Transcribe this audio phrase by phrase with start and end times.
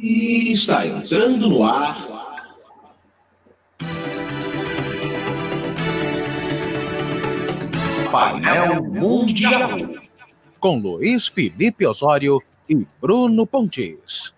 [0.00, 2.06] E está entrando no ar.
[8.08, 9.70] Painel Mundial.
[10.60, 14.32] Com Luiz Felipe Osório e Bruno Pontes.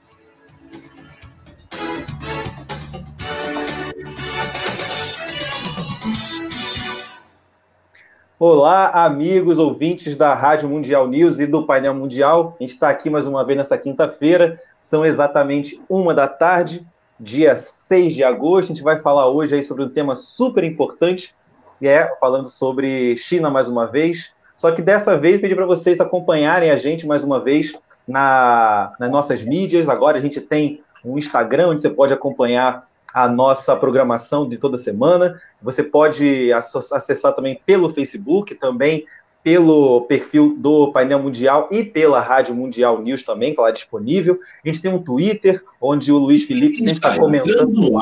[8.38, 12.56] Olá, amigos ouvintes da Rádio Mundial News e do Painel Mundial.
[12.58, 14.58] A gente está aqui mais uma vez nessa quinta-feira.
[14.80, 16.86] São exatamente uma da tarde,
[17.18, 18.72] dia 6 de agosto.
[18.72, 21.34] A gente vai falar hoje aí sobre um tema super importante,
[21.78, 24.32] que é falando sobre China mais uma vez.
[24.54, 27.74] Só que dessa vez pedi para vocês acompanharem a gente mais uma vez
[28.06, 29.88] na, nas nossas mídias.
[29.88, 34.78] Agora a gente tem um Instagram onde você pode acompanhar a nossa programação de toda
[34.78, 35.40] semana.
[35.62, 39.04] Você pode acessar também pelo Facebook, também
[39.42, 44.38] pelo perfil do Painel Mundial e pela Rádio Mundial News também, que está lá disponível.
[44.64, 47.92] A gente tem um Twitter, onde o Luiz Felipe sempre está comentando.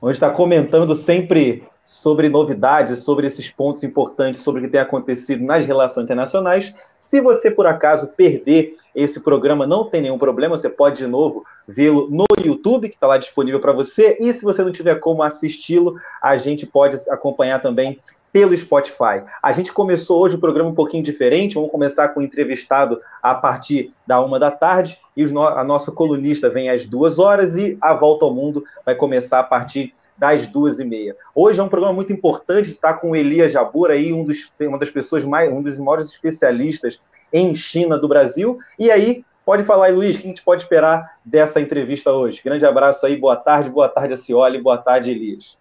[0.00, 5.44] Onde está comentando sempre sobre novidades, sobre esses pontos importantes, sobre o que tem acontecido
[5.44, 6.74] nas relações internacionais.
[6.98, 11.44] Se você, por acaso, perder esse programa, não tem nenhum problema, você pode, de novo,
[11.68, 14.16] vê-lo no YouTube, que está lá disponível para você.
[14.18, 18.00] E se você não tiver como assisti-lo, a gente pode acompanhar também
[18.32, 19.22] pelo Spotify.
[19.40, 23.32] A gente começou hoje o programa um pouquinho diferente, vamos começar com o entrevistado a
[23.32, 27.94] partir da uma da tarde, e a nossa colunista vem às duas horas, e a
[27.94, 31.16] Volta ao Mundo vai começar a partir das duas e meia.
[31.34, 34.78] Hoje é um programa muito importante, está com o Elias Jabur aí, um dos, uma
[34.78, 37.00] das pessoas mais, um dos maiores especialistas
[37.32, 38.58] em China do Brasil.
[38.78, 42.40] E aí, pode falar aí, Luiz, o que a gente pode esperar dessa entrevista hoje?
[42.44, 45.58] Grande abraço aí, boa tarde, boa tarde Cioli, boa tarde, Elias.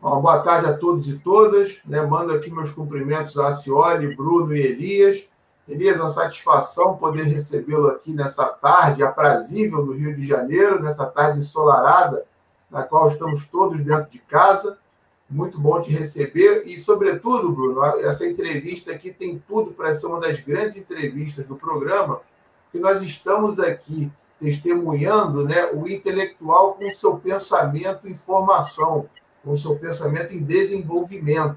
[0.00, 1.78] Bom, boa tarde a todos e todas.
[1.86, 2.02] Né?
[2.02, 5.24] Mando aqui meus cumprimentos a Cioli, Bruno e Elias.
[5.66, 11.38] Elias, uma satisfação poder recebê-lo aqui nessa tarde aprazível no Rio de Janeiro, nessa tarde
[11.38, 12.26] ensolarada
[12.74, 14.76] na qual estamos todos dentro de casa.
[15.30, 20.20] Muito bom te receber e, sobretudo, Bruno, essa entrevista aqui tem tudo para ser uma
[20.20, 22.20] das grandes entrevistas do programa,
[22.72, 29.08] que nós estamos aqui testemunhando né, o intelectual com seu pensamento em formação,
[29.42, 31.56] com seu pensamento em desenvolvimento.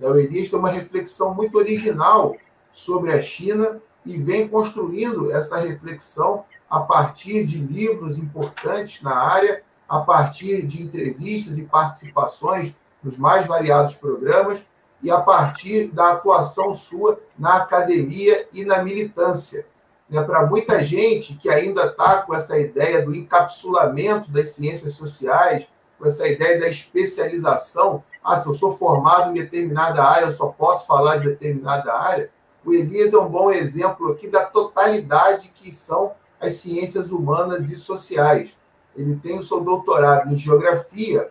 [0.00, 2.36] O Elias tem uma reflexão muito original
[2.72, 9.62] sobre a China e vem construindo essa reflexão a partir de livros importantes na área
[9.94, 14.58] a partir de entrevistas e participações nos mais variados programas
[15.00, 19.66] e a partir da atuação sua na academia e na militância.
[20.10, 25.64] Né, Para muita gente que ainda está com essa ideia do encapsulamento das ciências sociais,
[25.96, 30.48] com essa ideia da especialização, ah, se eu sou formado em determinada área, eu só
[30.48, 32.30] posso falar de determinada área,
[32.64, 37.76] o Elias é um bom exemplo aqui da totalidade que são as ciências humanas e
[37.76, 38.56] sociais
[38.96, 41.30] ele tem o seu doutorado em geografia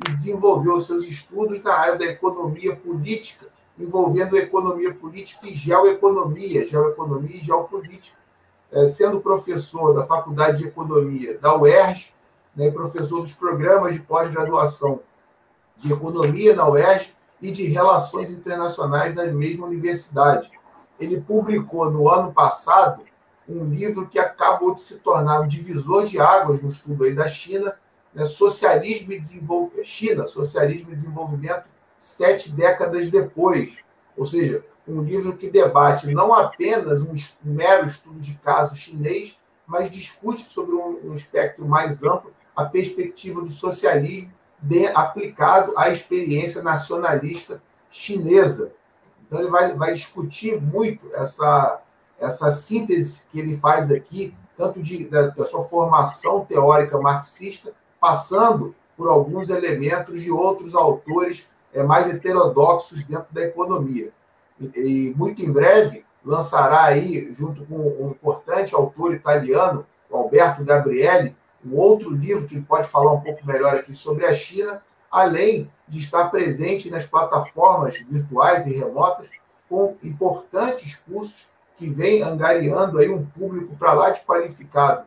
[0.00, 3.46] e desenvolveu seus estudos na área da economia política,
[3.78, 8.18] envolvendo economia política e geoeconomia, geoeconomia e geopolítica,
[8.70, 12.12] é, sendo professor da Faculdade de Economia da UERJ,
[12.56, 15.00] né, professor dos programas de pós-graduação
[15.76, 20.50] de Economia na UERJ e de Relações Internacionais na mesma universidade.
[20.98, 23.02] Ele publicou no ano passado
[23.48, 27.28] um livro que acabou de se tornar um divisor de águas no estudo aí da
[27.28, 27.74] China,
[28.14, 28.24] né?
[28.24, 31.64] Socialismo e Desenvolvimento, China, Socialismo e Desenvolvimento
[31.98, 33.76] sete décadas depois.
[34.16, 39.90] Ou seja, um livro que debate não apenas um, mero estudo de caso chinês, mas
[39.90, 47.62] discute sobre um, espectro mais amplo a perspectiva do socialismo de, aplicado à experiência nacionalista
[47.90, 48.72] chinesa.
[49.26, 51.80] Então, ele vai, vai discutir muito essa,
[52.22, 58.74] essa síntese que ele faz aqui, tanto de, da, da sua formação teórica marxista, passando
[58.96, 61.44] por alguns elementos de outros autores
[61.74, 64.10] é, mais heterodoxos dentro da economia.
[64.60, 71.34] E, e, muito em breve lançará aí, junto com um importante autor italiano, Alberto Gabrielli,
[71.64, 74.80] um outro livro que ele pode falar um pouco melhor aqui sobre a China,
[75.10, 79.28] além de estar presente nas plataformas virtuais e remotas
[79.68, 85.04] com importantes cursos que vem angariando aí um público para lá de qualificado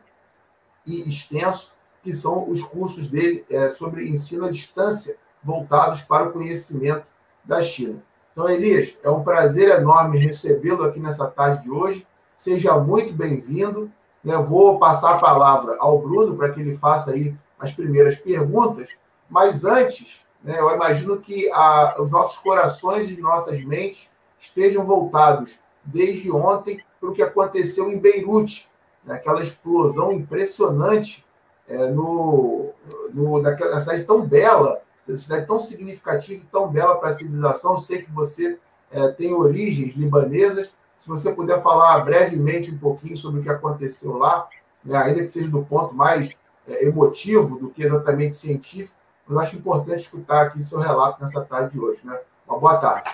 [0.84, 1.72] e extenso,
[2.02, 7.04] que são os cursos dele é, sobre ensino à distância, voltados para o conhecimento
[7.44, 7.98] da China.
[8.32, 12.06] Então, Elias, é um prazer enorme recebê-lo aqui nessa tarde de hoje.
[12.36, 13.90] Seja muito bem-vindo.
[14.22, 14.36] Né?
[14.36, 18.90] Vou passar a palavra ao Bruno para que ele faça aí as primeiras perguntas.
[19.30, 25.58] Mas antes, né, eu imagino que a, os nossos corações e nossas mentes estejam voltados
[25.86, 28.68] desde ontem para o que aconteceu em Beirute,
[29.04, 29.14] né?
[29.14, 31.24] aquela explosão impressionante
[31.68, 32.72] é, no,
[33.12, 37.72] no, naquela cidade tão bela, cidade tão significativa e tão bela para a civilização.
[37.72, 38.58] Eu sei que você
[38.90, 40.72] é, tem origens libanesas.
[40.96, 44.48] Se você puder falar brevemente um pouquinho sobre o que aconteceu lá,
[44.84, 44.96] né?
[44.96, 46.34] ainda que seja do ponto mais
[46.66, 48.94] é, emotivo do que exatamente científico,
[49.28, 52.00] eu acho importante escutar aqui seu relato nessa tarde de hoje.
[52.04, 52.18] Né?
[52.46, 53.10] Uma boa tarde.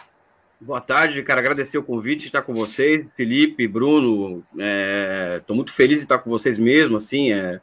[0.64, 1.40] Boa tarde, cara.
[1.40, 4.44] Agradecer o convite, estar com vocês, Felipe, Bruno.
[5.36, 6.98] Estou é, muito feliz de estar com vocês mesmo.
[6.98, 7.60] Assim, é,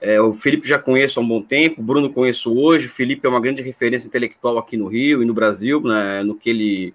[0.00, 2.86] é, o Felipe já conheço há um bom tempo, o Bruno conheço hoje.
[2.86, 6.36] O Felipe é uma grande referência intelectual aqui no Rio e no Brasil, né, no
[6.36, 6.94] que ele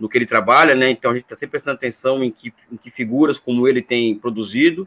[0.00, 0.90] no que ele trabalha, né?
[0.90, 4.16] Então a gente está sempre prestando atenção em que, em que figuras como ele tem
[4.16, 4.86] produzido.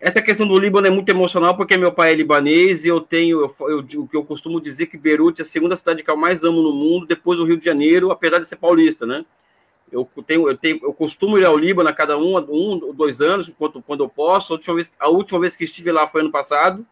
[0.00, 3.42] Essa questão do Líbano é muito emocional porque meu pai é libanês e eu tenho,
[3.42, 6.62] eu, eu, eu costumo dizer que Beirute é a segunda cidade que eu mais amo
[6.62, 9.24] no mundo, depois do Rio de Janeiro, apesar de ser paulista, né?
[9.92, 13.50] Eu tenho, eu tenho, eu costumo ir ao Líbano a cada um, um dois anos,
[13.58, 14.54] quando, quando eu posso.
[14.54, 16.86] A última, vez, a última vez que estive lá foi ano passado.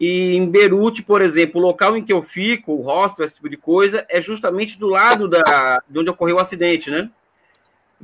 [0.00, 3.48] E em Beirute, por exemplo, o local em que eu fico, o hostel, esse tipo
[3.48, 7.10] de coisa, é justamente do lado da, de onde ocorreu o acidente, né?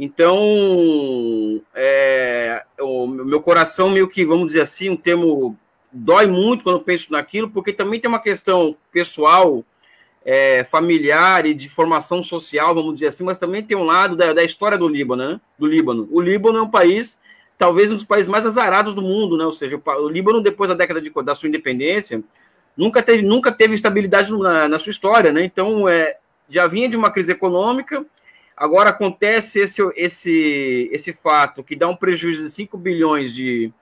[0.02, 5.54] Então, é, o meu coração meio que, vamos dizer assim, um termo
[5.92, 9.62] dói muito quando penso naquilo, porque também tem uma questão pessoal,
[10.24, 14.32] é, familiar e de formação social, vamos dizer assim, mas também tem um lado da,
[14.32, 15.40] da história do Líbano, né?
[15.58, 16.08] Do Líbano.
[16.10, 17.20] O Líbano é um país,
[17.58, 19.44] talvez um dos países mais azarados do mundo, né?
[19.44, 22.24] Ou seja, o, Líbano, depois da década de, da sua independência,
[22.74, 25.44] nunca teve, nunca teve estabilidade na, na sua história, né?
[25.44, 26.16] Então, é,
[26.48, 28.02] já vinha de uma crise econômica,
[28.60, 33.72] Agora acontece esse, esse, esse fato que dá um prejuízo de 5 bilhões de,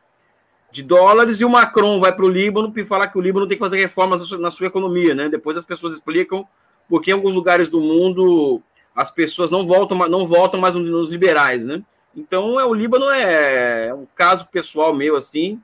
[0.71, 3.59] de dólares e o Macron vai para o Líbano e falar que o Líbano tem
[3.59, 5.29] que fazer reformas na sua economia, né?
[5.29, 6.47] Depois as pessoas explicam
[6.89, 8.63] porque em alguns lugares do mundo
[8.95, 11.83] as pessoas não voltam, não voltam mais nos liberais, né?
[12.15, 15.61] Então é o Líbano é um caso pessoal meu assim,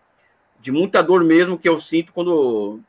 [0.61, 2.81] de muita dor mesmo que eu sinto quando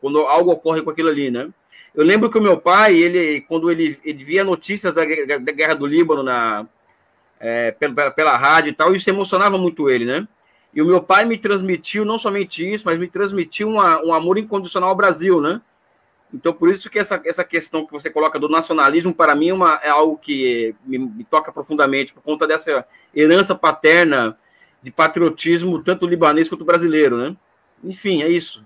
[0.00, 1.50] quando algo ocorre com aquilo ali, né?
[1.94, 5.74] Eu lembro que o meu pai, ele, quando ele, ele via notícias da, da guerra
[5.74, 6.66] do Líbano na,
[7.38, 10.26] é, pela, pela rádio e tal, isso emocionava muito ele, né?
[10.74, 14.38] E o meu pai me transmitiu não somente isso, mas me transmitiu uma, um amor
[14.38, 15.60] incondicional ao Brasil, né?
[16.32, 19.54] Então, por isso que essa, essa questão que você coloca do nacionalismo, para mim, é,
[19.54, 24.36] uma, é algo que me, me, toca profundamente, por conta dessa herança paterna
[24.82, 27.36] de patriotismo, tanto libanês quanto brasileiro, né?
[27.84, 28.64] Enfim, é isso.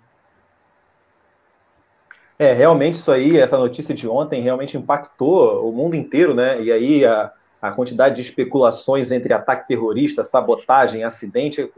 [2.39, 6.63] É, realmente isso aí, essa notícia de ontem realmente impactou o mundo inteiro, né?
[6.63, 11.69] E aí a, a quantidade de especulações entre ataque terrorista, sabotagem, acidente,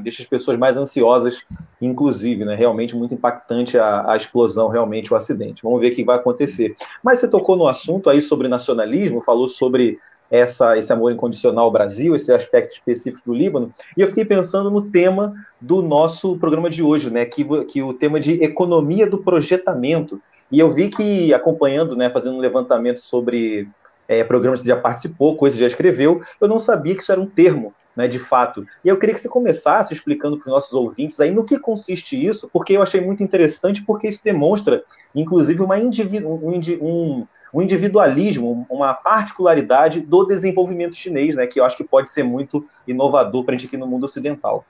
[0.00, 1.42] deixa as pessoas mais ansiosas,
[1.82, 2.54] inclusive, né?
[2.54, 5.62] Realmente muito impactante a, a, explosão, realmente o acidente.
[5.62, 6.74] Vamos ver o que vai acontecer.
[7.02, 9.98] Mas você tocou no assunto aí sobre nacionalismo, falou sobre
[10.30, 14.70] essa, esse amor incondicional ao Brasil, esse aspecto específico do Líbano, e eu fiquei pensando
[14.70, 19.18] no tema do nosso programa de hoje, né, que, que o tema de economia do
[19.18, 20.22] projetamento.
[20.50, 23.68] E eu vi que, acompanhando, né, fazendo um levantamento sobre
[24.06, 27.20] é, programas que já participou, coisas que já escreveu, eu não sabia que isso era
[27.20, 28.64] um termo, né, de fato.
[28.84, 32.24] E eu queria que você começasse explicando para os nossos ouvintes aí no que consiste
[32.24, 34.84] isso, porque eu achei muito interessante, porque isso demonstra,
[35.14, 35.90] inclusive, uma um,
[36.80, 42.22] um um individualismo, uma particularidade do desenvolvimento chinês, né, que eu acho que pode ser
[42.22, 44.64] muito inovador para a gente aqui no mundo ocidental.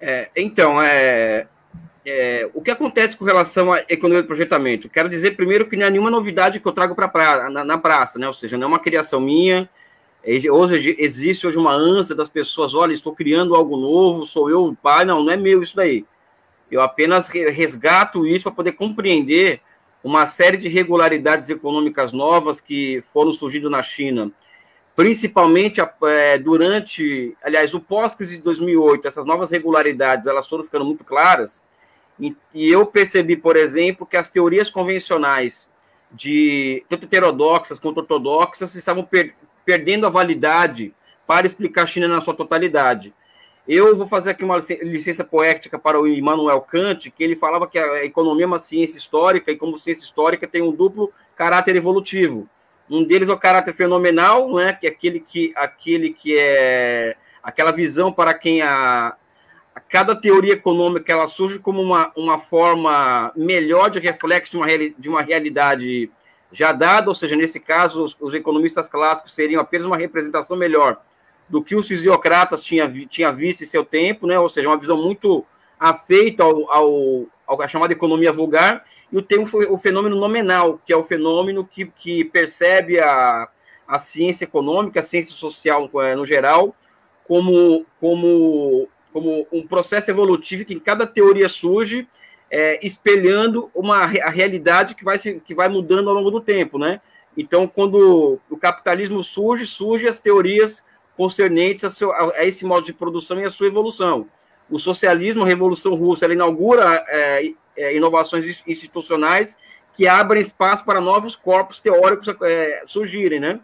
[0.00, 1.46] É, então, é,
[2.06, 4.88] é, o que acontece com relação à economia do projetamento?
[4.88, 7.78] Quero dizer primeiro que não é nenhuma novidade que eu trago pra pra, na, na,
[7.78, 8.26] praça, né?
[8.26, 9.68] ou seja, não é uma criação minha.
[10.50, 14.76] Hoje existe hoje uma ânsia das pessoas, olha, estou criando algo novo, sou eu o
[14.76, 16.04] pai, não, não é meu isso daí.
[16.70, 19.60] Eu apenas resgato isso para poder compreender
[20.08, 24.32] uma série de regularidades econômicas novas que foram surgindo na China,
[24.96, 31.04] principalmente é, durante, aliás, o pós-crise de 2008, essas novas regularidades, elas foram ficando muito
[31.04, 31.62] claras,
[32.18, 35.70] e, e eu percebi, por exemplo, que as teorias convencionais
[36.10, 39.34] de tanto heterodoxas quanto ortodoxas estavam per,
[39.64, 40.94] perdendo a validade
[41.26, 43.12] para explicar a China na sua totalidade.
[43.68, 47.78] Eu vou fazer aqui uma licença poética para o Immanuel Kant, que ele falava que
[47.78, 52.48] a economia é uma ciência histórica, e como ciência histórica tem um duplo caráter evolutivo.
[52.88, 57.70] Um deles é o caráter fenomenal, né, que é aquele que, aquele que é aquela
[57.70, 59.14] visão para quem a,
[59.74, 64.66] a cada teoria econômica ela surge como uma, uma forma melhor de reflexo de uma,
[64.66, 66.10] de uma realidade
[66.50, 71.02] já dada, ou seja, nesse caso, os, os economistas clássicos seriam apenas uma representação melhor
[71.48, 74.38] do que os fisiocratas tinham tinha visto em seu tempo, né?
[74.38, 75.44] ou seja, uma visão muito
[75.78, 80.92] afeita ao, ao, ao chamada economia vulgar, e o termo foi o fenômeno nominal, que
[80.92, 83.48] é o fenômeno que, que percebe a,
[83.86, 86.74] a ciência econômica, a ciência social eh, no geral,
[87.26, 92.06] como, como, como um processo evolutivo que em cada teoria surge
[92.50, 96.78] é, espelhando uma a realidade que vai, se, que vai mudando ao longo do tempo,
[96.78, 97.00] né?
[97.36, 100.82] Então, quando o capitalismo surge, surgem as teorias
[101.18, 104.26] concernentes a, seu, a, esse modo de produção e a sua evolução.
[104.70, 109.58] O socialismo, a Revolução Russa, ela inaugura é, é, inovações institucionais
[109.96, 113.58] que abrem espaço para novos corpos teóricos é, surgirem, né?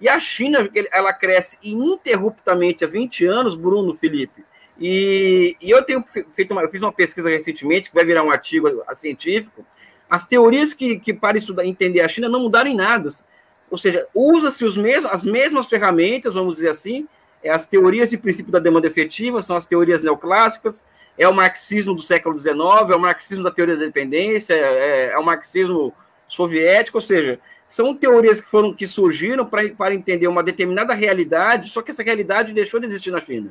[0.00, 4.44] E a China, ela cresce ininterruptamente há 20 anos, Bruno, Felipe,
[4.78, 8.30] e, e eu tenho feito uma, eu fiz uma pesquisa recentemente, que vai virar um
[8.30, 9.64] artigo científico,
[10.10, 13.08] as teorias que, que para estudar, entender a China não mudaram em nada.
[13.70, 14.64] Ou seja, usa-se
[15.10, 17.08] as mesmas ferramentas, vamos dizer assim,
[17.42, 20.84] é as teorias de princípio da demanda efetiva, são as teorias neoclássicas,
[21.18, 22.56] é o marxismo do século XIX,
[22.90, 25.92] é o marxismo da teoria da dependência, é, é o marxismo
[26.28, 31.82] soviético, ou seja, são teorias que foram que surgiram para entender uma determinada realidade, só
[31.82, 33.50] que essa realidade deixou de existir na China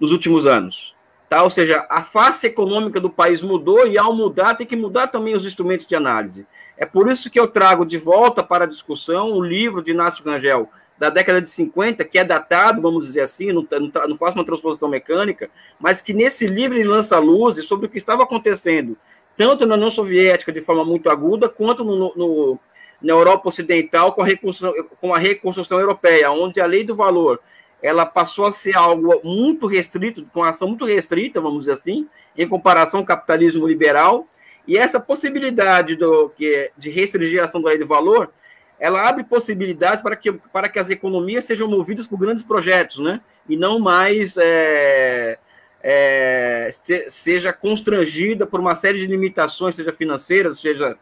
[0.00, 0.94] nos últimos anos.
[1.28, 1.42] Tá?
[1.42, 5.34] Ou seja, a face econômica do país mudou e, ao mudar, tem que mudar também
[5.34, 6.46] os instrumentos de análise.
[6.76, 10.24] É por isso que eu trago de volta para a discussão o livro de Inácio
[10.24, 14.38] Rangel, da década de 50, que é datado, vamos dizer assim, não, não, não faço
[14.38, 18.96] uma transposição mecânica, mas que nesse livro ele lança luzes sobre o que estava acontecendo,
[19.36, 22.58] tanto na União Soviética de forma muito aguda, quanto no, no,
[23.00, 27.40] na Europa Ocidental com a, reconstrução, com a reconstrução europeia, onde a lei do valor
[27.82, 32.46] ela passou a ser algo muito restrito, com ação muito restrita, vamos dizer assim, em
[32.46, 34.26] comparação ao capitalismo liberal,
[34.66, 38.30] e essa possibilidade do, que, de restringir a ação da lei de valor,
[38.78, 43.20] ela abre possibilidades para que, para que as economias sejam movidas por grandes projetos, né?
[43.48, 45.38] E não mais é,
[45.82, 50.96] é, se, seja constrangida por uma série de limitações, seja financeiras, seja,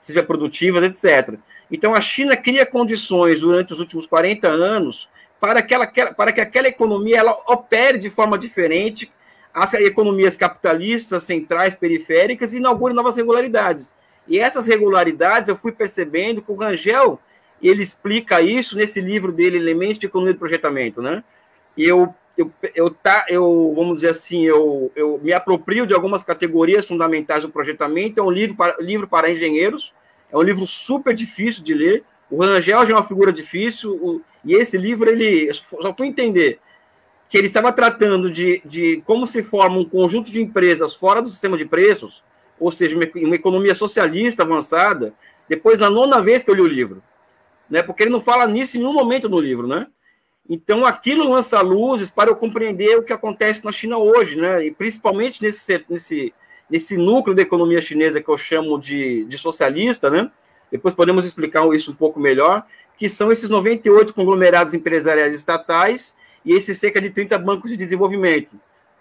[0.00, 1.38] seja produtivas, etc.
[1.70, 5.08] Então, a China cria condições durante os últimos 40 anos
[5.40, 9.12] para que, ela, para que aquela economia ela opere de forma diferente,
[9.56, 13.90] as economias capitalistas, centrais, periféricas, inaugure novas regularidades.
[14.28, 17.18] E essas regularidades eu fui percebendo que o Rangel
[17.62, 21.24] ele explica isso nesse livro dele, Elementos de Economia de Projetamento, né?
[21.74, 26.22] E eu, eu, eu, tá, eu vamos dizer assim, eu, eu me aproprio de algumas
[26.22, 28.20] categorias fundamentais do projetamento.
[28.20, 29.90] É um livro para, livro para engenheiros,
[30.30, 32.04] é um livro super difícil de ler.
[32.30, 36.60] O Rangel já é uma figura difícil, o, e esse livro, ele só fui entender
[37.28, 41.30] que ele estava tratando de, de como se forma um conjunto de empresas fora do
[41.30, 42.22] sistema de preços,
[42.58, 45.12] ou seja, uma, uma economia socialista avançada,
[45.48, 47.02] depois da nona vez que eu li o livro.
[47.68, 47.82] Né?
[47.82, 49.88] Porque ele não fala nisso em nenhum momento no livro, né?
[50.48, 54.64] Então, aquilo lança luzes para eu compreender o que acontece na China hoje, né?
[54.64, 56.32] E principalmente nesse, nesse,
[56.70, 60.30] nesse núcleo da economia chinesa que eu chamo de, de socialista, né?
[60.70, 62.64] Depois podemos explicar isso um pouco melhor
[62.96, 66.15] que são esses 98 conglomerados empresariais estatais
[66.46, 68.52] e esses cerca de 30 bancos de desenvolvimento,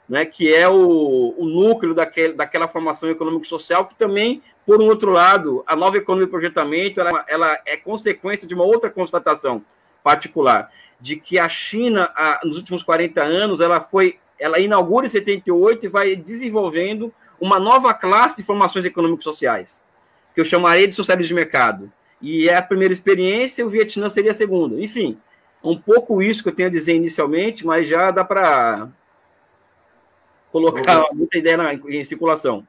[0.10, 5.12] né, que é o, o núcleo daquele, daquela formação econômico-social, que também, por um outro
[5.12, 9.64] lado, a nova economia de projetamento ela, ela é consequência de uma outra constatação
[10.04, 15.10] particular, de que a China, a, nos últimos 40 anos, ela foi, ela inaugura em
[15.10, 19.80] 78 e vai desenvolvendo uma nova classe de formações econômico-sociais,
[20.34, 24.32] que eu chamaria de socialismo de mercado, e é a primeira experiência, o Vietnã seria
[24.32, 24.82] a segunda.
[24.82, 25.18] Enfim,
[25.66, 28.88] um pouco isso que eu tenho a dizer inicialmente, mas já dá para
[30.52, 32.66] colocar muita ideia na, em circulação.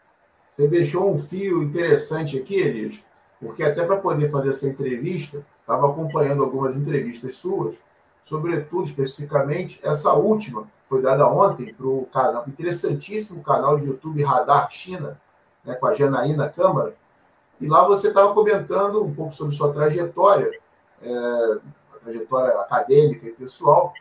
[0.50, 2.99] Você deixou um fio interessante aqui, Elias,
[3.41, 7.76] porque até para poder fazer essa entrevista, estava acompanhando algumas entrevistas suas,
[8.25, 14.71] sobretudo, especificamente, essa última, foi dada ontem para o canal, interessantíssimo canal de YouTube Radar
[14.71, 15.21] China,
[15.65, 16.95] né, com a Janaína Câmara,
[17.61, 20.50] e lá você estava comentando um pouco sobre sua trajetória,
[21.03, 21.59] é,
[22.07, 23.93] trajetória acadêmica e pessoal.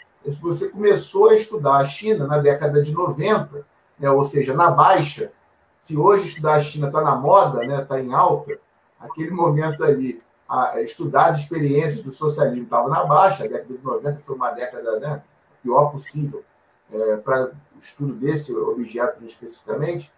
[0.42, 3.66] Você começou a estudar a China na década de 90,
[4.00, 5.32] né, ou seja, na baixa.
[5.76, 8.58] Se hoje estudar a China está na moda, está né, tá em alta,
[9.00, 10.20] aquele momento ali,
[10.50, 14.52] a, estudar as experiências do socialismo estava na baixa, a década de 90 foi uma
[14.52, 15.22] década né,
[15.62, 16.44] pior possível
[16.92, 20.12] é, para estudo desse objeto especificamente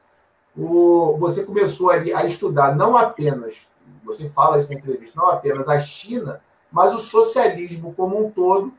[0.57, 3.55] o, você começou ali a estudar não apenas,
[4.03, 6.41] você fala isso na entrevista, não apenas a China,
[6.77, 8.71] mas o socialismo como um todo,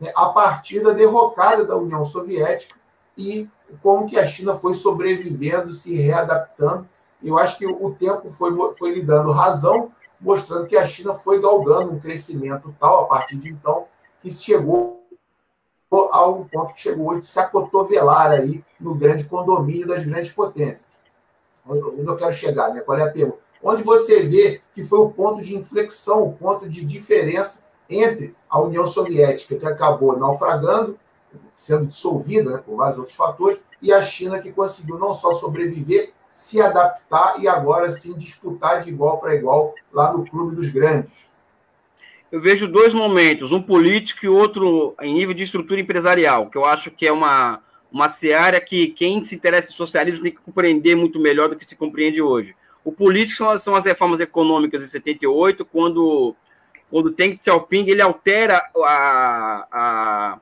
[0.00, 2.74] né, a partir da derrocada da União Soviética
[3.16, 3.48] e
[3.80, 6.88] como que a China foi sobrevivendo, se readaptando.
[7.22, 11.40] Eu acho que o tempo foi, foi lhe dando razão, mostrando que a China foi
[11.40, 13.86] galgando um crescimento tal, a partir de então,
[14.20, 15.06] que chegou
[16.10, 20.88] a um ponto que chegou de se acotovelar aí no grande condomínio das grandes potências
[21.64, 22.80] onde eu quero chegar, né?
[22.80, 23.47] Qual é a pergunta?
[23.62, 28.60] Onde você vê que foi o ponto de inflexão, o ponto de diferença entre a
[28.60, 30.98] União Soviética, que acabou naufragando,
[31.56, 36.12] sendo dissolvida né, por vários outros fatores, e a China que conseguiu não só sobreviver,
[36.30, 41.10] se adaptar e agora sim disputar de igual para igual lá no clube dos grandes.
[42.30, 46.64] Eu vejo dois momentos, um político e outro em nível de estrutura empresarial, que eu
[46.64, 50.94] acho que é uma, uma seara que quem se interessa em socialismo tem que compreender
[50.94, 52.54] muito melhor do que se compreende hoje.
[52.84, 56.34] O político são, são as reformas econômicas de 78, quando,
[56.90, 60.40] quando Deng Xiaoping ele altera a, a,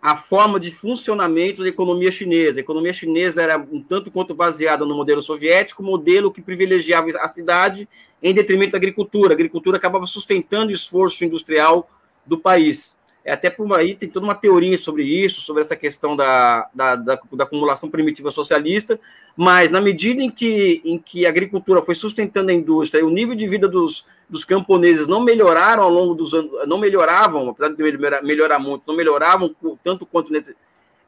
[0.00, 2.58] a forma de funcionamento da economia chinesa.
[2.58, 7.28] A economia chinesa era um tanto quanto baseada no modelo soviético, modelo que privilegiava a
[7.28, 7.88] cidade
[8.22, 9.32] em detrimento da agricultura.
[9.32, 11.90] A agricultura acabava sustentando o esforço industrial
[12.26, 12.96] do país.
[13.24, 16.94] É, até por aí tem toda uma teoria sobre isso, sobre essa questão da, da,
[16.94, 19.00] da, da, acumulação primitiva socialista,
[19.34, 23.08] mas na medida em que, em que a agricultura foi sustentando a indústria e o
[23.08, 27.70] nível de vida dos, dos camponeses não melhoraram ao longo dos anos, não melhoravam, apesar
[27.70, 27.82] de
[28.22, 30.30] melhorar, muito, não melhoravam tanto quanto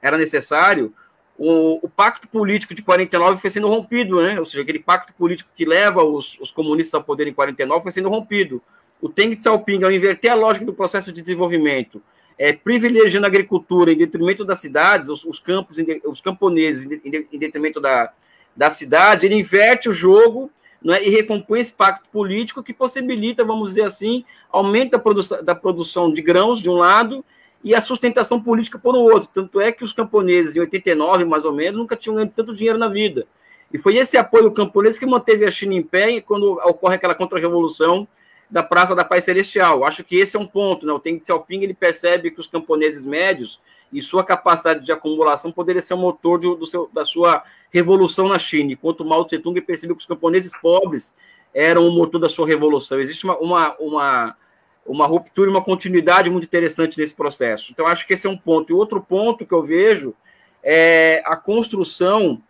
[0.00, 0.94] era necessário,
[1.38, 4.40] o, o, pacto político de 49 foi sendo rompido, né?
[4.40, 7.92] ou seja, aquele pacto político que leva os, os comunistas ao poder em 49 foi
[7.92, 8.62] sendo rompido
[9.00, 12.02] o Teng Xiaoping, ao inverter a lógica do processo de desenvolvimento,
[12.38, 17.38] é, privilegiando a agricultura em detrimento das cidades, os, os campos, os camponeses em, em
[17.38, 18.12] detrimento da,
[18.54, 20.50] da cidade, ele inverte o jogo
[20.82, 25.54] né, e recompõe esse pacto político que possibilita, vamos dizer assim, aumento da, produ da
[25.54, 27.24] produção de grãos, de um lado,
[27.64, 29.28] e a sustentação política por outro.
[29.32, 32.78] Tanto é que os camponeses, em 89, mais ou menos, nunca tinham ganho tanto dinheiro
[32.78, 33.26] na vida.
[33.72, 38.06] E foi esse apoio camponês que manteve a China em pé quando ocorre aquela contra-revolução
[38.50, 39.84] da Praça da Paz Celestial.
[39.84, 40.92] Acho que esse é um ponto, né?
[40.92, 43.60] O Teng Xiaoping ele percebe que os camponeses médios
[43.92, 48.28] e sua capacidade de acumulação poderia ser o motor de, do seu, da sua revolução
[48.28, 51.16] na China, enquanto Mao Tse Tung percebeu que os camponeses pobres
[51.52, 53.00] eram o motor da sua revolução.
[53.00, 54.36] Existe uma, uma, uma,
[54.84, 57.72] uma ruptura e uma continuidade muito interessante nesse processo.
[57.72, 58.70] Então, acho que esse é um ponto.
[58.70, 60.14] E outro ponto que eu vejo
[60.62, 62.42] é a construção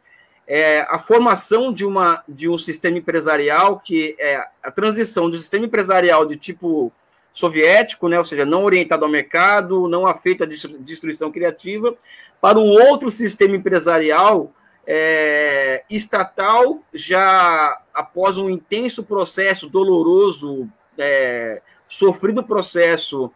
[0.47, 5.67] é, a formação de, uma, de um sistema empresarial que é a transição do sistema
[5.67, 6.93] empresarial de tipo
[7.33, 11.95] soviético, né, ou seja, não orientado ao mercado, não afeito à destruição criativa,
[12.41, 14.53] para um outro sistema empresarial
[14.87, 23.31] é, estatal, já após um intenso processo doloroso, é, sofrido processo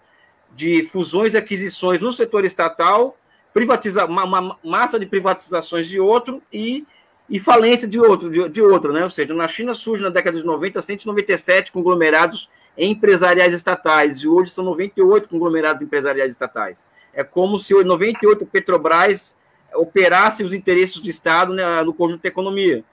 [0.55, 3.16] de fusões e aquisições no setor estatal,
[3.53, 6.87] privatiza uma, uma massa de privatizações de outro e
[7.31, 9.05] e falência de outro, de, de outro, né?
[9.05, 14.51] Ou seja, na China surge na década de 90 197 conglomerados empresariais estatais, e hoje
[14.51, 16.83] são 98 conglomerados empresariais estatais.
[17.14, 19.37] É como se 98 Petrobras
[19.75, 22.85] operasse os interesses do Estado né, no conjunto da economia.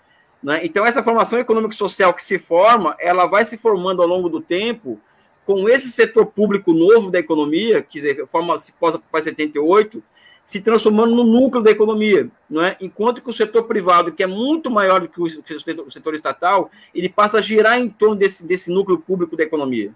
[0.41, 0.61] Né?
[0.63, 4.99] Então, essa formação econômico-social que se forma, ela vai se formando ao longo do tempo
[5.45, 10.03] com esse setor público novo da economia, que forma se pós 78,
[10.47, 12.77] se transformando no núcleo da economia, não é?
[12.79, 17.09] Enquanto que o setor privado, que é muito maior do que o setor, estatal, ele
[17.09, 19.91] passa a girar em torno desse, desse núcleo público da economia,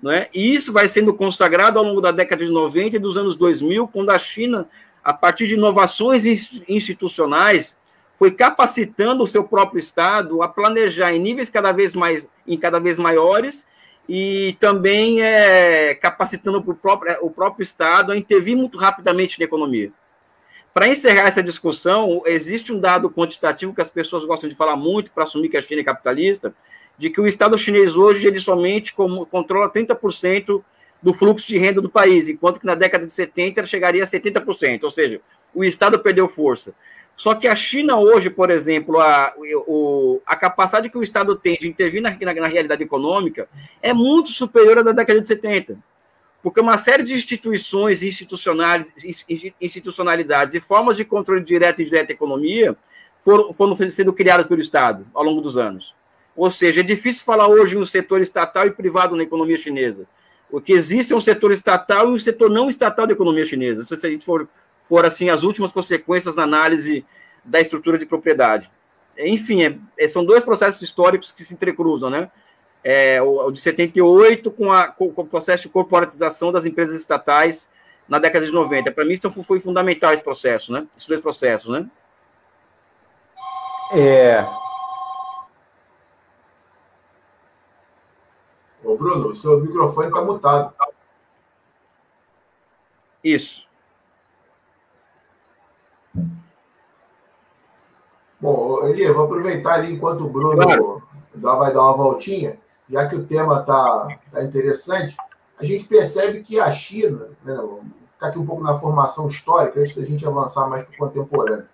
[0.00, 0.30] não é?
[0.32, 3.86] E isso vai sendo consagrado ao longo da década de 90 e dos anos 2000,
[3.88, 4.66] quando a China,
[5.04, 6.24] a partir de inovações
[6.66, 7.78] institucionais,
[8.18, 12.80] foi capacitando o seu próprio estado a planejar em níveis cada vez mais, em cada
[12.80, 13.66] vez maiores
[14.08, 19.92] e também é, capacitando o próprio, o próprio Estado a intervir muito rapidamente na economia.
[20.74, 25.10] Para encerrar essa discussão, existe um dado quantitativo que as pessoas gostam de falar muito
[25.10, 26.54] para assumir que a China é capitalista,
[26.96, 30.62] de que o Estado chinês hoje ele somente controla 30%
[31.02, 34.06] do fluxo de renda do país, enquanto que na década de 70 ele chegaria a
[34.06, 35.20] 70%, ou seja,
[35.54, 36.72] o Estado perdeu força.
[37.16, 39.32] Só que a China hoje, por exemplo, a,
[39.66, 43.48] o, a capacidade que o Estado tem de intervir na, na, na, realidade econômica
[43.80, 45.78] é muito superior à da década de 70.
[46.42, 52.76] Porque uma série de instituições, institucionalidades e formas de controle direto e indireto da economia
[53.24, 55.94] foram, foram sendo criadas pelo Estado ao longo dos anos.
[56.34, 60.06] Ou seja, é difícil falar hoje no setor estatal e privado na economia chinesa.
[60.50, 63.84] O que existe é um setor estatal e um setor não estatal da economia chinesa.
[63.84, 64.48] Se a gente for
[64.88, 67.04] for assim as últimas consequências na análise
[67.44, 68.70] da estrutura de propriedade.
[69.18, 72.30] Enfim, é, é, são dois processos históricos que se entrecruzam, né?
[72.84, 77.00] É, o, o, de 78 com, a, com, com, o processo de corporatização das empresas
[77.00, 77.70] estatais
[78.08, 78.90] na década de 90.
[78.90, 80.86] Para mim, isso foi fundamental esse processo, né?
[80.96, 81.88] Esses dois processos, né?
[83.94, 84.44] É.
[88.82, 90.74] Ô, Bruno, seu microfone está mutado.
[93.22, 93.68] Isso.
[98.40, 101.02] Bom, Elia, vou aproveitar ali enquanto o Bruno claro.
[101.34, 102.58] vai dar uma voltinha,
[102.90, 105.16] já que o tema está tá interessante,
[105.58, 107.56] a gente percebe que a China, né,
[108.06, 111.66] ficar aqui um pouco na formação histórica, antes da gente avançar mais para o contemporâneo.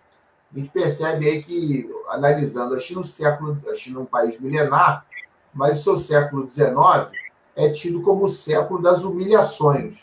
[0.54, 4.38] A gente percebe aí que, analisando a China, no século, a China é um país
[4.40, 5.06] milenar,
[5.52, 7.10] mas o seu século XIX
[7.56, 9.98] é tido como o século das humilhações.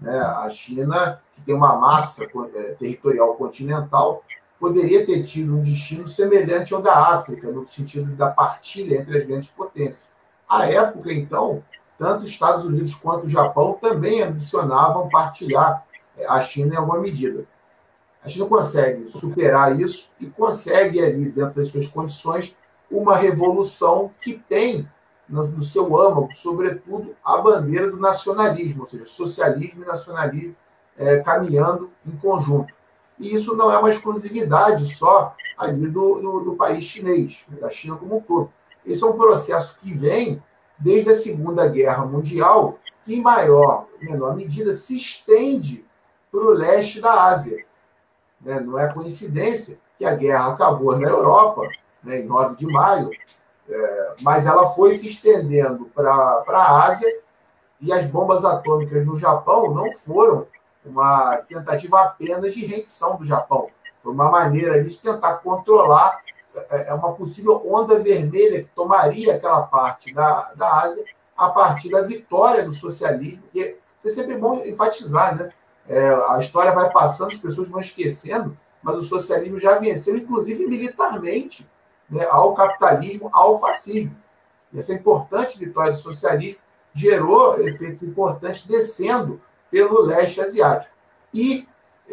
[0.00, 0.18] Né?
[0.18, 4.24] A China, que tem uma massa é, territorial continental,
[4.58, 9.26] poderia ter tido um destino semelhante ao da África, no sentido da partilha entre as
[9.26, 10.08] grandes potências.
[10.48, 11.62] À época, então,
[11.98, 15.84] tanto os Estados Unidos quanto o Japão também ambicionavam partilhar
[16.16, 17.46] é, a China em alguma medida.
[18.22, 22.54] A China consegue superar isso e consegue ali, dentro das suas condições,
[22.90, 24.86] uma revolução que tem
[25.30, 30.56] no seu âmago, sobretudo, a bandeira do nacionalismo, ou seja, socialismo e nacionalismo
[30.96, 32.74] é, caminhando em conjunto.
[33.18, 37.96] E isso não é uma exclusividade só ali do, do, do, país chinês, da China
[37.96, 38.50] como um todo.
[38.84, 40.42] Esse é um processo que vem
[40.78, 45.84] desde a Segunda Guerra Mundial, que em maior ou menor medida se estende
[46.32, 47.64] para o leste da Ásia.
[48.40, 48.58] Né?
[48.58, 51.68] Não é coincidência que a guerra acabou na Europa,
[52.02, 53.10] né, em 9 de maio,
[53.70, 57.08] é, mas ela foi se estendendo para a Ásia
[57.80, 60.46] e as bombas atômicas no Japão não foram
[60.84, 63.68] uma tentativa apenas de rendição do Japão.
[64.02, 66.20] Foi uma maneira de tentar controlar
[66.70, 71.04] é, é uma possível onda vermelha que tomaria aquela parte da, da Ásia
[71.36, 73.44] a partir da vitória do socialismo.
[73.54, 75.50] E isso é sempre bom enfatizar, né?
[75.88, 80.66] É, a história vai passando, as pessoas vão esquecendo, mas o socialismo já venceu, inclusive
[80.66, 81.66] militarmente,
[82.10, 84.14] né, ao capitalismo, ao fascismo.
[84.72, 86.60] E essa importante vitória do socialismo
[86.94, 90.92] gerou efeitos importantes descendo pelo leste asiático.
[91.32, 91.66] E,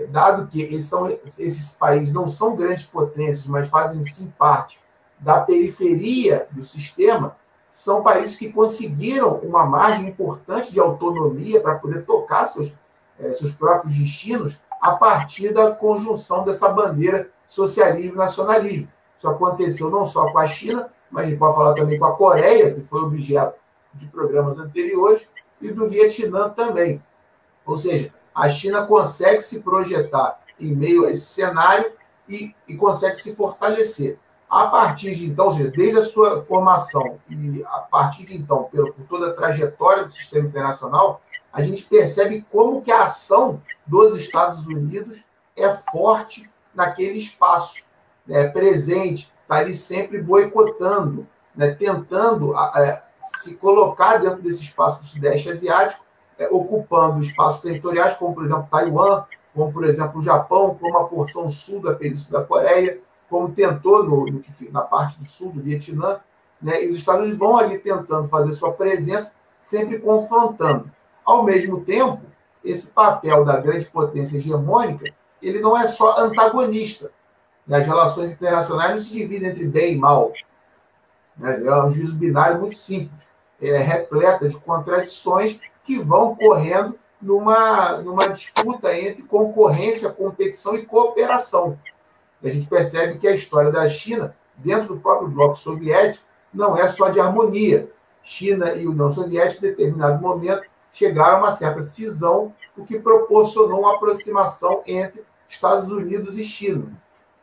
[0.09, 4.79] dado que esses, são, esses países não são grandes potências, mas fazem sim parte
[5.19, 7.35] da periferia do sistema,
[7.71, 12.71] são países que conseguiram uma margem importante de autonomia para poder tocar seus,
[13.19, 18.87] eh, seus próprios destinos a partir da conjunção dessa bandeira socialismo-nacionalismo.
[19.17, 22.15] Isso aconteceu não só com a China, mas a gente pode falar também com a
[22.15, 23.59] Coreia, que foi objeto
[23.93, 25.23] de programas anteriores,
[25.61, 27.01] e do Vietnã também.
[27.65, 31.91] Ou seja, a China consegue se projetar em meio a esse cenário
[32.29, 34.19] e, e consegue se fortalecer.
[34.49, 38.63] A partir de então, ou seja, desde a sua formação e a partir de então,
[38.65, 43.61] pelo, por toda a trajetória do sistema internacional, a gente percebe como que a ação
[43.85, 45.17] dos Estados Unidos
[45.55, 47.83] é forte naquele espaço,
[48.27, 52.53] né, presente, está ali sempre boicotando, né, tentando
[53.39, 56.05] se colocar dentro desse espaço do Sudeste Asiático
[56.37, 61.07] é, ocupando espaços territoriais, como, por exemplo, Taiwan, como, por exemplo, o Japão, como a
[61.07, 65.61] porção sul da Península da Coreia, como tentou no, no, na parte do sul do
[65.61, 66.19] Vietnã.
[66.61, 66.85] Né?
[66.85, 70.91] E os Estados Unidos vão ali tentando fazer sua presença, sempre confrontando.
[71.25, 72.21] Ao mesmo tempo,
[72.63, 75.11] esse papel da grande potência hegemônica,
[75.41, 77.11] ele não é só antagonista.
[77.67, 77.79] Né?
[77.79, 80.31] As relações internacionais não se dividem entre bem e mal.
[81.37, 81.65] Né?
[81.65, 83.11] É um juízo binário muito simples,
[83.61, 91.77] é repleta de contradições que vão correndo numa, numa disputa entre concorrência, competição e cooperação.
[92.43, 96.87] a gente percebe que a história da China, dentro do próprio bloco soviético, não é
[96.87, 97.91] só de harmonia.
[98.23, 103.79] China e União Soviética, em determinado momento, chegaram a uma certa cisão, o que proporcionou
[103.79, 106.91] uma aproximação entre Estados Unidos e China.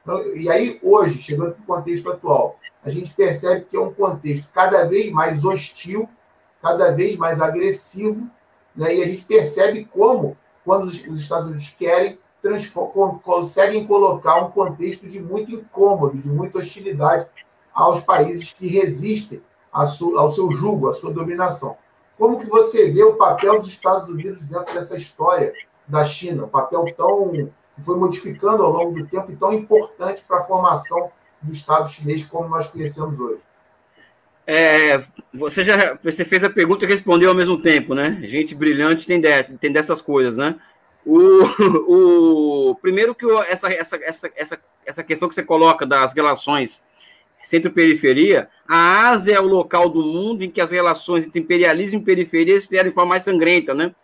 [0.05, 3.93] Então, e aí, hoje, chegando para o contexto atual, a gente percebe que é um
[3.93, 6.09] contexto cada vez mais hostil
[6.65, 8.27] cada vez mais agressivo,
[8.75, 8.97] né?
[8.97, 12.17] e a gente percebe como, quando os, Estados Unidos querem,
[13.23, 17.27] conseguem colocar um contexto de muito incômodo, de muita hostilidade
[17.75, 19.87] aos países que resistem ao
[20.31, 21.77] seu jugo, à sua dominação.
[22.17, 25.53] Como que você vê o papel dos Estados Unidos dentro dessa história
[25.87, 30.23] da China, um papel tão que foi modificando ao longo do tempo e tão importante
[30.27, 31.11] para a formação
[31.43, 33.41] do Estado chinês como nós conhecemos hoje?
[34.47, 38.19] É, você já você fez a pergunta e respondeu ao mesmo tempo, né?
[38.23, 40.57] Gente brilhante tem, dessa, tem dessas coisas, né?
[41.05, 46.83] O, o primeiro que essa, essa, essa, essa, essa questão que você coloca das relações
[47.45, 52.03] centro-periferia, a Ásia é o local do mundo em que as relações entre imperialismo e
[52.03, 53.95] periferia se deram de forma mais sangrenta, né?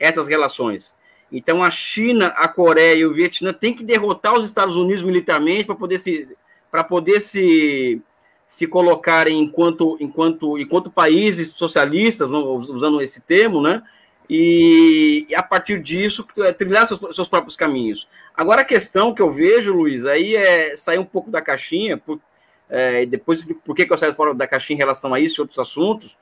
[0.00, 0.94] Essas relações.
[1.30, 5.64] Então a China, a Coreia e o Vietnã têm que derrotar os Estados Unidos militarmente
[5.64, 6.28] para poder se
[6.70, 8.02] para poder se
[8.46, 13.82] se colocarem enquanto, enquanto, enquanto países socialistas, usando esse termo, né?
[14.28, 18.08] E, a partir disso é, trilhar seus, seus, próprios caminhos.
[18.36, 22.20] Agora a questão que eu vejo, Luiz, aí é sair um pouco da caixinha, por,
[22.68, 25.58] é, depois por que eu saio fora da caixinha em relação a isso e outros
[25.58, 26.16] assuntos,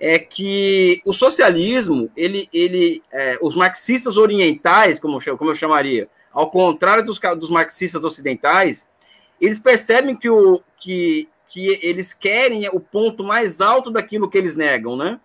[0.00, 6.08] é que o socialismo, ele, ele, é, os marxistas orientais, como eu, como eu chamaria,
[6.32, 8.88] ao contrário dos, dos marxistas ocidentais,
[9.38, 14.56] eles percebem que, o, que, que eles querem o ponto mais alto daquilo que eles
[14.56, 15.20] negam, né?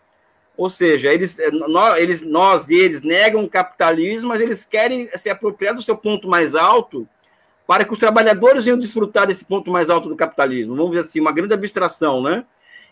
[0.58, 5.30] Ou seja, eles, nós, eles, nós e eles negam o capitalismo, mas eles querem se
[5.30, 7.08] apropriar do seu ponto mais alto
[7.68, 10.76] para que os trabalhadores venham desfrutar desse ponto mais alto do capitalismo.
[10.76, 12.46] Vamos dizer assim, uma grande abstração, né?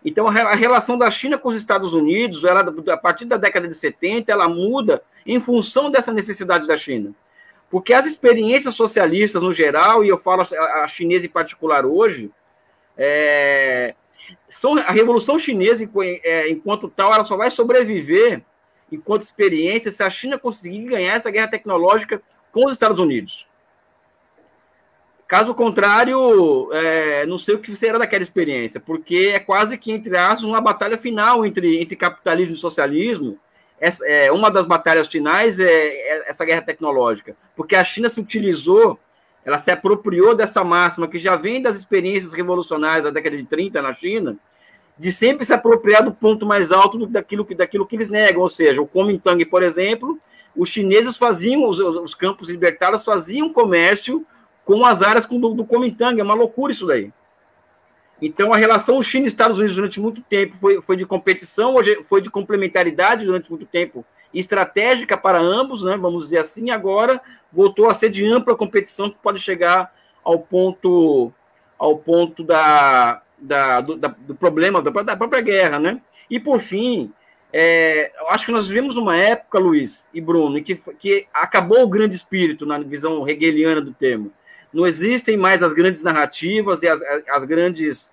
[0.05, 3.75] Então, a relação da China com os Estados Unidos, ela, a partir da década de
[3.75, 7.13] 70, ela muda em função dessa necessidade da China.
[7.69, 12.29] Porque as experiências socialistas no geral, e eu falo a, chinesa em particular hoje,
[12.97, 13.95] é,
[14.49, 15.89] são, a Revolução Chinesa,
[16.23, 18.43] é, enquanto tal, ela só vai sobreviver
[18.91, 23.47] enquanto experiência se a China conseguir ganhar essa guerra tecnológica com os Estados Unidos.
[25.33, 30.15] Caso contrário, é, não sei o que será daquela experiência, porque é quase que, entre
[30.15, 33.39] aspas, uma batalha final entre, entre capitalismo e socialismo.
[33.81, 38.21] Essa, é, uma das batalhas finais é, é essa guerra tecnológica, porque a China se
[38.21, 38.99] utilizou,
[39.43, 43.81] ela se apropriou dessa máxima que já vem das experiências revolucionárias da década de 30
[43.81, 44.37] na China,
[44.99, 48.51] de sempre se apropriar do ponto mais alto daquilo que, daquilo que eles negam, ou
[48.51, 50.15] seja, o Kuomintang, por exemplo,
[50.55, 54.23] os chineses faziam, os, os campos libertários faziam comércio
[54.65, 56.19] com as áreas do, do Kuomintang.
[56.19, 57.11] É uma loucura isso daí.
[58.21, 62.21] Então, a relação China Estados Unidos durante muito tempo foi, foi de competição, hoje foi
[62.21, 67.21] de complementaridade durante muito tempo, estratégica para ambos, né, vamos dizer assim, agora
[67.51, 71.33] voltou a ser de ampla competição que pode chegar ao ponto
[71.77, 76.01] ao ponto da, da, do, da, do problema da, da, própria guerra, né?
[76.29, 77.11] E por fim,
[77.51, 82.15] é, acho que nós vivemos uma época, Luiz e Bruno, que, que acabou o grande
[82.15, 84.31] espírito na visão hegeliana do termo
[84.73, 88.11] não existem mais as grandes narrativas e as, as grandes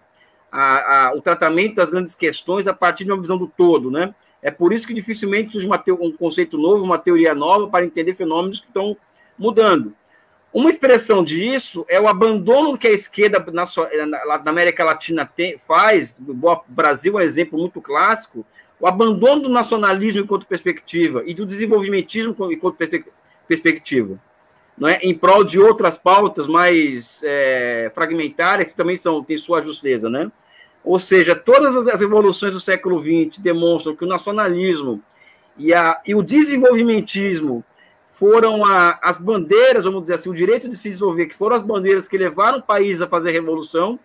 [0.52, 4.14] a, a, o tratamento das grandes questões a partir de uma visão do todo, né?
[4.42, 8.58] É por isso que dificilmente surge um conceito novo, uma teoria nova para entender fenômenos
[8.58, 8.96] que estão
[9.38, 9.94] mudando.
[10.52, 13.64] Uma expressão disso é o abandono que a esquerda na,
[14.06, 18.44] na, na América Latina tem, faz, o Brasil é um exemplo muito clássico,
[18.80, 22.78] o abandono do nacionalismo enquanto perspectiva e do desenvolvimentismo enquanto
[23.46, 24.18] perspectiva
[24.76, 29.60] não é, em prol de outras pautas mais é, fragmentárias, que também são, têm sua
[29.60, 30.30] justeza, né?
[30.82, 35.02] Ou seja, todas as evoluções do século XX demonstram que o nacionalismo
[35.56, 37.62] e, a, e o desenvolvimentismo
[38.06, 41.62] foram a, as bandeiras, vamos dizer assim, o direito de se desenvolver, que foram as
[41.62, 43.98] bandeiras que levaram o país a fazer revolução,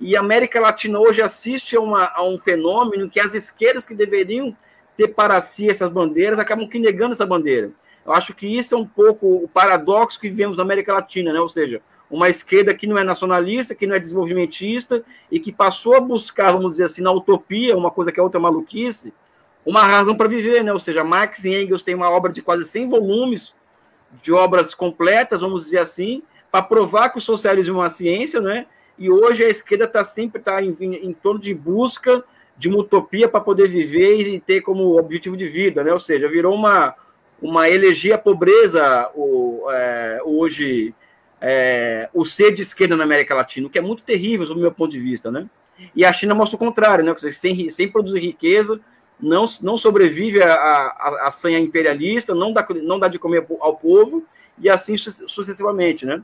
[0.00, 3.94] e a América Latina hoje assiste a, uma, a um fenômeno que as esquerdas que
[3.94, 4.56] deveriam
[4.96, 7.70] ter para si essas bandeiras acabam que negando essa bandeira.
[8.10, 11.40] Eu acho que isso é um pouco o paradoxo que vivemos na América Latina, né?
[11.40, 15.94] Ou seja, uma esquerda que não é nacionalista, que não é desenvolvimentista e que passou
[15.94, 19.14] a buscar, vamos dizer assim, na utopia, uma coisa que é outra maluquice,
[19.64, 20.72] uma razão para viver, né?
[20.72, 23.54] Ou seja, Marx e Engels têm uma obra de quase 100 volumes
[24.20, 28.66] de obras completas, vamos dizer assim, para provar que o socialismo é uma ciência, né?
[28.98, 32.24] E hoje a esquerda está sempre tá em, em torno de busca
[32.58, 35.92] de uma utopia para poder viver e ter como objetivo de vida, né?
[35.92, 36.96] Ou seja, virou uma
[37.40, 40.94] uma elegia pobreza o, é, hoje
[41.40, 44.72] é, o ser de esquerda na América Latina, o que é muito terrível do meu
[44.72, 45.48] ponto de vista, né?
[45.96, 47.14] E a China mostra o contrário, né?
[47.32, 48.78] Sem, sem produzir riqueza,
[49.18, 53.76] não, não sobrevive a, a, a sanha imperialista, não dá, não dá de comer ao
[53.76, 54.24] povo,
[54.58, 56.22] e assim sucessivamente, né?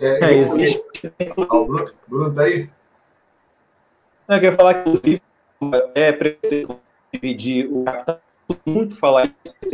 [0.00, 0.82] É, é existe.
[1.34, 2.70] Bruno, Bruno tá aí?
[4.26, 5.20] Não, eu queria falar que
[5.94, 6.80] é preciso
[7.12, 8.20] dividir o capital
[8.66, 9.68] muito falar isso, que a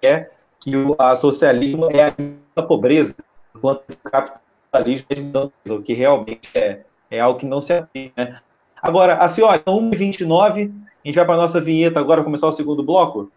[0.00, 2.14] quer que o a socialismo é
[2.56, 3.16] a pobreza,
[3.54, 8.24] enquanto o capitalismo é o que realmente é, é algo que não se aplica.
[8.24, 8.40] Né?
[8.82, 10.72] Agora, assim, olha, 1h29,
[11.04, 13.30] a gente vai para a nossa vinheta agora, começar o segundo bloco?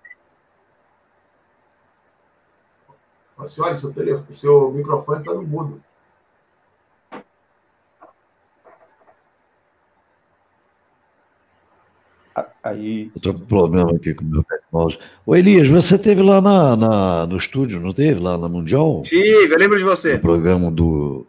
[3.48, 5.82] Senhora, seu, telefone, seu microfone está no mudo.
[12.70, 13.12] Aí...
[13.16, 15.04] Eu tô com problema aqui com o meu tecnológico.
[15.26, 18.20] Ô Elias, você teve lá na, na, no estúdio, não teve?
[18.20, 19.02] Lá na Mundial?
[19.04, 20.14] Tive, eu lembro de você.
[20.14, 21.26] No programa do.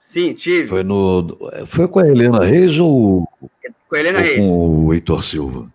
[0.00, 0.66] Sim, tive.
[0.66, 3.28] Foi, no, foi com a Helena Reis ou.
[3.88, 4.38] Com a Helena ou Reis.
[4.38, 5.72] Com o Heitor Silva.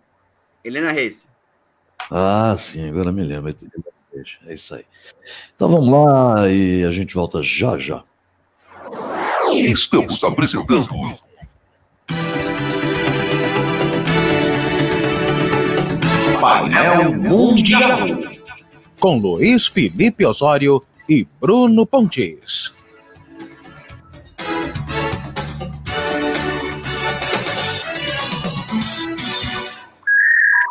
[0.64, 1.26] Helena Reis.
[2.10, 3.54] Ah, sim, agora me lembro.
[4.46, 4.84] É isso aí.
[5.54, 8.04] Então vamos lá e a gente volta já já.
[9.52, 11.16] Estamos apresentando
[16.46, 18.06] Painel Mundial.
[19.00, 22.72] Com Luiz Felipe Osório e Bruno Pontes.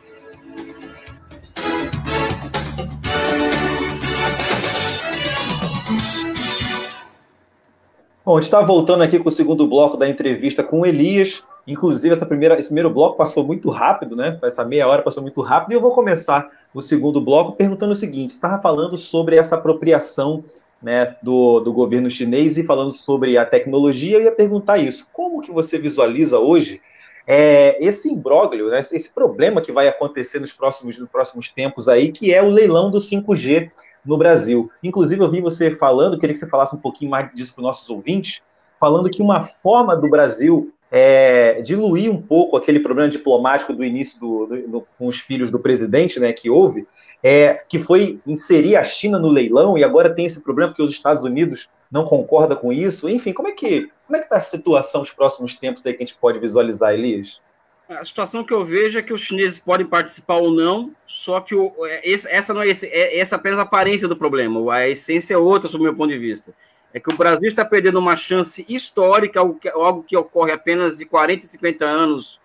[8.28, 11.42] Bom, a gente está voltando aqui com o segundo bloco da entrevista com o Elias.
[11.68, 14.40] Inclusive, essa primeira, esse primeiro bloco passou muito rápido, né?
[14.42, 15.72] Essa meia hora passou muito rápido.
[15.72, 20.46] E eu vou começar o segundo bloco perguntando o seguinte: estava falando sobre essa apropriação
[20.82, 24.18] né, do, do governo chinês e falando sobre a tecnologia.
[24.18, 26.82] Eu ia perguntar isso: como que você visualiza hoje
[27.28, 32.14] é, esse imbróglio, né, esse problema que vai acontecer nos próximos, nos próximos tempos aí,
[32.14, 33.70] que é o leilão do 5G
[34.06, 34.72] no Brasil.
[34.82, 37.68] Inclusive, eu vi você falando, queria que você falasse um pouquinho mais disso para os
[37.68, 38.40] nossos ouvintes,
[38.80, 44.20] falando que uma forma do Brasil é, diluir um pouco aquele problema diplomático do início
[44.20, 46.88] do, do, do, com os filhos do presidente, né, que houve,
[47.22, 50.92] é, que foi inserir a China no leilão e agora tem esse problema porque os
[50.92, 53.10] Estados Unidos não concorda com isso.
[53.10, 56.02] Enfim, como é que como é que está a situação nos próximos tempos aí que
[56.02, 57.42] a gente pode visualizar, Elias?
[57.90, 61.56] A situação que eu vejo é que os chineses podem participar ou não, só que
[61.56, 65.38] o, é, essa não é, é essa apenas a aparência do problema, a essência é
[65.38, 66.54] outra, sob o meu ponto de vista.
[66.98, 70.98] É que o Brasil está perdendo uma chance histórica, algo que, algo que ocorre apenas
[70.98, 72.40] de 40 e 50 anos,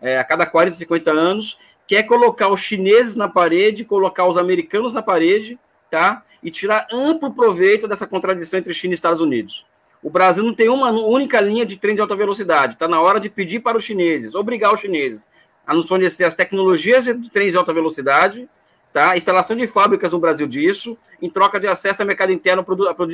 [0.00, 4.26] é, a cada 40 e 50 anos, que é colocar os chineses na parede, colocar
[4.26, 5.58] os americanos na parede,
[5.90, 6.22] tá?
[6.42, 9.66] E tirar amplo proveito dessa contradição entre China e Estados Unidos.
[10.02, 12.74] O Brasil não tem uma única linha de trem de alta velocidade.
[12.74, 15.28] Está na hora de pedir para os chineses, obrigar os chineses
[15.66, 18.48] a nos fornecer as tecnologias de trens de alta velocidade,
[18.92, 19.16] tá?
[19.16, 22.64] instalação de fábricas no Brasil disso, em troca de acesso ao mercado interno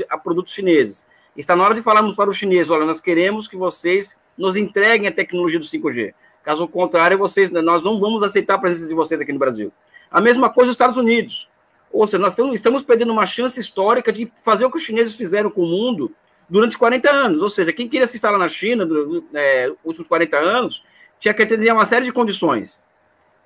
[0.08, 1.06] a produtos chineses.
[1.36, 5.08] Está na hora de falarmos para os chineses, olha, nós queremos que vocês nos entreguem
[5.08, 6.14] a tecnologia do 5G.
[6.42, 9.72] Caso contrário, vocês, nós não vamos aceitar a presença de vocês aqui no Brasil.
[10.10, 11.48] A mesma coisa nos Estados Unidos.
[11.90, 15.50] Ou seja, nós estamos perdendo uma chance histórica de fazer o que os chineses fizeram
[15.50, 16.12] com o mundo
[16.48, 17.42] durante 40 anos.
[17.42, 20.84] Ou seja, quem queria se instalar na China nos é, últimos 40 anos
[21.18, 22.80] tinha que atender a uma série de condições,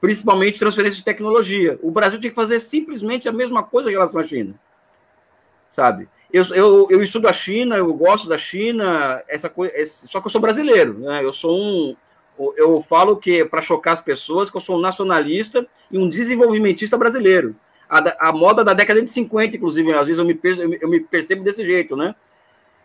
[0.01, 1.79] principalmente transferência de tecnologia.
[1.83, 4.55] O Brasil tinha que fazer simplesmente a mesma coisa em relação à China.
[5.71, 6.09] Sabe?
[6.33, 10.31] Eu, eu, eu estudo a China, eu gosto da China, essa coisa, só que eu
[10.31, 11.25] sou brasileiro, né?
[11.25, 11.97] Eu sou um.
[12.57, 16.97] Eu falo que, para chocar as pessoas, que eu sou um nacionalista e um desenvolvimentista
[16.97, 17.57] brasileiro.
[17.89, 20.39] A, a moda da década de 50, inclusive, às vezes eu me,
[20.81, 22.15] eu me percebo desse jeito, né?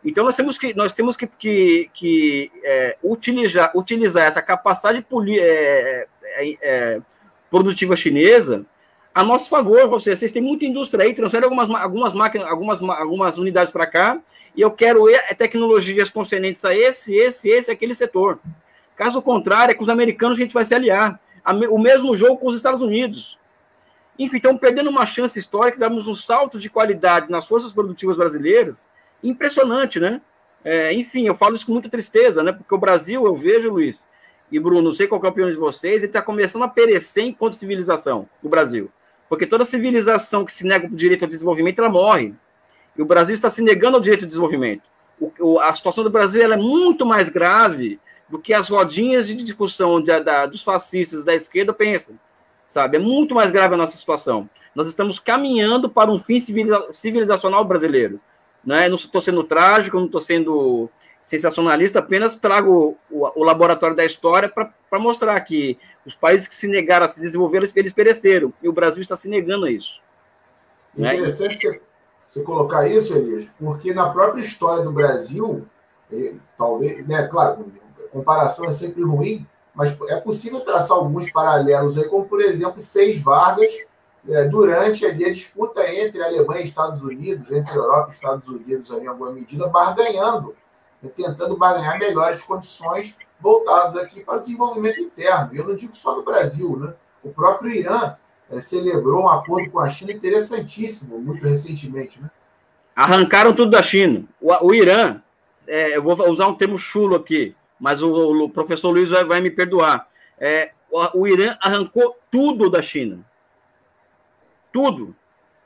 [0.04, 5.06] Então nós temos que, nós temos que, que, que é, utilizar, utilizar essa capacidade
[5.40, 6.08] é,
[6.62, 7.02] é,
[7.50, 8.66] produtiva chinesa
[9.14, 10.02] a nosso favor.
[10.02, 14.20] Seja, vocês têm muita indústria aí, transferem algumas, algumas máquinas, algumas, algumas unidades para cá,
[14.56, 18.40] e eu quero é, tecnologias concernentes a esse, esse, esse, aquele setor.
[18.96, 21.20] Caso contrário, é com os americanos que a gente vai se aliar.
[21.70, 23.38] O mesmo jogo com os Estados Unidos.
[24.18, 28.88] Enfim, estamos perdendo uma chance histórica, damos um salto de qualidade nas forças produtivas brasileiras
[29.24, 30.22] impressionante, né?
[30.64, 32.52] É, enfim, eu falo isso com muita tristeza, né?
[32.52, 34.04] Porque o Brasil, eu vejo, Luiz
[34.54, 37.24] e Bruno, não sei qual é a opinião de vocês, ele está começando a perecer
[37.24, 38.88] enquanto civilização, o Brasil.
[39.28, 42.36] Porque toda civilização que se nega o direito ao desenvolvimento, ela morre.
[42.96, 44.84] E o Brasil está se negando ao direito ao desenvolvimento.
[45.40, 50.00] O, a situação do Brasil é muito mais grave do que as rodinhas de discussão
[50.00, 52.16] de, da, dos fascistas da esquerda pensam.
[52.68, 52.98] Sabe?
[52.98, 54.46] É muito mais grave a nossa situação.
[54.76, 58.20] Nós estamos caminhando para um fim civiliza civilizacional brasileiro.
[58.64, 58.88] Né?
[58.88, 60.92] Não estou sendo trágico, não estou sendo
[61.24, 66.68] sensacionalista, apenas trago o, o laboratório da história para mostrar que os países que se
[66.68, 70.02] negaram a se desenvolver, eles pereceram, e o Brasil está se negando a isso.
[70.96, 71.16] Né?
[71.16, 71.82] Interessante você,
[72.28, 75.66] você colocar isso, Elias, porque na própria história do Brasil,
[76.58, 77.66] talvez, né, claro,
[78.04, 82.84] a comparação é sempre ruim, mas é possível traçar alguns paralelos aí, como por exemplo
[82.84, 83.74] fez Vargas
[84.30, 89.08] é, durante a disputa entre Alemanha e Estados Unidos, entre Europa e Estados Unidos, em
[89.08, 90.56] alguma medida, barganhando, né,
[91.10, 95.50] tentando barganhar melhores condições voltadas aqui para o desenvolvimento interno.
[95.54, 96.94] Eu não digo só no Brasil, né?
[97.24, 98.16] O próprio Irã
[98.50, 102.30] é, celebrou um acordo com a China interessantíssimo, muito recentemente, né?
[102.96, 104.24] Arrancaram tudo da China.
[104.40, 105.22] O, o Irã,
[105.68, 109.42] é, eu vou usar um termo chulo aqui, mas o, o professor Luiz vai, vai
[109.42, 110.08] me perdoar.
[110.40, 113.26] É, o, o Irã arrancou tudo da China
[114.74, 115.16] tudo.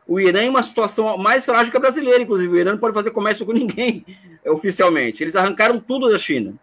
[0.07, 2.53] O Irã é uma situação mais frágil que a brasileira, inclusive.
[2.53, 4.05] O Irã não pode fazer comércio com ninguém
[4.47, 5.21] oficialmente.
[5.21, 6.53] Eles arrancaram tudo da China.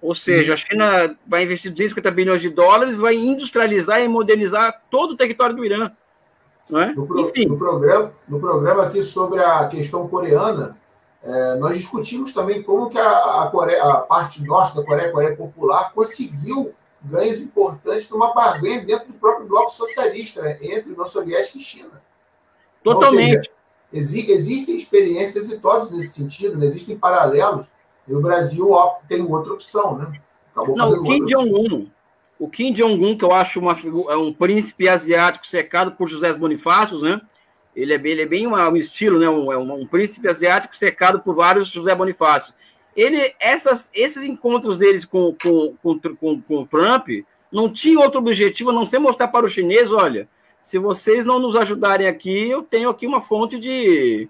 [0.00, 5.12] Ou seja, a China vai investir 250 bilhões de dólares, vai industrializar e modernizar todo
[5.12, 5.90] o território do Irã.
[6.70, 6.94] Não é?
[6.94, 10.76] no, pro, no, programa, no programa aqui sobre a questão coreana,
[11.22, 15.12] é, nós discutimos também como que a, a, Coreia, a parte norte da Coreia, a
[15.12, 16.72] Coreia Popular, conseguiu
[17.02, 22.02] ganhos importantes numa barganha dentro do próprio bloco socialista, né, entre União Soviética e China.
[22.94, 23.48] Totalmente.
[23.48, 23.50] Seja,
[23.92, 26.66] exi existem experiências exitosas nesse sentido, né?
[26.66, 27.66] existem paralelos,
[28.06, 28.70] e o Brasil
[29.08, 30.20] tem outra opção, né?
[30.52, 31.86] Acabou Não, o Kim Jong-un,
[32.38, 33.72] o Kim Jong-un, que eu acho uma,
[34.10, 37.20] é um príncipe asiático secado por José Bonifácios, né?
[37.74, 39.28] Ele é bem, ele é bem uma, um estilo, né?
[39.28, 42.54] Um, é um, um, príncipe asiático cercado por vários José Bonifácio.
[42.96, 47.08] Ele, essas, esses encontros deles com, com, com, com, com Trump
[47.52, 50.28] não tinham outro objetivo a não ser mostrar para os chineses, olha,
[50.62, 54.28] se vocês não nos ajudarem aqui, eu tenho aqui uma fonte de.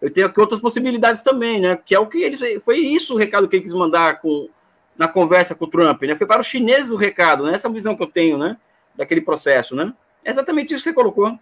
[0.00, 1.76] Eu tenho aqui outras possibilidades também, né?
[1.76, 2.40] Que é o que eles.
[2.64, 4.48] Foi isso o recado que ele quis mandar com,
[4.96, 6.16] na conversa com o Trump, né?
[6.16, 7.54] Foi para os chineses o recado, né?
[7.54, 8.56] Essa visão que eu tenho, né?
[8.94, 9.92] Daquele processo, né?
[10.24, 11.38] É exatamente isso que você colocou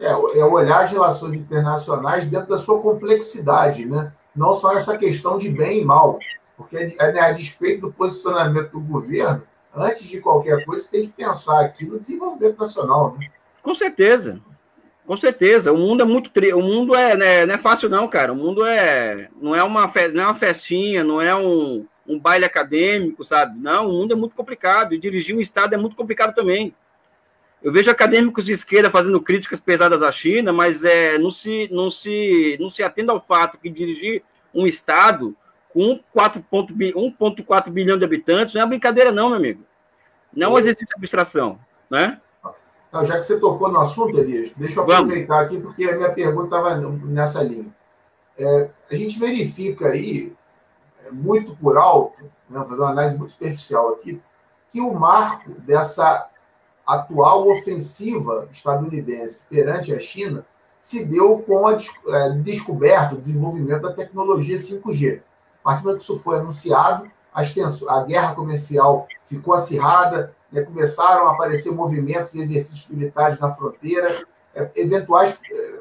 [0.00, 4.12] é, é olhar as relações internacionais dentro da sua complexidade, né?
[4.34, 6.18] não só essa questão de bem e mal.
[6.56, 9.42] Porque, a despeito do posicionamento do governo,
[9.80, 13.16] antes de qualquer coisa, você tem que pensar aqui no desenvolvimento nacional.
[13.18, 13.28] Né?
[13.62, 14.40] Com certeza.
[15.06, 15.72] Com certeza.
[15.72, 16.30] O mundo é muito.
[16.30, 16.52] Tri...
[16.52, 18.32] O mundo é, né, não é fácil, não, cara.
[18.32, 19.28] O mundo é.
[19.40, 20.08] Não é uma, fe...
[20.08, 23.58] não é uma festinha, não é um, um baile acadêmico, sabe?
[23.58, 24.94] Não, o mundo é muito complicado.
[24.94, 26.74] E dirigir um Estado é muito complicado também.
[27.62, 31.90] Eu vejo acadêmicos de esquerda fazendo críticas pesadas à China, mas é, não, se, não,
[31.90, 34.22] se, não se atenda ao fato que dirigir
[34.54, 35.36] um Estado
[35.72, 39.64] com 1,4 bilhão de habitantes não é brincadeira, não, meu amigo.
[40.34, 41.58] Não existe abstração,
[41.90, 42.20] né?
[42.88, 46.10] Então, já que você tocou no assunto, Elias, deixa eu aproveitar aqui, porque a minha
[46.10, 47.66] pergunta estava nessa linha.
[48.38, 50.32] É, a gente verifica aí,
[51.04, 54.20] é, muito por alto, né, fazer uma análise muito superficial aqui,
[54.70, 56.30] que o marco dessa
[56.86, 60.46] atual ofensiva estadunidense perante a China
[60.80, 65.20] se deu com a é, descoberta, o desenvolvimento da tecnologia 5G.
[65.68, 71.32] A partir do que isso foi anunciado, a guerra comercial ficou acirrada, né, começaram a
[71.32, 75.74] aparecer movimentos e exercícios militares na fronteira, é, eventuais é,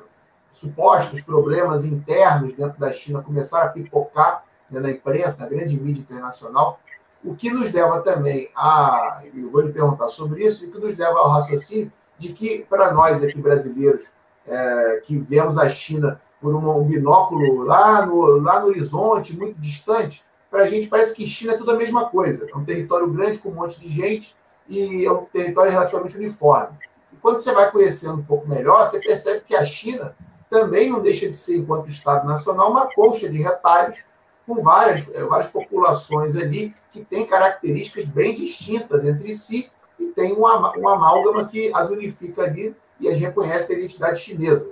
[0.51, 6.01] supostos problemas internos dentro da China começaram a pipocar né, na imprensa, na grande mídia
[6.01, 6.77] internacional.
[7.23, 9.23] O que nos leva também a.
[9.33, 12.91] Eu vou lhe perguntar sobre isso, o que nos leva ao raciocínio de que, para
[12.91, 14.05] nós aqui brasileiros,
[14.45, 20.23] é, que vemos a China por um binóculo lá no, lá no horizonte, muito distante,
[20.49, 22.47] para a gente parece que China é tudo a mesma coisa.
[22.49, 24.35] É um território grande com um monte de gente
[24.67, 26.77] e é um território relativamente uniforme.
[27.11, 30.15] E quando você vai conhecendo um pouco melhor, você percebe que a China
[30.49, 33.97] também não deixa de ser, enquanto Estado nacional, uma colcha de retalhos
[34.45, 39.69] com várias, eh, várias populações ali que têm características bem distintas entre si
[39.99, 44.71] e tem uma, uma amálgama que as unifica ali e as reconhece a identidade chinesa.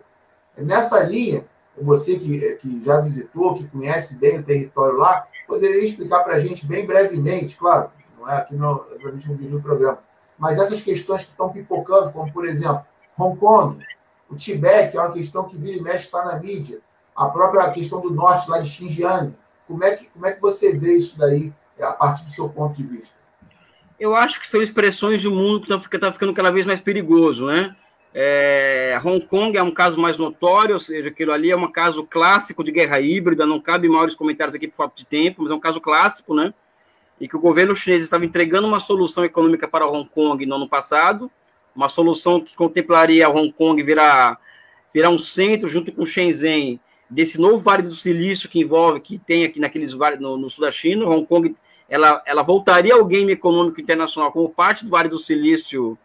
[0.57, 1.45] Nessa linha,
[1.83, 6.35] você que, eh, que já visitou, que conhece bem o território lá, poderia explicar para
[6.35, 9.99] a gente bem brevemente, claro, não é aqui no, exatamente no vídeo do programa,
[10.37, 12.81] mas essas questões que estão pipocando, como por exemplo,
[13.17, 13.83] Hong Kong,
[14.29, 16.79] o Tibete, é uma questão que vira e mexe está na mídia,
[17.15, 19.33] a própria questão do norte, lá de Xinjiang,
[19.67, 22.75] como é que, como é que você vê isso daí a partir do seu ponto
[22.75, 23.15] de vista?
[23.99, 26.81] Eu acho que são expressões de um mundo que está tá ficando cada vez mais
[26.81, 27.75] perigoso, né?
[28.17, 32.01] É, Hong Kong é um caso mais notório, ou seja, aquilo ali é um caso
[32.05, 35.53] clássico de guerra híbrida, não cabe maiores comentários aqui por falta de tempo, mas é
[35.53, 36.53] um caso clássico, né?
[37.19, 40.69] E que o governo chinês estava entregando uma solução econômica para Hong Kong no ano
[40.69, 41.29] passado,
[41.75, 44.39] uma solução que contemplaria Hong Kong virar,
[44.93, 49.43] virar um centro junto com Shenzhen desse novo Vale do Silício que envolve, que tem
[49.43, 51.53] aqui naqueles no, no, sul da China, Hong Kong,
[51.89, 55.97] ela, ela voltaria ao game econômico internacional como parte do Vale do Silício,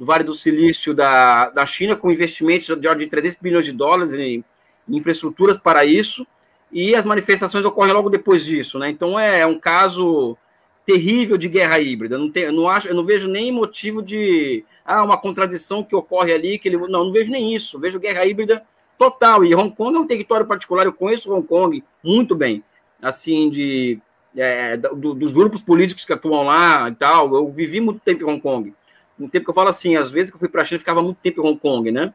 [0.00, 3.72] do Vale do Silício da, da China, com investimentos de ordem de 300 bilhões de
[3.72, 4.42] dólares em,
[4.88, 6.26] em infraestruturas para isso,
[6.72, 8.88] e as manifestações ocorrem logo depois disso, né?
[8.88, 10.38] Então é, é um caso
[10.86, 12.16] terrível de guerra híbrida.
[12.16, 16.32] Não tem, não acho, eu não vejo nem motivo de ah, uma contradição que ocorre
[16.32, 17.78] ali que ele não, não vejo nem isso.
[17.78, 18.62] Vejo guerra híbrida
[18.96, 19.44] total.
[19.44, 22.64] E Hong Kong é um território particular, eu conheço Hong Kong muito bem,
[23.02, 23.98] assim, de,
[24.34, 27.34] é, do, dos grupos políticos que atuam lá e tal.
[27.34, 28.72] Eu vivi muito tempo em Hong Kong.
[29.20, 30.80] Um tempo que eu falo assim, às vezes que eu fui para a China, eu
[30.80, 32.12] ficava muito tempo em Hong Kong, né?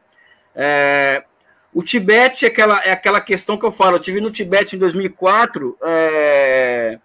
[0.54, 1.24] É,
[1.72, 3.96] o Tibete é aquela, é aquela questão que eu falo.
[3.96, 6.98] Eu tive no Tibete em 2004 é,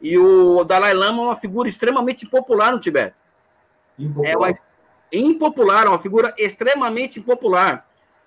[0.00, 3.14] e o Dalai Lama é uma figura extremamente popular no Tibete.
[3.98, 4.30] Impopular.
[4.30, 4.58] É uma,
[5.12, 7.86] impopular, é uma figura extremamente popular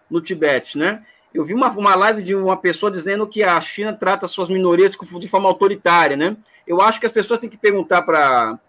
[0.10, 1.04] no Tibete, né?
[1.34, 4.92] Eu vi uma, uma live de uma pessoa dizendo que a China trata suas minorias
[4.92, 6.36] de forma autoritária, né?
[6.68, 8.60] Eu acho que as pessoas têm que perguntar para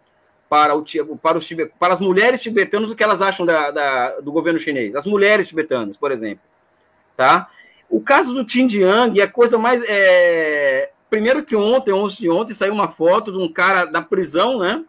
[0.52, 0.84] para, o,
[1.16, 1.48] para, os,
[1.78, 4.94] para as mulheres tibetanas o que elas acham da, da, do governo chinês.
[4.94, 6.44] As mulheres tibetanas, por exemplo.
[7.16, 7.48] Tá?
[7.88, 9.82] O caso do Xinjiang é a coisa mais.
[9.88, 10.90] É...
[11.08, 14.84] Primeiro que ontem, 11 de ontem, saiu uma foto de um cara da prisão, né?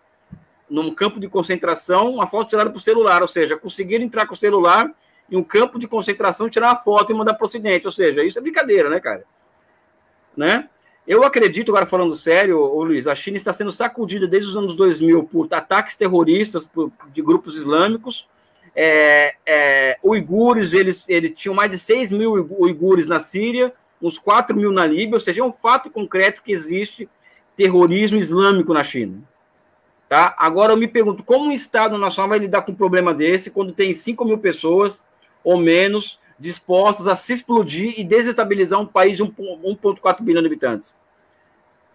[0.69, 4.37] Num campo de concentração, uma foto tirada por celular, ou seja, conseguiram entrar com o
[4.37, 4.91] celular
[5.31, 7.85] em um campo de concentração, tirar uma foto e mandar para o Ocidente.
[7.85, 9.23] Ou seja, isso é brincadeira, né, cara?
[10.35, 10.67] Né?
[11.05, 14.75] Eu acredito, agora falando sério, ô Luiz, a China está sendo sacudida desde os anos
[14.75, 16.67] 2000 por ataques terroristas
[17.11, 18.27] de grupos islâmicos.
[18.73, 24.55] É, é, uigures, eles, eles tinham mais de 6 mil uigures na Síria, uns 4
[24.55, 27.07] mil na Líbia, ou seja, é um fato concreto que existe
[27.55, 29.21] terrorismo islâmico na China.
[30.07, 30.35] Tá?
[30.37, 33.73] Agora eu me pergunto, como um Estado nacional vai lidar com um problema desse quando
[33.73, 35.05] tem 5 mil pessoas
[35.43, 40.93] ou menos dispostos a se explodir e desestabilizar um país de 1,4 bilhão de habitantes.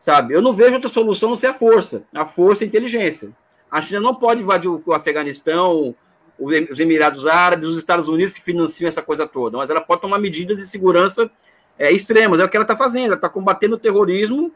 [0.00, 0.32] Sabe?
[0.32, 2.02] Eu não vejo outra solução ser a força.
[2.14, 3.30] A força e a inteligência.
[3.70, 5.94] A China não pode invadir o Afeganistão,
[6.38, 10.18] os Emirados Árabes, os Estados Unidos que financiam essa coisa toda, mas ela pode tomar
[10.18, 11.30] medidas de segurança
[11.78, 12.40] é, extremas.
[12.40, 13.06] É o que ela está fazendo.
[13.06, 14.50] Ela está combatendo o terrorismo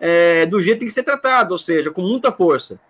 [0.00, 2.80] é, do jeito que tem que ser tratado, ou seja, com muita força.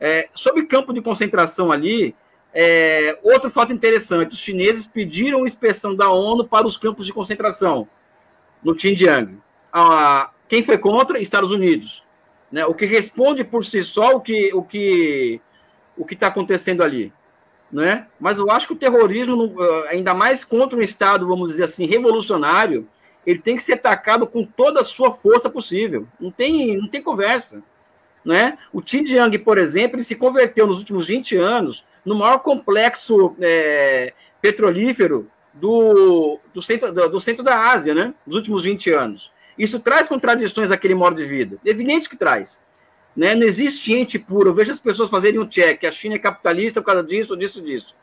[0.00, 2.16] É, sobre campo de concentração ali,
[2.52, 7.88] é, outro fato interessante: os chineses pediram inspeção da ONU para os campos de concentração
[8.62, 9.38] no Xinjiang.
[9.72, 11.20] Ah, quem foi contra?
[11.20, 12.02] Estados Unidos.
[12.50, 12.66] Né?
[12.66, 15.40] O que responde por si só o que o que
[15.96, 17.12] o que está acontecendo ali,
[17.70, 18.06] né?
[18.18, 19.54] Mas eu acho que o terrorismo,
[19.88, 22.88] ainda mais contra um Estado, vamos dizer assim, revolucionário,
[23.26, 26.06] ele tem que ser atacado com toda a sua força possível.
[26.18, 27.62] Não tem, não tem conversa.
[28.24, 28.56] Né?
[28.72, 34.12] O Xinjiang, por exemplo, ele se converteu nos últimos 20 anos no maior complexo é,
[34.40, 38.14] petrolífero do, do, centro, do, do, centro da Ásia, né?
[38.26, 39.32] Nos últimos 20 anos.
[39.58, 41.58] Isso traz contradições àquele modo de vida.
[41.64, 42.60] Evidente que traz.
[43.14, 43.34] Né?
[43.34, 44.50] Não existe ente puro.
[44.50, 45.84] Eu vejo as pessoas fazerem um check.
[45.84, 47.94] A China é capitalista por causa disso, disso, disso.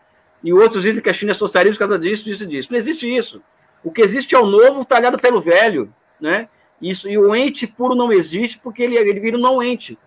[0.44, 2.70] E outros dizem que a China é socialista por causa disso, disso, disso.
[2.72, 3.42] Não existe isso.
[3.84, 5.92] O que existe é o novo talhado pelo velho.
[6.20, 6.48] Né?
[6.82, 9.98] Isso, e o ente puro não existe porque ele, ele vira um não ente.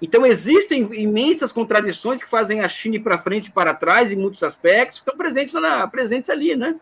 [0.00, 4.16] Então, existem imensas contradições que fazem a China ir para frente e para trás em
[4.16, 6.76] muitos aspectos, que estão presentes, na, presentes ali, né?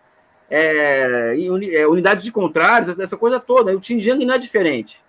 [0.50, 1.34] É,
[1.72, 3.74] é, unidades de contrários, essa coisa toda.
[3.74, 5.00] O Xinjiang não é diferente,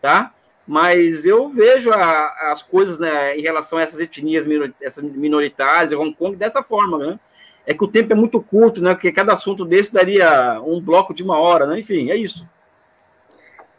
[0.00, 0.32] tá?
[0.66, 6.36] Mas eu vejo a, as coisas né, em relação a essas etnias minoritárias, Hong Kong,
[6.36, 7.20] dessa forma, né?
[7.64, 8.92] É que o tempo é muito curto, né?
[8.94, 11.78] Porque cada assunto desse daria um bloco de uma hora, né?
[11.78, 12.44] Enfim, é isso.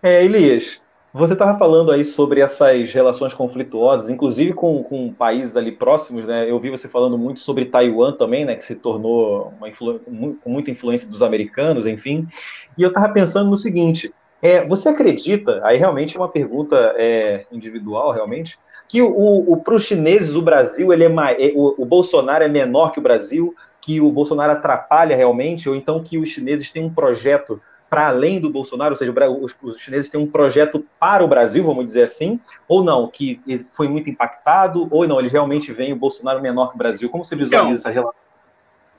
[0.02, 0.82] É, Elias,
[1.14, 6.50] você estava falando aí sobre essas relações conflituosas, inclusive com, com países ali próximos, né?
[6.50, 8.56] Eu vi você falando muito sobre Taiwan também, né?
[8.56, 12.28] Que se tornou uma com muita influência dos americanos, enfim.
[12.76, 14.12] E eu estava pensando no seguinte:
[14.42, 15.62] é, você acredita?
[15.64, 18.58] Aí realmente é uma pergunta é, individual, realmente,
[18.90, 22.44] que o, o para os chineses o Brasil ele é, mais, é, o, o Bolsonaro
[22.44, 26.72] é menor que o Brasil, que o Bolsonaro atrapalha realmente, ou então que os chineses
[26.72, 27.62] têm um projeto
[27.94, 31.64] para além do Bolsonaro, ou seja, os, os, chineses têm um projeto para o Brasil,
[31.64, 33.40] vamos dizer assim, ou não, que
[33.72, 37.08] foi muito impactado, ou não, eles realmente veem o Bolsonaro menor que o Brasil.
[37.08, 38.16] Como você visualiza então, essa relação?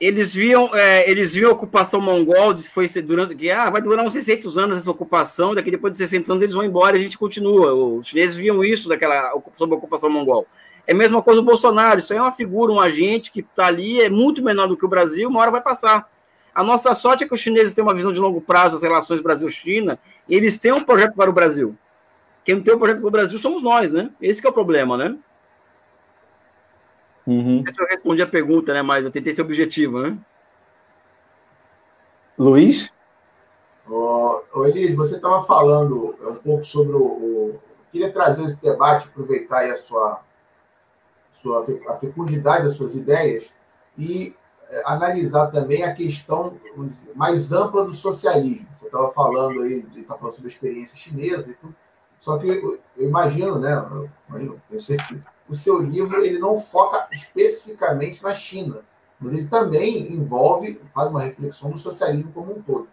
[0.01, 4.12] Eles viam, é, eles viam a ocupação mongol, foi durante que ah, vai durar uns
[4.12, 7.18] 600 anos essa ocupação, daqui depois de 600 anos eles vão embora e a gente
[7.18, 7.74] continua.
[7.74, 10.47] Os chineses viam isso daquela sobre a ocupação mongol.
[10.86, 13.66] É a mesma coisa o Bolsonaro, isso aí é uma figura, um agente que está
[13.66, 16.14] ali, é muito menor do que o Brasil, uma hora vai passar.
[16.55, 19.20] A nossa sorte é que os chineses têm uma visão de longo prazo das relações
[19.20, 19.98] Brasil-China
[20.28, 21.76] e eles têm um projeto para o Brasil.
[22.44, 24.11] Quem não tem um projeto para o Brasil somos nós, né?
[24.20, 25.16] Esse é o problema, né?
[27.26, 27.64] Uhum.
[27.66, 28.82] Eu respondi a pergunta, né?
[28.82, 30.16] Mas eu tentei ser objetivo, né?
[32.38, 32.92] Luiz?
[33.88, 39.59] Oh, Elias, você estava falando um pouco sobre o, o, Queria trazer esse debate, aproveitar
[39.59, 40.20] aí a sua,
[41.30, 43.44] sua a fecundidade das suas ideias
[43.96, 44.43] e é,
[44.85, 46.55] analisar também a questão
[47.14, 48.66] mais ampla do socialismo.
[48.75, 51.75] Você estava falando aí, está falando sobre a experiência chinesa e tudo.
[52.20, 53.75] Só que eu, eu imagino, né?
[53.75, 55.22] Eu imagino, tenho certeza.
[55.49, 58.81] O seu livro ele não foca especificamente na China,
[59.20, 62.89] mas ele também envolve, faz uma reflexão do socialismo como um todo.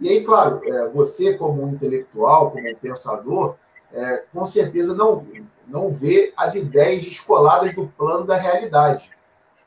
[0.00, 3.56] E aí, claro, é, você como um intelectual, como um pensador,
[3.92, 5.26] é, com certeza não
[5.66, 9.10] não vê as ideias descoladas do plano da realidade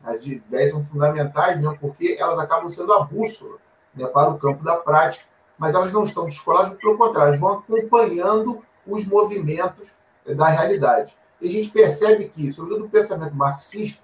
[0.04, 3.58] as ideias são fundamentais, mesmo porque elas acabam sendo a bússola
[3.94, 5.26] né, para o campo da prática,
[5.58, 9.88] mas elas não estão descoladas, pelo contrário, elas vão acompanhando os movimentos
[10.26, 11.16] eh, da realidade.
[11.42, 14.02] E a gente percebe que, sobretudo no pensamento marxista,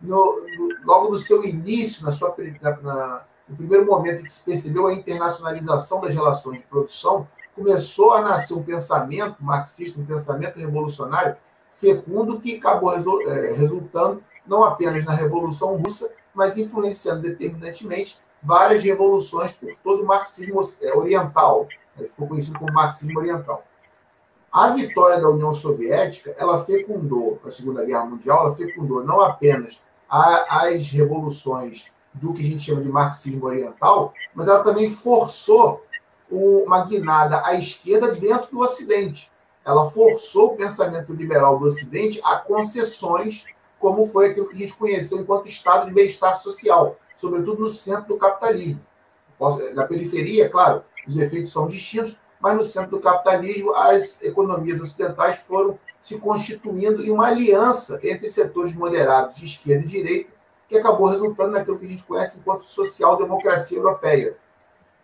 [0.00, 2.34] no, no, logo no seu início, na sua,
[2.82, 8.20] na, no primeiro momento que se percebeu a internacionalização das relações de produção, começou a
[8.20, 11.36] nascer um pensamento marxista, um pensamento revolucionário
[11.72, 19.52] fecundo que acabou é, resultando não apenas na Revolução Russa, mas influenciando determinantemente várias revoluções
[19.52, 23.64] por todo o marxismo é, oriental, né, ficou conhecido como marxismo oriental.
[24.50, 29.78] A vitória da União Soviética, ela fecundou, a Segunda Guerra Mundial, ela fecundou não apenas
[30.08, 35.84] a, as revoluções do que a gente chama de marxismo oriental, mas ela também forçou
[36.30, 39.30] uma guinada à esquerda dentro do Ocidente.
[39.64, 43.44] Ela forçou o pensamento liberal do Ocidente a concessões,
[43.78, 48.08] como foi aquilo que a gente conheceu enquanto estado de bem-estar social, sobretudo no centro
[48.08, 48.80] do capitalismo.
[49.74, 55.38] Na periferia, claro, os efeitos são distintos, mas no centro do capitalismo, as economias ocidentais
[55.40, 60.30] foram se constituindo em uma aliança entre setores moderados de esquerda e direita,
[60.68, 64.36] que acabou resultando naquilo que a gente conhece enquanto social-democracia europeia.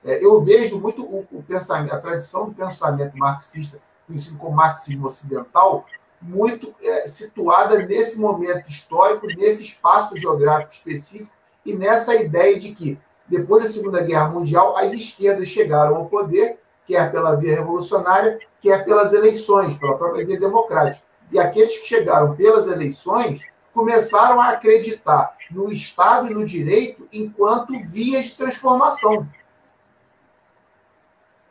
[0.04, 5.86] É, eu vejo muito o, pensamento, a tradição do pensamento marxista, conhecido como marxismo ocidental,
[6.24, 11.30] muito é, situada nesse momento histórico, nesse espaço geográfico específico
[11.64, 12.98] e nessa ideia de que,
[13.28, 18.84] depois da Segunda Guerra Mundial, as esquerdas chegaram ao poder, quer pela via revolucionária, quer
[18.84, 21.04] pelas eleições, pela própria via democrática.
[21.30, 27.78] E aqueles que chegaram pelas eleições começaram a acreditar no Estado e no direito enquanto
[27.90, 29.28] vias de transformação.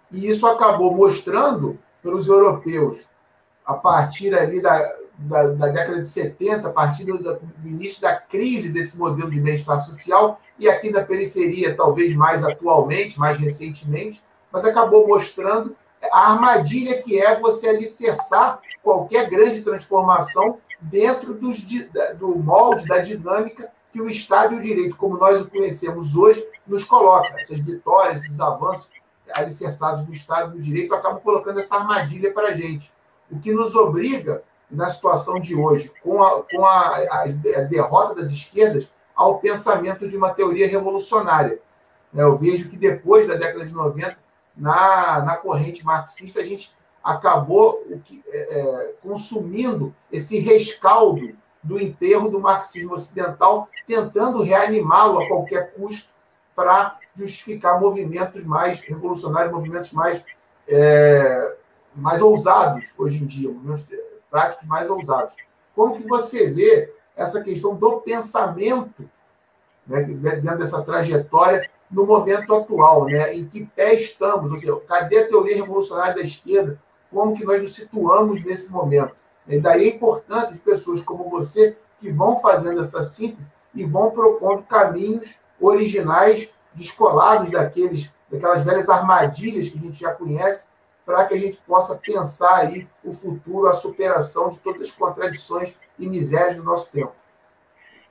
[0.09, 3.01] E isso acabou mostrando para os europeus,
[3.65, 8.15] a partir ali da, da, da, década de 70, a partir do, do, início da
[8.15, 14.21] crise desse modelo de bem-estar social, e aqui na periferia, talvez mais atualmente, mais recentemente,
[14.51, 15.75] mas acabou mostrando
[16.11, 21.61] a armadilha que é você alicerçar qualquer grande transformação dentro dos,
[22.17, 26.45] do molde, da dinâmica que o Estado e o direito, como nós o conhecemos hoje,
[26.65, 27.39] nos coloca.
[27.39, 28.89] Essas vitórias, esses avanços
[29.33, 32.91] alicerçados do Estado e do direito acabam colocando essa armadilha para a gente.
[33.33, 37.25] O que nos obriga, na situação de hoje, com, a, com a, a,
[37.69, 41.59] derrota das esquerdas, ao pensamento de uma teoria revolucionária.
[42.13, 44.17] Eu vejo que depois da década de 90,
[44.55, 46.71] na, na corrente marxista, a gente
[47.03, 55.73] acabou é, é, consumindo esse rescaldo do enterro do marxismo ocidental, tentando reanimá-lo a qualquer
[55.73, 56.13] custo
[56.55, 60.23] para justificar movimentos mais revolucionários, movimentos mais,
[60.67, 61.55] é,
[61.95, 63.85] mais ousados hoje em dia, movimentos
[64.29, 65.33] práticos mais ousados.
[65.75, 69.09] Como que você vê essa questão do pensamento
[69.85, 75.19] né, dentro dessa trajetória no momento atual, né, em que pé estamos, ou seja, cadê
[75.19, 76.79] a teoria revolucionária da esquerda,
[77.11, 79.15] como que nós nos situamos nesse momento.
[79.47, 84.11] E daí a importância de pessoas como você que vão fazendo essa síntese e vão
[84.11, 90.67] propondo caminhos originais, descolados daqueles, daquelas velhas armadilhas que a gente já conhece,
[91.05, 95.73] para que a gente possa pensar aí o futuro, a superação de todas as contradições
[95.99, 97.13] e misérias do nosso tempo.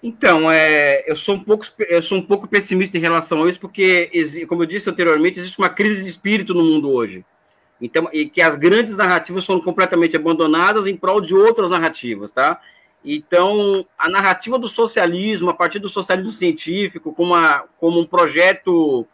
[0.02, 3.60] Então, é, eu, sou um pouco, eu sou um pouco pessimista em relação a isso,
[3.60, 4.10] porque,
[4.48, 7.24] como eu disse anteriormente, existe uma crise de espírito no mundo hoje.
[7.80, 12.60] Então, e que as grandes narrativas foram completamente abandonadas em prol de outras narrativas, tá?
[13.04, 17.34] Então, a narrativa do socialismo, a partir do socialismo científico, como,
[17.78, 19.06] como um projeto,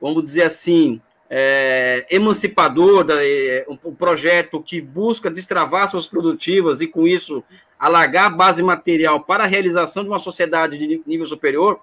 [0.00, 1.00] vamos dizer assim,
[1.34, 7.42] é, emancipador, é, um projeto que busca destravar suas produtivas e, com isso,
[7.78, 11.80] alargar a base material para a realização de uma sociedade de nível superior,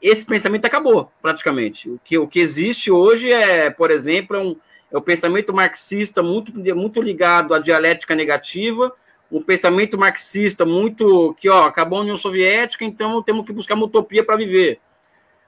[0.00, 1.90] esse pensamento acabou, praticamente.
[1.90, 4.56] O que, o que existe hoje é, por exemplo, é, um,
[4.92, 8.94] é o pensamento marxista muito, muito ligado à dialética negativa,
[9.28, 13.86] um pensamento marxista muito que, ó, acabou a União Soviética, então temos que buscar uma
[13.86, 14.78] utopia para viver.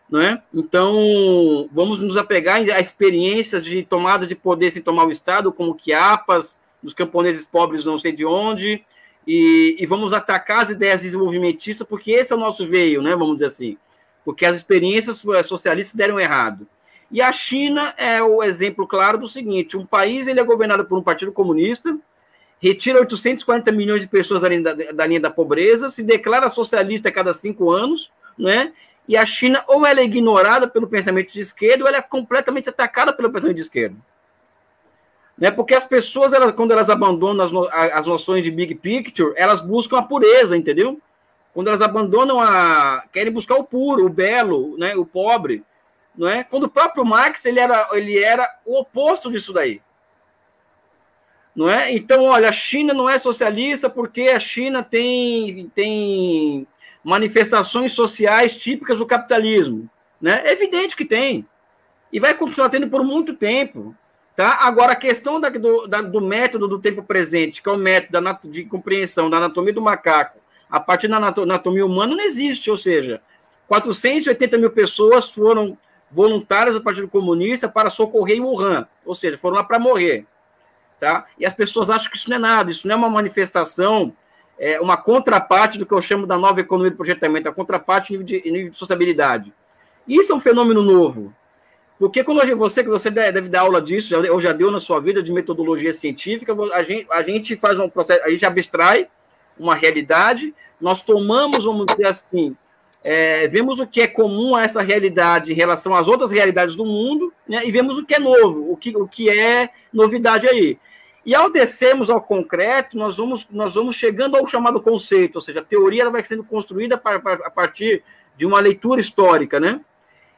[0.09, 0.41] Não é?
[0.55, 5.77] Então, vamos nos apegar a experiências de tomada de poder sem tomar o Estado, como
[5.83, 8.85] Chiapas, dos camponeses pobres não sei de onde,
[9.27, 13.17] e, e, vamos atacar as ideias desenvolvimentistas, porque esse é o nosso veio, né?
[13.17, 13.77] Vamos dizer assim.
[14.25, 16.67] Porque as experiências socialistas deram errado.
[17.11, 20.97] E a China é o exemplo claro do seguinte: um país ele é governado por
[20.97, 21.99] um partido comunista,
[22.61, 27.09] retira 840 milhões de pessoas da linha da, da, linha da pobreza, se declara socialista
[27.09, 28.73] a cada cinco anos, né?
[29.09, 32.69] E a China ou ela é ignorada pelo pensamento de esquerda ou ela é completamente
[32.69, 33.97] atacada pelo pensamento de esquerda.
[35.39, 35.51] Né?
[35.51, 39.61] Porque as pessoas, elas, quando elas abandonam as, no, as noções de big picture, elas
[39.61, 41.01] buscam a pureza, entendeu?
[41.53, 43.05] Quando elas abandonam a.
[43.13, 44.95] querem buscar o puro, o belo, né?
[44.97, 45.65] o pobre.
[46.17, 46.43] Não é?
[46.43, 49.81] Quando o próprio Marx ele era, ele era o oposto disso daí.
[51.55, 51.91] Não é?
[51.93, 56.67] Então, olha, a China não é socialista porque a China tem, tem
[57.07, 59.89] manifestações sociais típicas do capitalismo.
[60.21, 60.43] Né?
[60.45, 61.47] É evidente que tem.
[62.13, 63.95] E vai continuar tendo por muito tempo.
[64.35, 64.59] Tá?
[64.63, 68.21] Agora, a questão da, do, da, do método do tempo presente, que é o método
[68.21, 72.73] da, de compreensão da anatomia do macaco, a partir da anatomia humana, não existe.
[72.73, 73.23] Ou seja,
[73.69, 75.79] 480 mil pessoas foram
[76.11, 78.85] voluntárias do Partido Comunista para socorrer em Wuhan.
[79.05, 80.27] Ou seja, foram lá para morrer.
[80.99, 81.27] Tá?
[81.39, 84.13] E as pessoas acham que isso não é nada, isso não é uma manifestação,
[84.59, 88.27] é uma contraparte do que eu chamo da nova economia do projetamento, a contraparte nível
[88.27, 89.53] de, nível de sociabilidade.
[90.07, 91.35] Isso é um fenômeno novo.
[91.99, 95.23] Porque quando você, que você deve dar aula disso, ou já deu na sua vida
[95.23, 99.09] de metodologia científica, a gente, a gente faz um processo, a gente abstrai
[99.59, 102.55] uma realidade, nós tomamos, vamos dizer assim,
[103.03, 106.85] é, vemos o que é comum a essa realidade em relação às outras realidades do
[106.85, 110.79] mundo, né, e vemos o que é novo, o que, o que é novidade aí.
[111.27, 115.59] E ao descermos ao concreto, nós vamos, nós vamos chegando ao chamado conceito, ou seja,
[115.59, 118.05] a teoria ela vai sendo construída a partir
[118.37, 119.81] de uma leitura histórica, né?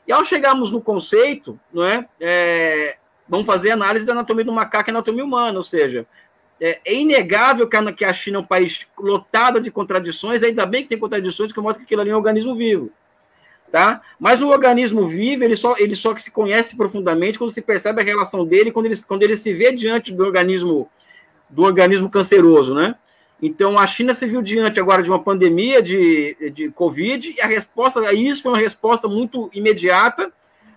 [0.07, 2.97] E ao chegarmos no conceito, não é, é
[3.29, 6.07] vamos fazer análise da anatomia do macaco e anatomia humana, ou seja,
[6.59, 10.65] é, é inegável que a, que a China é um país lotado de contradições, ainda
[10.65, 12.91] bem que tem contradições que mostram que aquilo ali é um organismo vivo.
[13.71, 14.01] Tá?
[14.19, 18.05] Mas o organismo vivo, ele só, ele só se conhece profundamente quando se percebe a
[18.05, 20.89] relação dele, quando ele, quando ele se vê diante do organismo
[21.51, 22.95] do organismo canceroso, né?
[23.41, 27.47] Então, a China se viu diante agora de uma pandemia de, de Covid, e a
[27.47, 30.33] resposta a isso foi uma resposta muito imediata,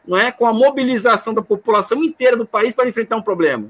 [0.06, 0.32] não é?
[0.32, 3.70] com a mobilização da população inteira do país para enfrentar um problema.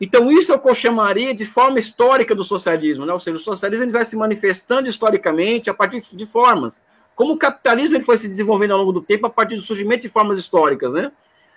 [0.00, 3.12] Então, isso é o que eu chamaria de forma histórica do socialismo, né?
[3.12, 6.80] ou seja, o socialismo ele vai se manifestando historicamente a partir de formas.
[7.18, 10.02] Como o capitalismo ele foi se desenvolvendo ao longo do tempo a partir do surgimento
[10.02, 11.10] de formas históricas, né?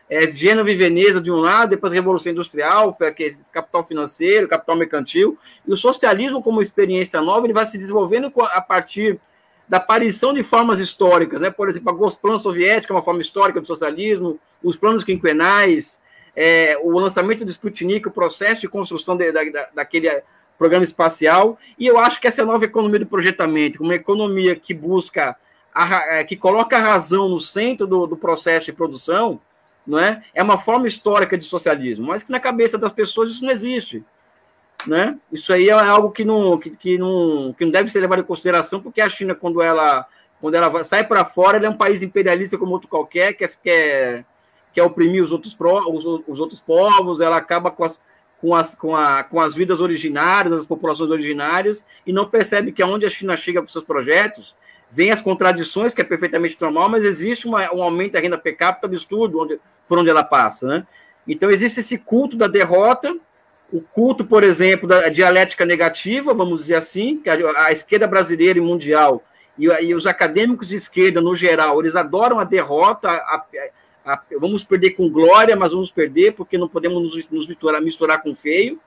[0.09, 3.12] é, Gênova e Veneza de um lado, depois a Revolução Industrial, é
[3.53, 8.59] capital financeiro, capital mercantil, e o socialismo como experiência nova, ele vai se desenvolvendo a
[8.59, 9.20] partir
[9.70, 11.51] da aparição de formas históricas, né?
[11.51, 16.01] por exemplo, a Gosplan soviética é uma forma histórica do socialismo, os planos quinquenais,
[16.36, 19.43] é, o lançamento do Sputnik, o processo de construção de, da,
[19.76, 20.09] daquele
[20.57, 24.74] programa espacial, e eu acho que essa é nova economia do projetamento, uma economia que
[24.74, 25.36] busca,
[25.74, 29.39] a, é, que coloca a razão no centro do, do processo de produção,
[29.86, 30.24] não é?
[30.34, 34.03] É uma forma histórica de socialismo, mas que na cabeça das pessoas isso não existe,
[34.86, 35.17] né?
[35.32, 38.26] Isso aí é algo que não, que, que não, que não deve ser levado em
[38.26, 40.05] consideração, porque a China, quando ela,
[40.39, 44.26] quando ela sai para fora, ela é um país imperialista como outro qualquer, que quer,
[44.74, 47.99] quer oprimir os outros, os, os outros povos, ela acaba com as,
[48.39, 52.82] com as, com, a, com as vidas originárias, as populações originárias, e não percebe que
[52.82, 54.55] aonde a China chega com seus projetos,
[54.92, 58.58] vem as contradições, que é perfeitamente normal, mas existe uma, um aumento da renda per
[58.58, 60.68] capita absurdo onde, por onde ela passa.
[60.68, 60.88] Né?
[61.26, 63.16] Então, existe esse culto da derrota,
[63.72, 68.60] o culto, por exemplo, da dialética negativa, vamos dizer assim, que a, a esquerda brasileira
[68.60, 69.24] e mundial,
[69.58, 73.46] e, e, os acadêmicos de esquerda, no geral, eles adoram a derrota, a,
[74.06, 78.22] a, vamos perder com glória, mas vamos perder porque não podemos nos, nos misturar, misturar
[78.22, 78.78] com feio,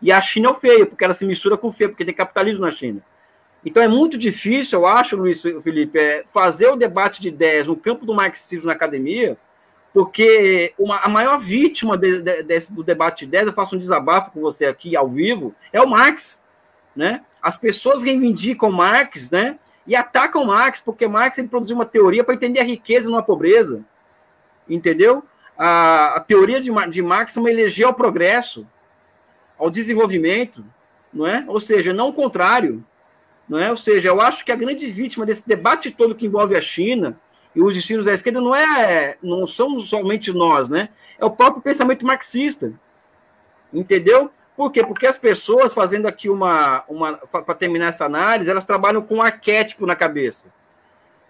[0.00, 2.62] e a China é o feio, porque ela se mistura com feio, porque tem capitalismo
[2.62, 3.00] na China.
[3.64, 7.76] Então é muito difícil, eu acho, Luiz Felipe, é, fazer o debate de ideias no
[7.76, 9.38] campo do marxismo na academia,
[9.92, 13.78] porque uma, a maior vítima de, de, desse, do debate de ideias, eu faço um
[13.78, 16.42] desabafo com você aqui ao vivo, é o Marx.
[16.96, 17.22] Né?
[17.40, 19.58] As pessoas reivindicam Marx né?
[19.86, 23.22] e atacam Marx, porque Marx ele produziu uma teoria para entender a riqueza não a
[23.22, 23.84] pobreza.
[24.68, 25.22] Entendeu?
[25.56, 28.66] A, a teoria de, de Marx é uma elegia ao progresso,
[29.58, 30.64] ao desenvolvimento,
[31.12, 31.44] não é?
[31.46, 32.84] ou seja, não o contrário.
[33.52, 33.70] Não é?
[33.70, 37.20] Ou seja, eu acho que a grande vítima desse debate todo que envolve a China
[37.54, 40.88] e os destinos da esquerda não é, não somos somente nós, né?
[41.18, 42.72] É o próprio pensamento marxista.
[43.70, 44.30] Entendeu?
[44.56, 44.82] Por quê?
[44.82, 46.82] Porque as pessoas, fazendo aqui uma.
[46.88, 50.46] uma para terminar essa análise, elas trabalham com um arquétipo na cabeça.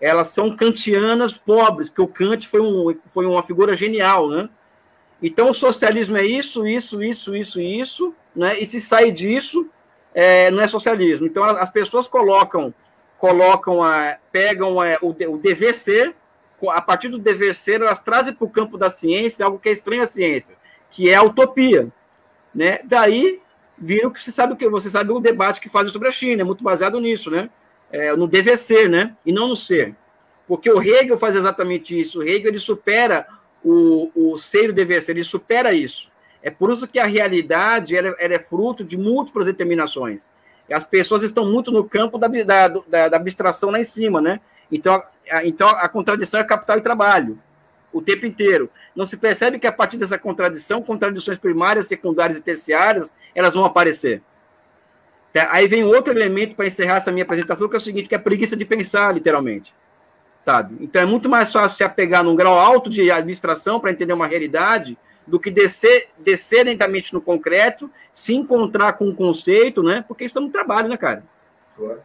[0.00, 4.48] Elas são kantianas pobres, porque o Kant foi, um, foi uma figura genial, né?
[5.20, 8.60] Então, o socialismo é isso, isso, isso, isso, isso, né?
[8.60, 9.68] E se sair disso,
[10.14, 11.26] é, não é socialismo.
[11.26, 12.74] Então, as pessoas colocam,
[13.18, 16.14] colocam a, pegam a, o, o dever ser,
[16.68, 19.72] a partir do dever ser, elas trazem para o campo da ciência algo que é
[19.72, 20.54] estranho à ciência,
[20.90, 21.88] que é a utopia.
[22.54, 22.80] Né?
[22.84, 23.40] Daí,
[23.76, 26.42] viram que você sabe o que você sabe o debate que fazem sobre a China,
[26.42, 27.50] é muito baseado nisso, né?
[27.90, 29.16] É, no dever ser, né?
[29.26, 29.94] E não no ser.
[30.46, 32.20] Porque o Hegel faz exatamente isso.
[32.20, 33.26] O Hegel ele supera
[33.62, 36.11] o, o ser e o dever ser, ele supera isso.
[36.42, 40.30] É por isso que a realidade ela, ela é fruto de múltiplas determinações.
[40.70, 44.40] As pessoas estão muito no campo da, da, da, da abstração lá em cima, né?
[44.70, 47.38] Então a, então, a contradição é capital e trabalho,
[47.92, 48.70] o tempo inteiro.
[48.94, 53.64] Não se percebe que a partir dessa contradição, contradições primárias, secundárias e terciárias, elas vão
[53.64, 54.22] aparecer.
[55.32, 55.48] Tá?
[55.50, 58.18] Aí vem outro elemento para encerrar essa minha apresentação, que é o seguinte, que é
[58.18, 59.72] a preguiça de pensar, literalmente.
[60.42, 60.76] sabe?
[60.80, 64.26] Então é muito mais fácil se apegar num grau alto de administração para entender uma
[64.26, 70.04] realidade do que descer, descer lentamente no concreto, se encontrar com um conceito, né?
[70.06, 71.24] Porque isso é muito trabalho, né, cara?
[71.76, 72.00] Claro.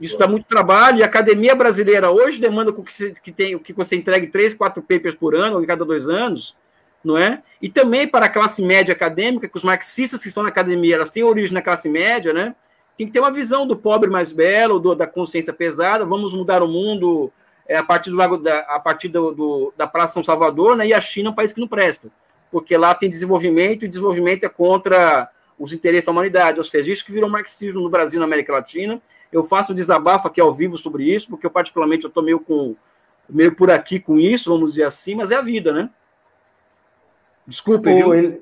[0.00, 3.72] Isso dá muito trabalho, e a academia brasileira hoje demanda que, você, que, tem, que
[3.72, 6.56] você entregue três, quatro papers por ano, ou cada dois anos,
[7.02, 7.42] não é?
[7.60, 11.10] E também para a classe média acadêmica, que os marxistas que estão na academia, elas
[11.10, 12.54] têm origem na classe média, né?
[12.96, 16.62] Tem que ter uma visão do pobre mais belo, do, da consciência pesada, vamos mudar
[16.62, 17.32] o mundo
[17.66, 20.86] é, a partir do lago da, a partir do, do, da Praça São Salvador, né?
[20.86, 22.08] E a China é um país que não presta,
[22.50, 27.04] porque lá tem desenvolvimento e desenvolvimento é contra os interesses da humanidade, ou seja, isso
[27.04, 29.00] que virou marxismo no Brasil, na América Latina,
[29.32, 32.74] eu faço desabafo aqui ao vivo sobre isso, porque eu, particularmente, eu estou meio, com,
[33.28, 35.90] meio por aqui com isso, vamos dizer assim, mas é a vida, né?
[37.46, 38.14] Desculpe, viu?
[38.14, 38.40] Ele...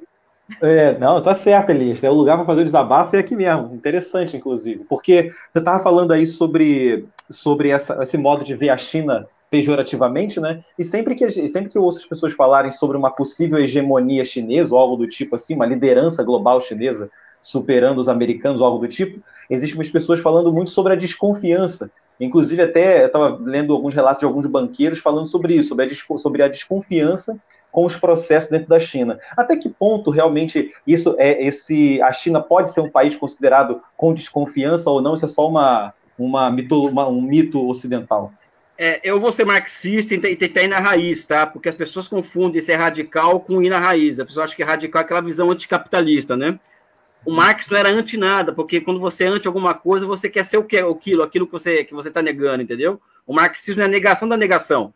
[0.61, 2.03] É, não, tá certo, Elias.
[2.03, 3.75] É o lugar para fazer o desabafo é aqui mesmo.
[3.75, 4.85] Interessante, inclusive.
[4.85, 10.41] Porque você estava falando aí sobre, sobre essa, esse modo de ver a China pejorativamente,
[10.41, 10.65] né?
[10.79, 14.75] E sempre que, sempre que eu ouço as pessoas falarem sobre uma possível hegemonia chinesa,
[14.75, 19.23] ou algo do tipo assim, uma liderança global chinesa, superando os americanos, algo do tipo,
[19.49, 21.91] existem umas pessoas falando muito sobre a desconfiança.
[22.19, 26.19] Inclusive, até eu estava lendo alguns relatos de alguns banqueiros falando sobre isso, sobre a,
[26.19, 27.39] sobre a desconfiança
[27.71, 29.19] com os processos dentro da China.
[29.37, 34.15] Até que ponto realmente isso é esse a China pode ser um país considerado com
[34.15, 35.15] desconfiança ou não?
[35.15, 38.33] Isso é só uma, uma, mito, uma um mito ocidental?
[38.79, 41.47] É, eu vou ser marxista e tentar ir na raiz, tá?
[41.47, 44.20] Porque as pessoas confundem ser radical com ir na raiz.
[44.20, 46.59] A pessoa acha que radical é aquela visão anticapitalista, né?
[47.24, 50.45] O Marx não era anti nada, porque quando você é anti alguma coisa, você quer
[50.45, 53.01] ser o que, aquilo, aquilo que você que você está negando, entendeu?
[53.27, 54.95] O marxismo é a negação da negação.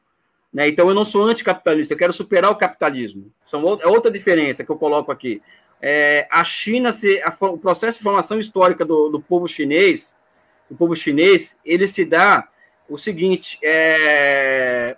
[0.53, 0.68] Né?
[0.68, 3.33] Então eu não sou anticapitalista, eu quero superar o capitalismo.
[3.47, 5.43] São é outra diferença que eu coloco aqui.
[5.81, 10.14] É, a China, se, a, o processo de formação histórica do, do povo chinês,
[10.68, 12.47] do povo chinês, ele se dá
[12.91, 14.97] o seguinte: é,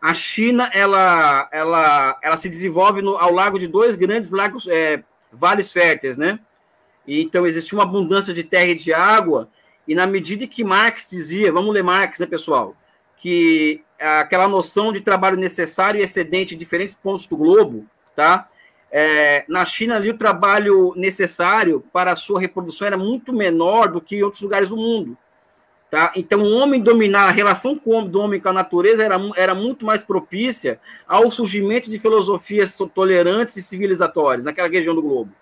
[0.00, 5.02] a China ela, ela, ela se desenvolve no, ao largo de dois grandes lagos é,
[5.30, 6.38] vales férteis, né?
[7.06, 9.48] E, então existia uma abundância de terra e de água,
[9.86, 12.76] e na medida que Marx dizia, vamos ler Marx, né, pessoal,
[13.16, 18.48] que aquela noção de trabalho necessário e excedente em diferentes pontos do globo, tá?
[18.92, 24.00] É, na China ali o trabalho necessário para a sua reprodução era muito menor do
[24.00, 25.16] que em outros lugares do mundo.
[25.90, 26.12] Tá?
[26.14, 30.00] Então, o homem dominar, a relação do homem com a natureza era, era muito mais
[30.02, 35.32] propícia ao surgimento de filosofias tolerantes e civilizatórias naquela região do globo.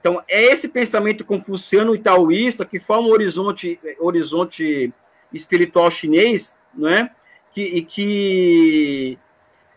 [0.00, 4.92] Então, é esse pensamento confuciano e taoísta que forma o horizonte, horizonte
[5.32, 7.10] espiritual chinês, não é?
[7.52, 9.18] que, e que,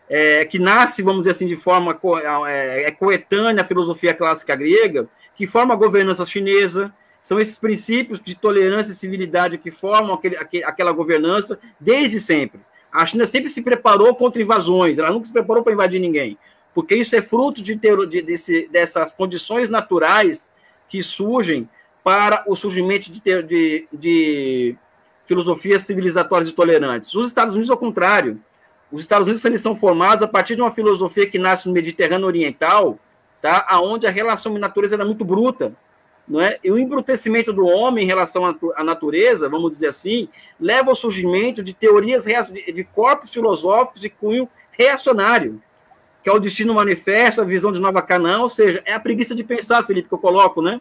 [0.08, 4.54] é, que nasce, vamos dizer assim, de forma co, é, é coetânea à filosofia clássica
[4.54, 10.14] grega, que forma a governança chinesa, são esses princípios de tolerância e civilidade que formam
[10.14, 12.60] aquele, aquele, aquela governança desde sempre.
[12.92, 16.36] A China sempre se preparou contra invasões, ela nunca se preparou para invadir ninguém,
[16.74, 20.50] porque isso é fruto de, ter, de desse, dessas condições naturais
[20.88, 21.68] que surgem
[22.04, 24.76] para o surgimento de, ter, de, de
[25.24, 27.14] filosofias civilizatórias e tolerantes.
[27.14, 28.40] Os Estados Unidos, ao contrário,
[28.90, 32.26] os Estados Unidos eles são formados a partir de uma filosofia que nasce no Mediterrâneo
[32.26, 32.98] Oriental,
[33.40, 33.64] tá?
[33.68, 35.72] aonde a relação a natureza era muito bruta
[36.26, 36.58] não é?
[36.62, 38.44] E o embrutecimento do homem em relação
[38.76, 44.48] à natureza, vamos dizer assim, leva ao surgimento de teorias de corpos filosóficos de cunho
[44.70, 45.60] reacionário,
[46.22, 49.34] que é o destino manifesto, a visão de Nova Canaã, ou seja, é a preguiça
[49.34, 50.80] de pensar, Felipe, que eu coloco, né?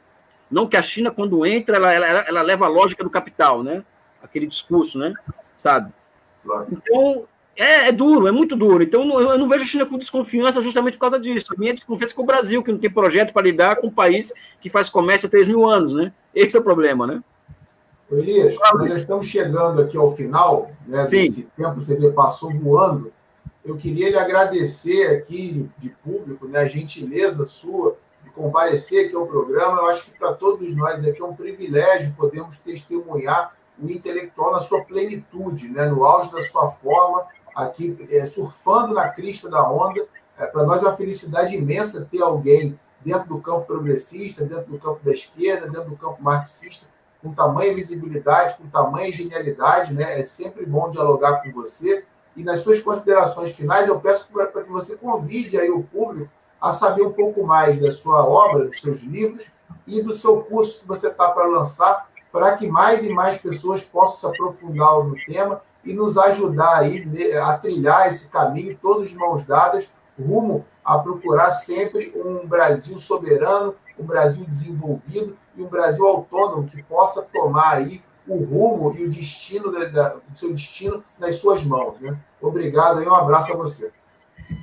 [0.50, 3.84] Não que a China, quando entra, ela, ela, ela leva a lógica do capital, né?
[4.22, 5.14] Aquele discurso, né?
[5.58, 5.92] Sabe?
[6.72, 7.26] Então,
[7.56, 8.82] é, é, duro, é muito duro.
[8.82, 11.54] Então, eu não vejo a China com desconfiança justamente por causa disso.
[11.54, 13.92] A minha desconfiança é com o Brasil, que não tem projeto para lidar com um
[13.92, 16.12] país que faz comércio há 3 mil anos, né?
[16.34, 17.22] Esse é o problema, né?
[18.12, 23.12] Elias, nós já estamos chegando aqui ao final né, desse tempo, você vê, passou voando.
[23.64, 29.28] Eu queria lhe agradecer aqui de público, né, a gentileza sua de comparecer aqui ao
[29.28, 29.78] programa.
[29.78, 34.60] Eu acho que para todos nós aqui é um privilégio podermos testemunhar o intelectual na
[34.60, 37.26] sua plenitude, né, no auge da sua forma,
[37.56, 40.06] aqui é, surfando na crista da onda.
[40.38, 44.80] É, Para nós é uma felicidade imensa ter alguém dentro do campo progressista, dentro do
[44.80, 46.86] campo da esquerda, dentro do campo marxista,
[47.22, 49.94] com tamanha visibilidade, com tamanha genialidade.
[49.94, 50.20] Né?
[50.20, 52.04] É sempre bom dialogar com você.
[52.36, 56.32] E nas suas considerações finais, eu peço para que você convide aí o público
[56.62, 59.46] a saber um pouco mais da sua obra, dos seus livros
[59.88, 63.82] e do seu curso que você está para lançar, para que mais e mais pessoas
[63.82, 67.04] possam se aprofundar no tema e nos ajudar aí
[67.38, 69.88] a trilhar esse caminho, todos de mãos dadas,
[70.20, 76.82] rumo a procurar sempre um Brasil soberano, um Brasil desenvolvido e um Brasil autônomo que
[76.84, 81.64] possa tomar aí o rumo e o destino da, da, o seu destino nas suas
[81.64, 82.00] mãos.
[82.00, 82.18] Né?
[82.42, 83.92] Obrigado e um abraço a você.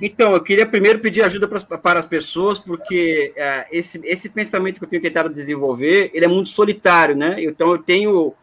[0.01, 4.85] Então, eu queria primeiro pedir ajuda para, as pessoas, porque é, esse, esse pensamento que
[4.85, 7.41] eu tenho tentado desenvolver, ele é muito solitário, né?
[7.43, 8.33] Então, eu tenho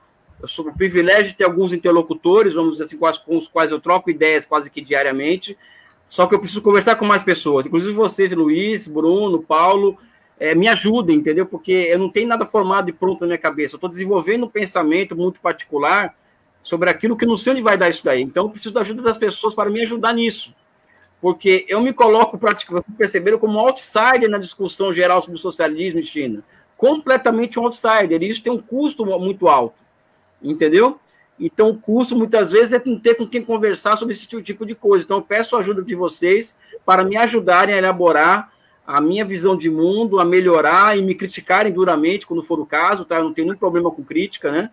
[0.41, 3.49] eu sou o privilégio de ter alguns interlocutores, vamos dizer assim, com, as, com os
[3.49, 5.57] quais eu troco ideias quase que diariamente,
[6.09, 9.99] só que eu preciso conversar com mais pessoas, inclusive vocês, Luiz, Bruno, Paulo,
[10.39, 11.47] é, me ajudem, entendeu?
[11.47, 13.75] Porque eu não tenho nada formado e pronto na minha cabeça.
[13.75, 16.15] Eu estou desenvolvendo um pensamento muito particular
[16.63, 18.23] sobre aquilo que não sei onde vai dar isso daí.
[18.23, 20.55] Então, eu preciso da ajuda das pessoas para me ajudar nisso.
[21.21, 26.45] Porque eu me coloco, praticamente, perceberam, como outsider na discussão geral sobre socialismo em China.
[26.77, 28.23] Completamente um outsider.
[28.23, 29.86] E isso tem um custo muito alto.
[30.43, 30.99] Entendeu?
[31.39, 35.05] Então, o custo, muitas vezes, é ter com quem conversar sobre esse tipo de coisa.
[35.05, 38.53] Então, eu peço a ajuda de vocês para me ajudarem a elaborar
[38.87, 43.05] a minha visão de mundo, a melhorar e me criticarem duramente quando for o caso,
[43.05, 43.17] tá?
[43.17, 44.71] Eu não tenho nenhum problema com crítica, né?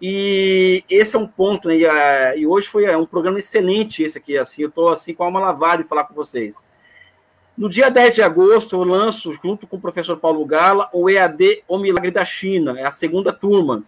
[0.00, 1.76] E esse é um ponto, né?
[2.38, 5.26] E, hoje foi é, um programa excelente esse aqui, assim, eu estou assim com a
[5.26, 6.54] alma lavada de falar com vocês.
[7.56, 11.64] No dia 10 de agosto, eu lanço, junto com o professor Paulo Gala, o EAD
[11.66, 13.82] O Milagre da China, é a segunda turma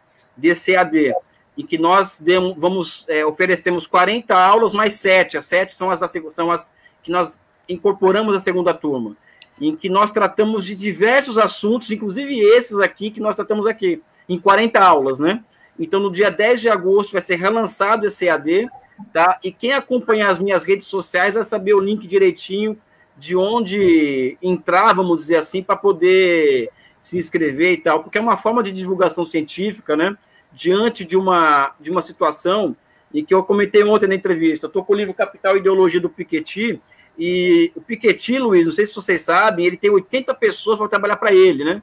[0.44, 1.12] EAD,
[1.56, 6.00] em que nós demos, vamos, é, oferecemos 40 aulas mais 7, as 7 são as,
[6.32, 6.72] são as
[7.02, 9.16] que nós incorporamos a segunda turma
[9.60, 14.38] em que nós tratamos de diversos assuntos, inclusive esses aqui que nós tratamos aqui, em
[14.38, 15.44] 40 aulas, né?
[15.78, 18.68] Então, no dia 10 de agosto vai ser relançado esse EAD,
[19.12, 19.38] tá?
[19.44, 22.78] E quem acompanhar as minhas redes sociais vai saber o link direitinho
[23.18, 26.70] de onde entrar, vamos dizer assim, para poder
[27.02, 30.16] se inscrever e tal, porque é uma forma de divulgação científica, né?
[30.52, 32.76] Diante de uma, de uma situação
[33.12, 34.66] em que eu comentei ontem na entrevista.
[34.66, 36.80] Estou com o livro Capital e Ideologia do Piketty,
[37.18, 41.16] e o Piketty, Luiz, não sei se vocês sabem, ele tem 80 pessoas para trabalhar
[41.16, 41.82] para ele, né?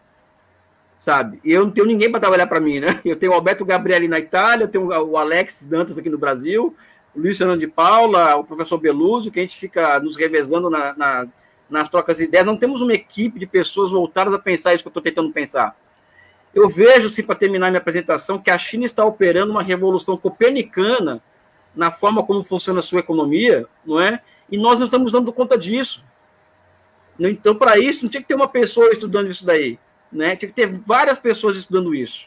[0.98, 1.40] Sabe?
[1.44, 3.00] E eu não tenho ninguém para trabalhar para mim, né?
[3.06, 6.76] Eu tenho o Alberto Gabrieli na Itália, eu tenho o Alex Dantas aqui no Brasil,
[7.16, 10.96] o Luiz Fernando de Paula, o professor Beluso, que a gente fica nos revezando na,
[10.98, 11.28] na,
[11.70, 12.46] nas trocas de ideias.
[12.46, 15.78] Não temos uma equipe de pessoas voltadas a pensar isso que eu estou tentando pensar.
[16.58, 21.22] Eu vejo, sim, para terminar minha apresentação, que a China está operando uma revolução copernicana
[21.76, 24.20] na forma como funciona a sua economia, não é?
[24.50, 26.04] E nós não estamos dando conta disso.
[27.20, 29.78] Então, para isso, não tinha que ter uma pessoa estudando isso daí.
[30.12, 30.36] Né?
[30.36, 32.26] Tinha que ter várias pessoas estudando isso.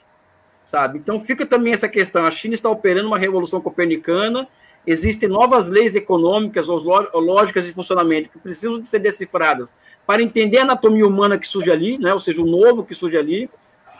[0.62, 1.00] Sabe?
[1.00, 2.24] Então, fica também essa questão.
[2.24, 4.46] A China está operando uma revolução copernicana.
[4.86, 6.78] Existem novas leis econômicas ou
[7.14, 9.74] lógicas de funcionamento que precisam ser decifradas
[10.06, 12.14] para entender a anatomia humana que surge ali, né?
[12.14, 13.50] ou seja, o novo que surge ali.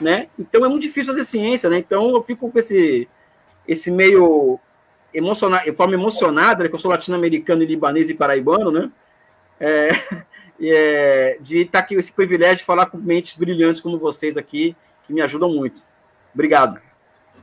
[0.01, 0.29] Né?
[0.39, 1.69] Então, é muito difícil fazer ciência.
[1.69, 1.79] Né?
[1.79, 3.09] Então, eu fico com esse,
[3.67, 4.59] esse meio
[5.13, 8.91] emocionar, de forma emocionada, né, que eu sou latino-americano, libanês e paraibano, né?
[9.59, 9.91] É,
[10.61, 14.77] é, de estar aqui, esse privilégio de falar com mentes brilhantes como vocês aqui,
[15.07, 15.83] que me ajudam muito.
[16.33, 16.81] Obrigado.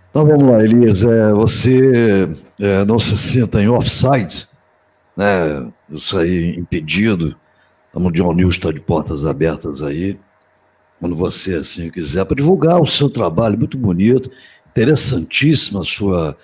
[0.09, 1.03] Então vamos lá, Elias.
[1.03, 4.47] É, você é, não se sinta em offside,
[5.15, 5.71] né?
[5.89, 7.35] Isso aí impedido.
[7.93, 10.19] A Mundial News está de portas abertas aí.
[10.99, 14.31] Quando você assim quiser, para divulgar o seu trabalho, muito bonito,
[14.69, 16.35] interessantíssima a sua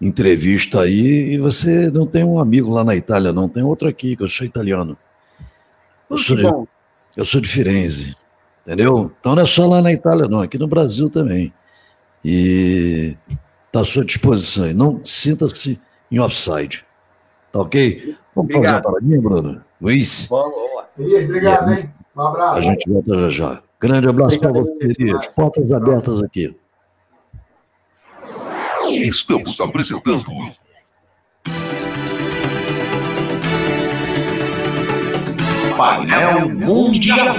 [0.00, 3.48] entrevista aí e você não tem um amigo lá na Itália, não.
[3.48, 4.96] Tem outro aqui, que eu sou italiano.
[6.08, 6.44] Eu sou, de,
[7.16, 8.14] eu sou de Firenze,
[8.64, 9.10] entendeu?
[9.18, 11.52] Então não é só lá na Itália, não, aqui no Brasil também.
[12.24, 13.16] E
[13.66, 14.72] está à sua disposição.
[14.72, 15.80] Não sinta-se
[16.10, 16.84] em offside.
[17.52, 18.16] Tá ok?
[18.34, 18.64] Vamos obrigado.
[18.64, 19.64] fazer uma paradinha, Bruno?
[19.80, 20.26] Luiz?
[20.26, 20.88] Vamos, vamos lá.
[20.98, 21.90] Obrigado, hein?
[22.16, 22.58] Um abraço.
[22.58, 23.62] A gente volta já já.
[23.86, 25.28] Grande abraço para você, Elias.
[25.28, 26.52] Portas abertas aqui.
[28.90, 30.24] Estamos apresentando.
[35.76, 37.36] Painel Mundial.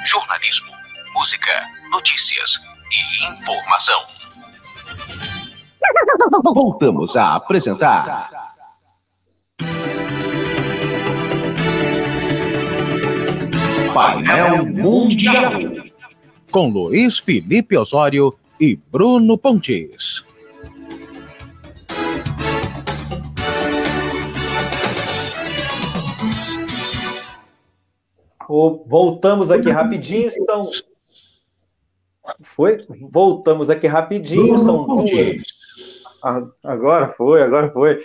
[0.05, 0.71] jornalismo,
[1.15, 1.51] música,
[1.91, 2.61] notícias
[2.93, 4.01] e informação.
[6.55, 8.31] Voltamos a apresentar.
[13.93, 15.53] Painel Mundial.
[16.51, 20.23] Com Luiz Felipe Osório e Bruno Pontes.
[28.49, 30.71] Voltamos aqui rapidinho, então.
[32.41, 32.87] Foi?
[33.11, 35.43] Voltamos aqui rapidinho, são duas.
[36.63, 38.03] Agora foi, agora foi.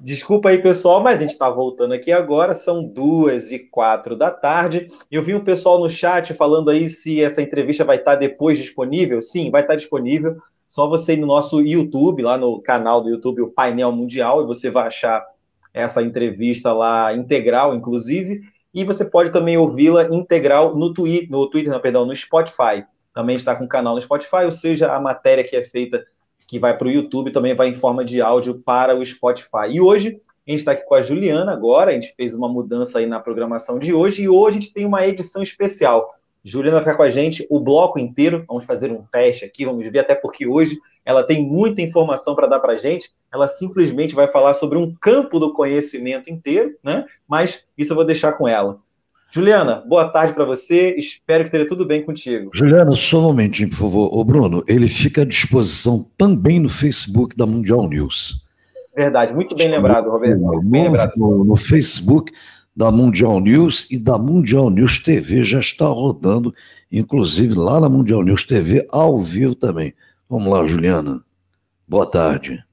[0.00, 2.54] Desculpa aí, pessoal, mas a gente está voltando aqui agora.
[2.54, 4.86] São duas e quatro da tarde.
[5.10, 9.20] Eu vi o pessoal no chat falando aí se essa entrevista vai estar depois disponível.
[9.20, 10.36] Sim, vai estar disponível.
[10.68, 14.46] Só você ir no nosso YouTube, lá no canal do YouTube, o Painel Mundial, e
[14.46, 15.26] você vai achar
[15.72, 18.42] essa entrevista lá integral, inclusive.
[18.78, 22.84] E você pode também ouvi-la integral no Twitter, no Twitter, não, perdão, no Spotify.
[23.12, 26.06] Também está com o canal no Spotify, ou seja, a matéria que é feita
[26.46, 29.68] que vai para o YouTube também vai em forma de áudio para o Spotify.
[29.72, 33.00] E hoje a gente está aqui com a Juliana agora, a gente fez uma mudança
[33.00, 36.14] aí na programação de hoje e hoje a gente tem uma edição especial.
[36.44, 39.88] Juliana vai ficar com a gente o bloco inteiro, vamos fazer um teste aqui, vamos
[39.88, 44.14] ver, até porque hoje ela tem muita informação para dar para a gente, ela simplesmente
[44.14, 47.04] vai falar sobre um campo do conhecimento inteiro, né?
[47.26, 48.78] Mas isso eu vou deixar com ela.
[49.30, 50.94] Juliana, boa tarde para você.
[50.96, 52.50] Espero que esteja tudo bem contigo.
[52.54, 54.08] Juliana, só um momentinho, por favor.
[54.10, 58.42] O Bruno, ele fica à disposição também no Facebook da Mundial News.
[58.96, 60.40] Verdade, muito bem lembrado, Roberto.
[60.64, 61.12] Bem lembrado.
[61.18, 62.32] No, no, Facebook
[62.74, 66.54] da Mundial News e da Mundial News TV já está rodando,
[66.90, 69.94] inclusive lá na Mundial News TV, ao vivo também.
[70.28, 71.22] Vamos lá, Juliana.
[71.86, 72.64] Boa tarde.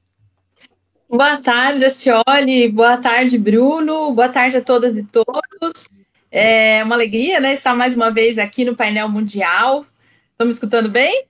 [1.15, 2.69] Boa tarde, Acioli.
[2.73, 4.11] Boa tarde, Bruno.
[4.13, 5.87] Boa tarde a todas e todos.
[6.29, 9.85] É uma alegria, né, estar mais uma vez aqui no painel mundial.
[10.31, 11.25] Estão me escutando bem?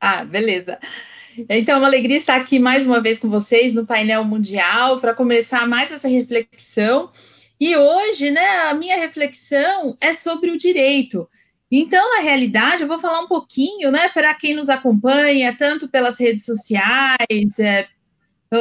[0.00, 0.78] Ah, beleza.
[1.48, 5.12] Então, é uma alegria estar aqui mais uma vez com vocês no painel mundial para
[5.12, 7.10] começar mais essa reflexão.
[7.58, 11.28] E hoje, né, a minha reflexão é sobre o direito.
[11.70, 16.18] Então, na realidade, eu vou falar um pouquinho, né, para quem nos acompanha, tanto pelas
[16.18, 17.86] redes sociais, é,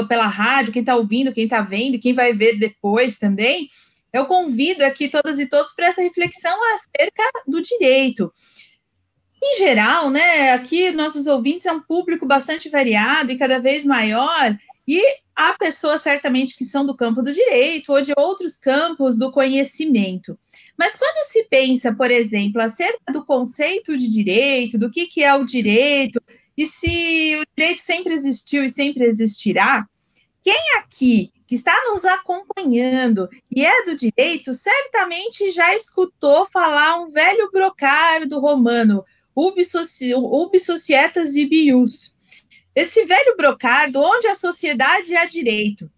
[0.07, 3.67] pela rádio, quem está ouvindo, quem está vendo, quem vai ver depois também
[4.11, 8.31] eu convido aqui todas e todos para essa reflexão acerca do direito.
[9.41, 14.57] Em geral, né, aqui nossos ouvintes é um público bastante variado e cada vez maior,
[14.91, 15.03] e
[15.35, 20.35] há pessoas certamente que são do campo do direito ou de outros campos do conhecimento.
[20.75, 25.31] Mas quando se pensa, por exemplo, acerca do conceito de direito, do que, que é
[25.35, 26.19] o direito,
[26.57, 29.85] e se o direito sempre existiu e sempre existirá,
[30.41, 37.11] quem aqui que está nos acompanhando e é do direito, certamente já escutou falar um
[37.11, 39.63] velho brocário romano, ubi,
[40.59, 42.11] societas ibius.
[42.79, 45.89] Esse velho brocardo, onde a sociedade é direito.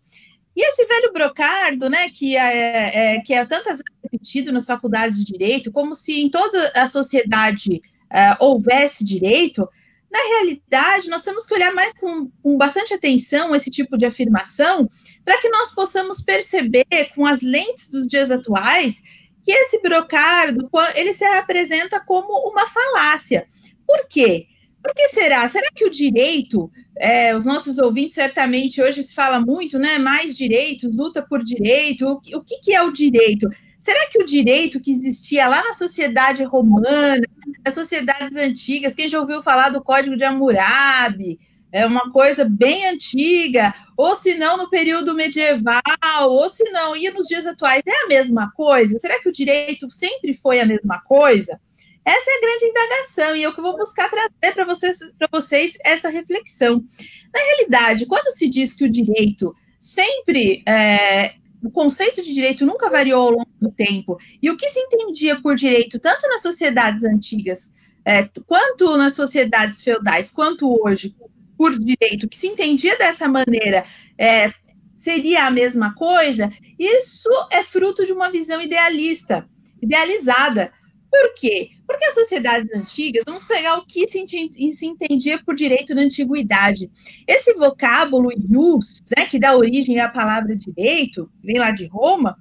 [0.55, 5.17] E esse velho brocardo, né, que é, é, que é tantas vezes repetido nas faculdades
[5.17, 9.67] de direito, como se em toda a sociedade é, houvesse direito,
[10.11, 14.89] na realidade, nós temos que olhar mais com, com bastante atenção esse tipo de afirmação,
[15.23, 19.01] para que nós possamos perceber com as lentes dos dias atuais
[19.43, 23.47] que esse brocardo ele se apresenta como uma falácia.
[23.87, 24.47] Por quê?
[24.83, 25.47] Por que será?
[25.47, 29.97] Será que o direito, é, os nossos ouvintes certamente hoje se fala muito, né?
[29.97, 32.07] Mais direitos, luta por direito.
[32.07, 33.47] O, o que, que é o direito?
[33.79, 37.21] Será que o direito que existia lá na sociedade romana,
[37.65, 41.39] nas sociedades antigas, quem já ouviu falar do Código de Hammurabi,
[41.71, 45.81] é uma coisa bem antiga, ou se não no período medieval,
[46.29, 48.99] ou se não, e nos dias atuais é a mesma coisa?
[48.99, 51.59] Será que o direito sempre foi a mesma coisa?
[52.03, 54.99] Essa é a grande indagação, e eu que vou buscar trazer para vocês,
[55.31, 56.83] vocês essa reflexão.
[57.33, 62.89] Na realidade, quando se diz que o direito sempre é, o conceito de direito nunca
[62.89, 64.17] variou ao longo do tempo.
[64.41, 67.71] E o que se entendia por direito, tanto nas sociedades antigas,
[68.03, 71.15] é, quanto nas sociedades feudais, quanto hoje,
[71.57, 73.85] por direito, que se entendia dessa maneira,
[74.17, 74.51] é,
[74.95, 79.47] seria a mesma coisa, isso é fruto de uma visão idealista,
[79.81, 80.73] idealizada.
[81.11, 81.69] Por quê?
[81.91, 86.89] Porque as sociedades antigas, vamos pegar o que se, entendia por direito na antiguidade.
[87.27, 92.37] Esse vocábulo ius, né, que dá origem à palavra direito, vem lá de Roma,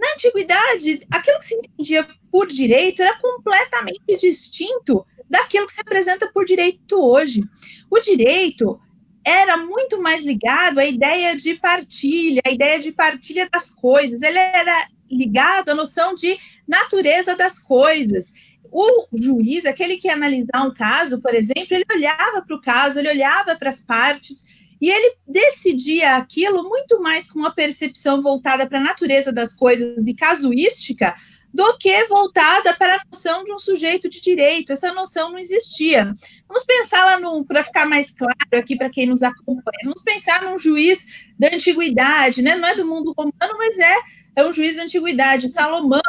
[0.00, 6.26] na antiguidade, aquilo que se entendia por direito era completamente distinto daquilo que se apresenta
[6.32, 7.42] por direito hoje.
[7.90, 8.80] O direito
[9.22, 14.22] era muito mais ligado à ideia de partilha, à ideia de partilha das coisas.
[14.22, 18.32] Ele era ligado à noção de natureza das coisas.
[18.70, 22.98] O juiz, aquele que ia analisar um caso, por exemplo, ele olhava para o caso,
[22.98, 24.46] ele olhava para as partes
[24.80, 30.06] e ele decidia aquilo muito mais com uma percepção voltada para a natureza das coisas
[30.06, 31.14] e casuística
[31.52, 34.72] do que voltada para a noção de um sujeito de direito.
[34.72, 36.14] Essa noção não existia.
[36.46, 39.80] Vamos pensar lá para ficar mais claro aqui para quem nos acompanha.
[39.84, 41.06] Vamos pensar num juiz
[41.38, 42.54] da antiguidade, né?
[42.56, 43.96] Não é do mundo romano, mas é,
[44.36, 45.48] é um juiz da antiguidade.
[45.48, 46.00] Salomão,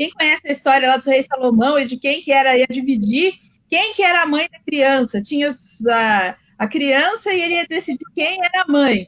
[0.00, 3.34] quem conhece a história lá do rei Salomão e de quem que era ia dividir,
[3.68, 5.20] quem que era a mãe da criança?
[5.20, 5.48] Tinha
[5.90, 9.06] a, a criança e ele ia decidir quem era a mãe.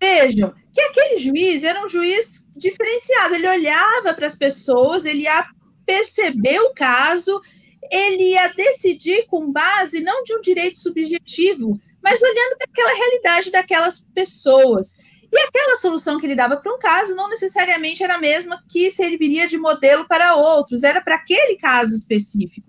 [0.00, 5.44] vejam que aquele juiz era um juiz diferenciado, ele olhava para as pessoas, ele ia
[5.84, 7.40] perceber o caso,
[7.90, 13.50] ele ia decidir com base não de um direito subjetivo, mas olhando para aquela realidade
[13.50, 14.96] daquelas pessoas.
[15.32, 18.90] E aquela solução que ele dava para um caso não necessariamente era a mesma que
[18.90, 22.66] serviria de modelo para outros, era para aquele caso específico.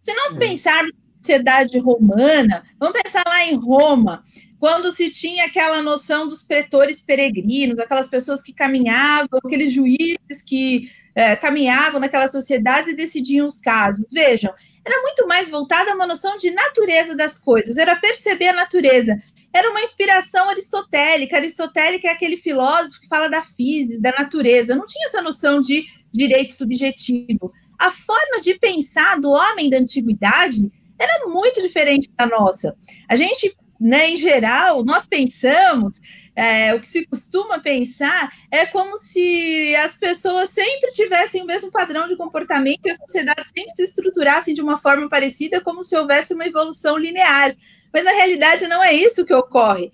[0.00, 0.38] Se nós é.
[0.38, 4.22] pensarmos na sociedade romana, vamos pensar lá em Roma,
[4.60, 10.88] quando se tinha aquela noção dos pretores peregrinos, aquelas pessoas que caminhavam, aqueles juízes que
[11.16, 14.12] é, caminhavam naquelas sociedades e decidiam os casos.
[14.12, 14.54] Vejam,
[14.84, 19.20] era muito mais voltada a uma noção de natureza das coisas, era perceber a natureza.
[19.52, 21.36] Era uma inspiração aristotélica.
[21.36, 24.74] Aristotélica é aquele filósofo que fala da física, da natureza.
[24.74, 27.52] Não tinha essa noção de direito subjetivo.
[27.78, 32.76] A forma de pensar do homem da antiguidade era muito diferente da nossa.
[33.08, 36.00] A gente né, em geral, nós pensamos,
[36.38, 41.68] é, o que se costuma pensar é como se as pessoas sempre tivessem o mesmo
[41.72, 45.96] padrão de comportamento e a sociedade sempre se estruturasse de uma forma parecida, como se
[45.96, 47.56] houvesse uma evolução linear.
[47.92, 49.90] Mas na realidade não é isso que ocorre.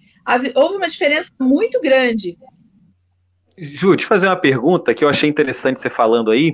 [0.54, 2.36] Houve uma diferença muito grande.
[3.56, 6.52] Ju, te fazer uma pergunta que eu achei interessante você falando aí.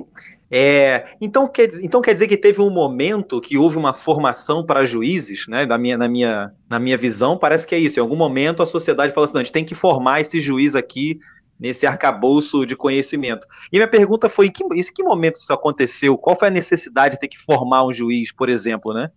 [0.51, 4.85] É, então, quer, então quer dizer que teve um momento que houve uma formação para
[4.85, 5.65] juízes, né?
[5.65, 8.01] Na minha, na, minha, na minha visão, parece que é isso.
[8.01, 10.75] Em algum momento a sociedade falou assim: não, a gente tem que formar esse juiz
[10.75, 11.21] aqui
[11.59, 13.47] nesse arcabouço de conhecimento.
[13.73, 16.19] E minha pergunta foi: em que, em que momento isso aconteceu?
[16.19, 19.11] Qual foi a necessidade de ter que formar um juiz, por exemplo, né?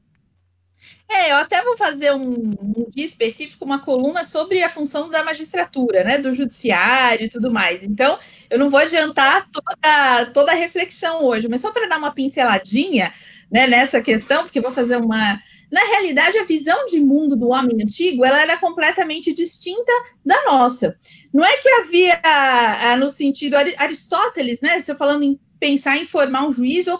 [1.16, 5.24] É, eu até vou fazer um, um guia específico, uma coluna sobre a função da
[5.24, 7.84] magistratura, né, do judiciário e tudo mais.
[7.84, 8.18] Então,
[8.50, 13.14] eu não vou adiantar toda, toda a reflexão hoje, mas só para dar uma pinceladinha
[13.52, 15.40] né, nessa questão, porque vou fazer uma.
[15.72, 19.92] Na realidade, a visão de mundo do homem antigo ela era completamente distinta
[20.26, 20.98] da nossa.
[21.32, 24.80] Não é que havia, ah, no sentido Aristóteles, né?
[24.80, 27.00] Se eu falando em pensar em formar um juiz ou,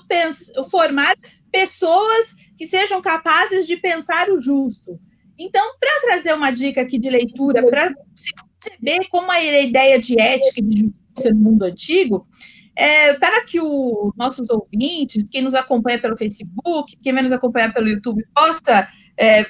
[0.58, 1.16] ou formar
[1.54, 5.00] pessoas que sejam capazes de pensar o justo.
[5.38, 10.20] Então, para trazer uma dica aqui de leitura, para se perceber como a ideia de
[10.20, 12.28] ética e de justiça no mundo antigo,
[12.76, 17.72] é, para que os nossos ouvintes, quem nos acompanha pelo Facebook, quem vai nos acompanhar
[17.72, 19.44] pelo YouTube, possa é,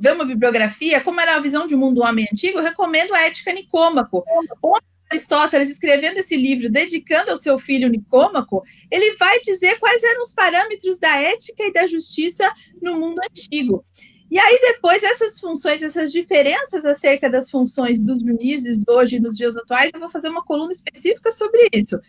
[0.00, 3.22] ver uma bibliografia, como era a visão de mundo do homem antigo, eu recomendo a
[3.22, 4.24] Ética Nicômaco,
[4.62, 10.22] onde Aristóteles escrevendo esse livro, dedicando ao seu filho Nicômaco, ele vai dizer quais eram
[10.22, 12.50] os parâmetros da ética e da justiça
[12.82, 13.84] no mundo antigo.
[14.28, 19.54] E aí, depois, essas funções, essas diferenças acerca das funções dos juízes hoje, nos dias
[19.54, 22.00] atuais, eu vou fazer uma coluna específica sobre isso.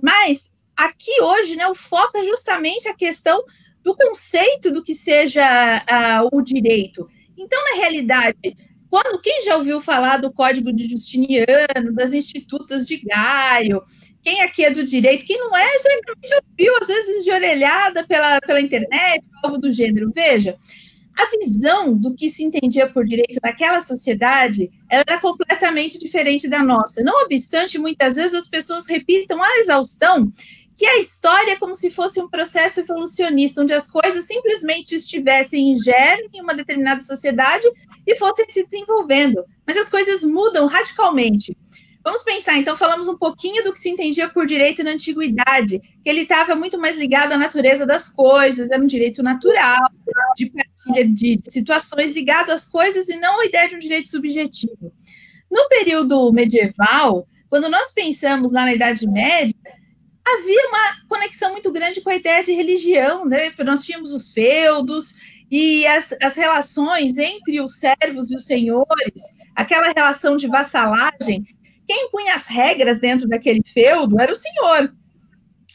[0.00, 3.44] Mas, aqui hoje, né, o foco é justamente a questão
[3.82, 7.06] do conceito do que seja uh, o direito.
[7.36, 8.56] Então, na realidade,
[8.90, 13.82] quando quem já ouviu falar do Código de Justiniano, das institutas de Gaio,
[14.22, 18.40] quem aqui é do direito, quem não é, certamente ouviu, às vezes, de orelhada pela,
[18.40, 20.10] pela internet, algo do gênero.
[20.14, 20.56] Veja,
[21.18, 27.02] a visão do que se entendia por direito naquela sociedade era completamente diferente da nossa.
[27.02, 30.30] Não obstante, muitas vezes as pessoas repitam a exaustão
[30.76, 35.72] que a história é como se fosse um processo evolucionista, onde as coisas simplesmente estivessem
[35.72, 37.66] em germe em uma determinada sociedade
[38.06, 39.42] e fossem se desenvolvendo.
[39.66, 41.56] Mas as coisas mudam radicalmente.
[42.04, 46.08] Vamos pensar, então, falamos um pouquinho do que se entendia por direito na antiguidade, que
[46.08, 49.90] ele estava muito mais ligado à natureza das coisas, era um direito natural,
[50.36, 54.92] de partilha de, situações ligado às coisas e não a ideia de um direito subjetivo.
[55.50, 59.56] No período medieval, quando nós pensamos lá na Idade Média,
[60.26, 63.52] havia uma conexão muito grande com a ideia de religião, né?
[63.64, 65.14] Nós tínhamos os feudos
[65.50, 71.46] e as, as relações entre os servos e os senhores, aquela relação de vassalagem.
[71.86, 74.92] Quem punha as regras dentro daquele feudo era o senhor.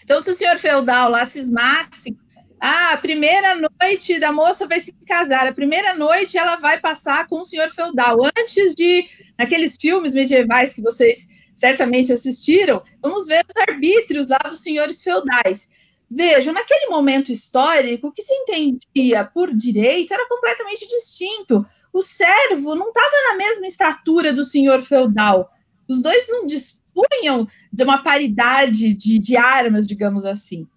[0.03, 2.17] Então, se o senhor feudal lá cismasse,
[2.59, 7.25] ah, a primeira noite da moça vai se casar, a primeira noite ela vai passar
[7.27, 8.17] com o senhor feudal.
[8.37, 9.05] Antes de,
[9.39, 11.27] naqueles filmes medievais que vocês
[11.61, 15.69] certamente assistiram, vamos ver os arbítrios lá dos senhores feudais.
[16.09, 21.63] Vejam, naquele momento histórico, o que se entendia por direito era completamente distinto.
[21.93, 25.51] O servo não estava na mesma estatura do senhor feudal.
[25.87, 30.67] Os dois não dispunham de uma paridade de, de armas, digamos assim.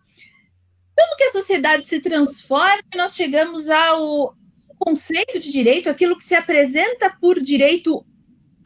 [0.97, 4.36] Como que a sociedade se transforma nós chegamos ao
[4.78, 8.05] conceito de direito, aquilo que se apresenta por direito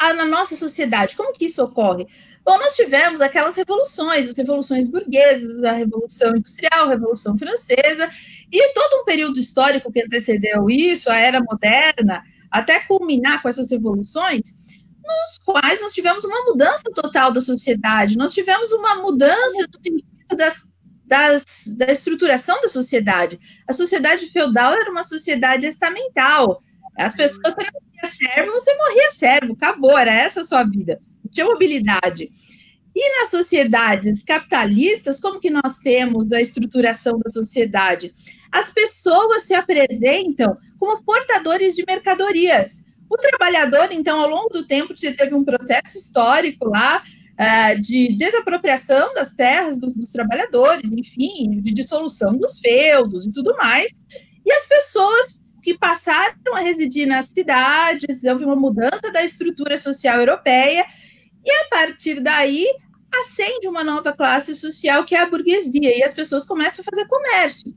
[0.01, 1.17] na nossa sociedade.
[1.17, 2.07] Como que isso ocorre?
[2.45, 8.09] Bom, nós tivemos aquelas revoluções, as revoluções burguesas, a Revolução Industrial, a Revolução Francesa,
[8.51, 13.71] e todo um período histórico que antecedeu isso, a Era Moderna, até culminar com essas
[13.71, 14.41] revoluções,
[15.05, 20.05] nos quais nós tivemos uma mudança total da sociedade, nós tivemos uma mudança no sentido
[20.37, 20.65] das,
[21.05, 21.45] das,
[21.77, 23.39] da estruturação da sociedade.
[23.67, 26.63] A sociedade feudal era uma sociedade estamental.
[26.99, 31.01] As pessoas, você morria servo, você morria servo, acabou, era essa a sua vida.
[31.25, 32.31] Não tinha mobilidade.
[32.95, 38.13] E nas sociedades capitalistas, como que nós temos a estruturação da sociedade?
[38.51, 42.85] As pessoas se apresentam como portadores de mercadorias.
[43.09, 47.03] O trabalhador, então, ao longo do tempo, teve um processo histórico lá
[47.39, 53.57] uh, de desapropriação das terras dos, dos trabalhadores, enfim, de dissolução dos feudos e tudo
[53.57, 53.93] mais.
[54.45, 60.19] E as pessoas que passaram a residir nas cidades, houve uma mudança da estrutura social
[60.19, 60.85] europeia,
[61.45, 62.67] e a partir daí
[63.21, 67.07] acende uma nova classe social que é a burguesia, e as pessoas começam a fazer
[67.07, 67.75] comércio.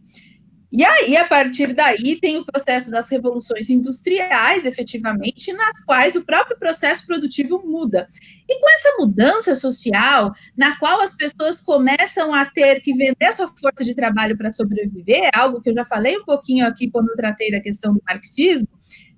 [0.71, 6.25] E aí, a partir daí, tem o processo das revoluções industriais, efetivamente, nas quais o
[6.25, 8.07] próprio processo produtivo muda.
[8.47, 13.49] E com essa mudança social, na qual as pessoas começam a ter que vender sua
[13.59, 17.17] força de trabalho para sobreviver, algo que eu já falei um pouquinho aqui quando eu
[17.17, 18.69] tratei da questão do marxismo,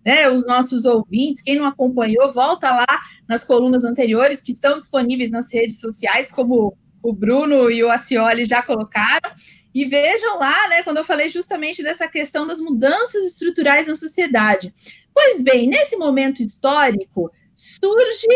[0.04, 3.00] né, os nossos ouvintes, quem não acompanhou, volta lá
[3.30, 8.44] nas colunas anteriores que estão disponíveis nas redes sociais, como o Bruno e o Acioli
[8.46, 9.30] já colocaram.
[9.74, 14.72] E vejam lá, né, quando eu falei justamente dessa questão das mudanças estruturais na sociedade.
[15.14, 18.28] Pois bem, nesse momento histórico, surge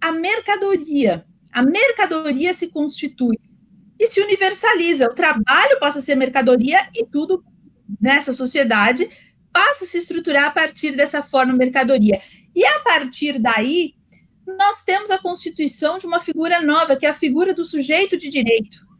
[0.00, 1.24] a mercadoria.
[1.50, 3.38] A mercadoria se constitui
[3.98, 5.06] e se universaliza.
[5.06, 7.42] O trabalho passa a ser mercadoria e tudo
[8.00, 9.08] nessa sociedade
[9.50, 12.20] passa a se estruturar a partir dessa forma mercadoria.
[12.54, 13.94] E a partir daí,
[14.46, 18.28] nós temos a constituição de uma figura nova, que é a figura do sujeito de
[18.28, 18.91] direito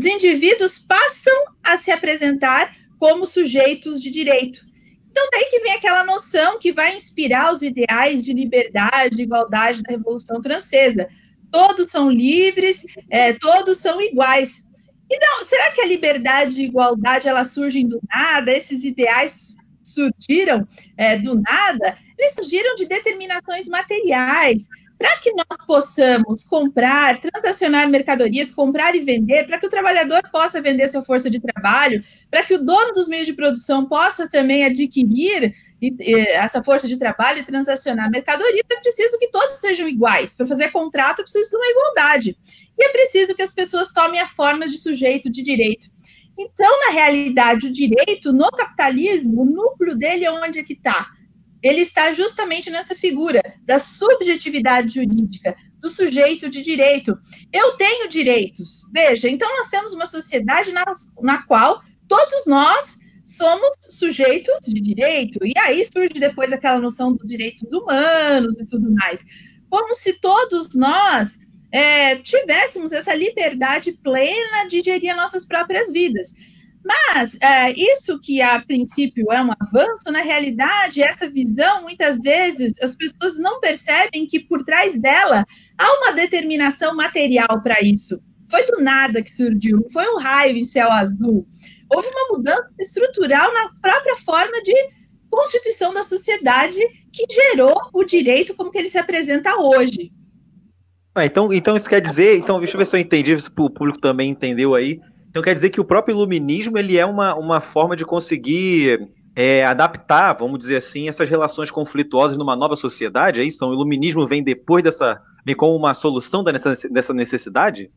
[0.00, 4.64] os indivíduos passam a se apresentar como sujeitos de direito.
[5.10, 9.82] Então, daí que vem aquela noção que vai inspirar os ideais de liberdade e igualdade
[9.82, 11.06] da Revolução Francesa.
[11.50, 14.66] Todos são livres, é, todos são iguais.
[15.12, 18.56] Então, será que a liberdade e igualdade elas surgem do nada?
[18.56, 20.66] Esses ideais surgiram
[20.96, 21.98] é, do nada?
[22.18, 24.66] Eles surgiram de determinações materiais,
[25.00, 30.60] para que nós possamos comprar, transacionar mercadorias, comprar e vender, para que o trabalhador possa
[30.60, 34.62] vender sua força de trabalho, para que o dono dos meios de produção possa também
[34.62, 35.54] adquirir
[36.34, 40.36] essa força de trabalho e transacionar mercadoria, é preciso que todos sejam iguais.
[40.36, 42.36] Para fazer contrato, é preciso de uma igualdade.
[42.78, 45.88] E é preciso que as pessoas tomem a forma de sujeito de direito.
[46.38, 51.08] Então, na realidade, o direito no capitalismo, o núcleo dele é onde é que está?
[51.62, 57.16] Ele está justamente nessa figura da subjetividade jurídica, do sujeito de direito.
[57.52, 58.88] Eu tenho direitos.
[58.92, 60.84] Veja, então nós temos uma sociedade na,
[61.20, 65.38] na qual todos nós somos sujeitos de direito.
[65.44, 69.24] E aí surge depois aquela noção dos direitos humanos e tudo mais.
[69.68, 71.38] Como se todos nós
[71.72, 76.34] é, tivéssemos essa liberdade plena de gerir nossas próprias vidas.
[76.84, 82.72] Mas é, isso que a princípio é um avanço, na realidade, essa visão, muitas vezes,
[82.82, 85.44] as pessoas não percebem que por trás dela
[85.76, 88.20] há uma determinação material para isso.
[88.50, 91.46] Foi do nada que surgiu, foi um raio em céu azul.
[91.90, 94.74] Houve uma mudança estrutural na própria forma de
[95.30, 96.80] constituição da sociedade
[97.12, 100.10] que gerou o direito como que ele se apresenta hoje.
[101.14, 103.70] Ah, então, então isso quer dizer, então deixa eu ver se eu entendi, se o
[103.70, 105.00] público também entendeu aí.
[105.30, 109.64] Então quer dizer que o próprio iluminismo ele é uma, uma forma de conseguir é,
[109.64, 113.56] adaptar, vamos dizer assim, essas relações conflituosas numa nova sociedade, é isso?
[113.56, 117.90] Então o iluminismo vem depois dessa, vem como uma solução dessa necessidade?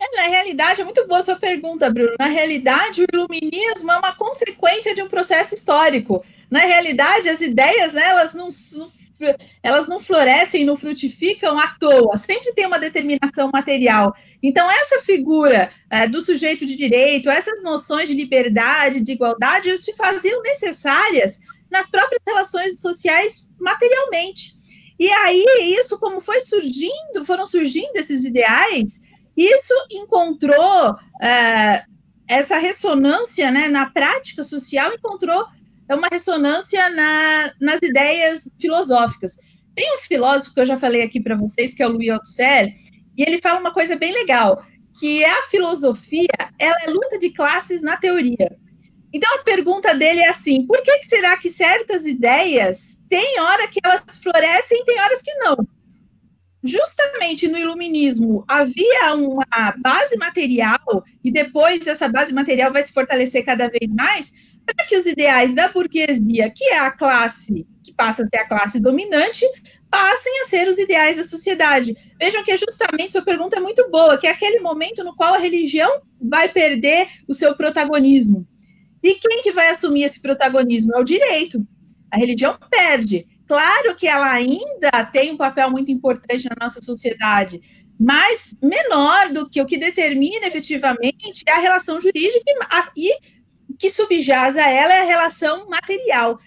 [0.00, 2.14] É, na realidade, é muito boa sua pergunta, Bruno.
[2.18, 6.24] Na realidade, o iluminismo é uma consequência de um processo histórico.
[6.50, 8.48] Na realidade, as ideias, né, elas não,
[9.60, 12.16] elas não florescem, não frutificam à toa.
[12.16, 14.14] Sempre tem uma determinação material.
[14.42, 19.94] Então, essa figura é, do sujeito de direito, essas noções de liberdade, de igualdade, se
[19.96, 21.40] faziam necessárias
[21.70, 24.54] nas próprias relações sociais materialmente.
[24.98, 29.00] E aí, isso, como foi surgindo, foram surgindo esses ideais,
[29.36, 31.84] isso encontrou é,
[32.28, 35.46] essa ressonância né, na prática social, encontrou
[35.88, 39.36] uma ressonância na, nas ideias filosóficas.
[39.74, 42.72] Tem um filósofo que eu já falei aqui para vocês, que é o Louis Althusser,
[43.18, 44.64] e ele fala uma coisa bem legal,
[44.98, 46.28] que a filosofia
[46.58, 48.56] ela é luta de classes na teoria.
[49.12, 53.66] Então a pergunta dele é assim: por que, que será que certas ideias têm hora
[53.66, 55.56] que elas florescem e tem horas que não?
[56.62, 59.44] Justamente no iluminismo havia uma
[59.78, 64.32] base material e depois essa base material vai se fortalecer cada vez mais,
[64.74, 68.48] para que os ideais da burguesia, que é a classe que passa a ser a
[68.48, 69.46] classe dominante,
[69.90, 71.96] passem a ser os ideais da sociedade.
[72.18, 75.34] Vejam que é justamente sua pergunta é muito boa, que é aquele momento no qual
[75.34, 78.46] a religião vai perder o seu protagonismo.
[79.02, 80.94] E quem que vai assumir esse protagonismo?
[80.94, 81.58] É o direito.
[82.10, 83.26] A religião perde.
[83.46, 87.60] Claro que ela ainda tem um papel muito importante na nossa sociedade,
[87.98, 92.44] mas menor do que o que determina efetivamente é a relação jurídica
[92.94, 93.10] e
[93.78, 96.38] que subjaz a ela é a relação material.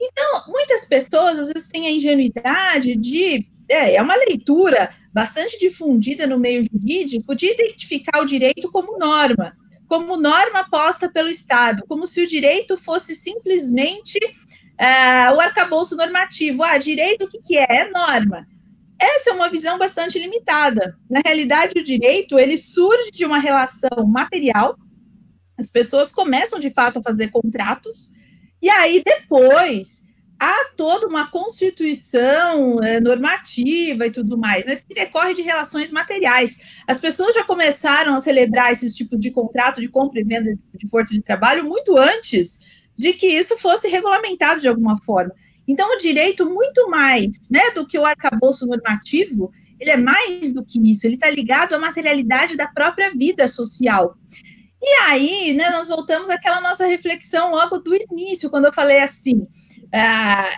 [0.00, 3.46] Então, muitas pessoas às vezes têm a ingenuidade de.
[3.68, 9.56] É, é uma leitura bastante difundida no meio jurídico de identificar o direito como norma,
[9.86, 14.18] como norma posta pelo Estado, como se o direito fosse simplesmente
[14.78, 16.62] é, o arcabouço normativo.
[16.62, 17.66] Ah, direito o que, que é?
[17.68, 18.46] É norma.
[19.00, 20.96] Essa é uma visão bastante limitada.
[21.08, 24.76] Na realidade, o direito ele surge de uma relação material.
[25.60, 28.12] As pessoas começam de fato a fazer contratos
[28.62, 30.02] e aí, depois,
[30.38, 36.58] há toda uma constituição é, normativa e tudo mais, mas que decorre de relações materiais.
[36.86, 40.88] As pessoas já começaram a celebrar esse tipo de contrato de compra e venda de
[40.88, 42.60] força de trabalho muito antes
[42.96, 45.32] de que isso fosse regulamentado de alguma forma.
[45.66, 50.64] Então, o direito, muito mais né, do que o arcabouço normativo, ele é mais do
[50.64, 54.16] que isso, ele está ligado à materialidade da própria vida social.
[54.82, 59.46] E aí, né, nós voltamos àquela nossa reflexão logo do início, quando eu falei assim:
[59.92, 60.50] ah,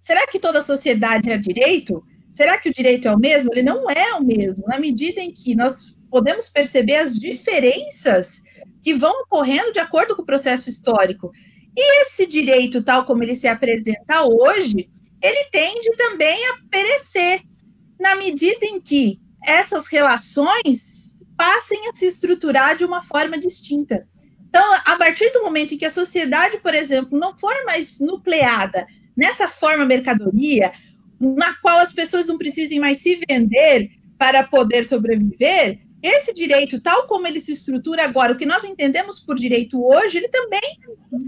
[0.00, 2.02] será que toda sociedade é direito?
[2.32, 3.50] Será que o direito é o mesmo?
[3.52, 8.42] Ele não é o mesmo, na medida em que nós podemos perceber as diferenças
[8.82, 11.30] que vão ocorrendo de acordo com o processo histórico.
[11.76, 14.88] E esse direito, tal como ele se apresenta hoje,
[15.22, 17.42] ele tende também a perecer,
[17.98, 21.11] na medida em que essas relações
[21.42, 24.06] passem a se estruturar de uma forma distinta.
[24.48, 28.86] Então, a partir do momento em que a sociedade, por exemplo, não for mais nucleada
[29.16, 30.70] nessa forma mercadoria,
[31.18, 37.08] na qual as pessoas não precisem mais se vender para poder sobreviver, esse direito, tal
[37.08, 40.78] como ele se estrutura agora, o que nós entendemos por direito hoje, ele também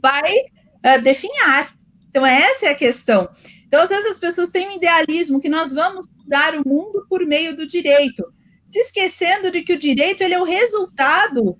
[0.00, 1.74] vai uh, definhar.
[2.08, 3.28] Então, essa é a questão.
[3.66, 7.26] Então, às vezes as pessoas têm um idealismo que nós vamos mudar o mundo por
[7.26, 8.22] meio do direito
[8.66, 11.58] se esquecendo de que o direito ele é o resultado,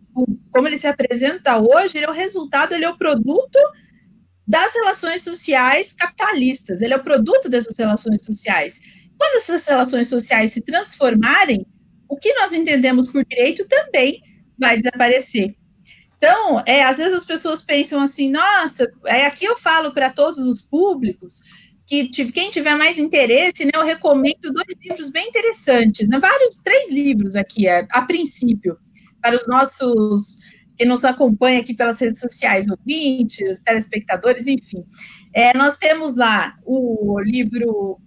[0.52, 3.58] como ele se apresenta hoje, ele é o resultado, ele é o produto
[4.46, 8.78] das relações sociais capitalistas, ele é o produto dessas relações sociais.
[9.18, 11.66] Quando essas relações sociais se transformarem,
[12.08, 14.20] o que nós entendemos por direito também
[14.58, 15.56] vai desaparecer.
[16.16, 20.38] Então, é, às vezes as pessoas pensam assim, nossa, é, aqui eu falo para todos
[20.38, 21.40] os públicos,
[21.86, 26.90] que quem tiver mais interesse, né, eu recomendo dois livros bem interessantes, né, vários, três
[26.90, 28.78] livros aqui, a, a princípio,
[29.20, 30.40] para os nossos,
[30.76, 34.84] que nos acompanha aqui pelas redes sociais, ouvintes, telespectadores, enfim.
[35.34, 37.98] É, nós temos lá o livro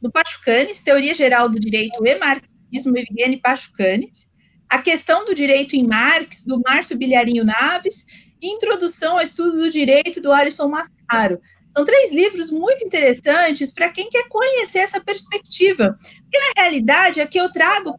[0.00, 4.30] do Pachucanes, Teoria Geral do Direito e Marxismo, Evgeny Pachucanes,
[4.68, 8.04] A Questão do Direito em Marx, do Márcio Bilharinho Naves,
[8.42, 11.40] Introdução ao Estudo do Direito, do Alisson Mascaro.
[11.74, 15.96] São três livros muito interessantes para quem quer conhecer essa perspectiva.
[16.22, 17.96] Porque, na realidade, aqui eu trago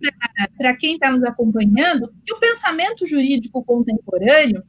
[0.57, 4.63] para quem está nos acompanhando que o pensamento jurídico contemporâneo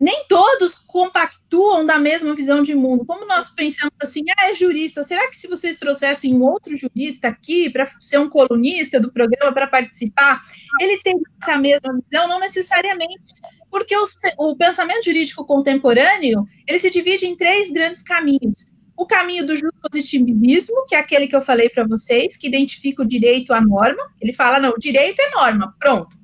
[0.00, 3.04] nem todos compactuam da mesma visão de mundo.
[3.04, 7.28] Como nós pensamos assim, ah, é jurista, será que se vocês trouxessem um outro jurista
[7.28, 10.40] aqui para ser um colunista do programa para participar,
[10.80, 12.26] ele tem essa mesma visão?
[12.26, 13.34] Não necessariamente
[13.70, 18.72] porque os, o pensamento jurídico contemporâneo ele se divide em três grandes caminhos.
[18.96, 23.06] O caminho do positivismo, que é aquele que eu falei para vocês, que identifica o
[23.06, 24.02] direito à norma.
[24.20, 26.18] Ele fala, não, o direito é norma, pronto.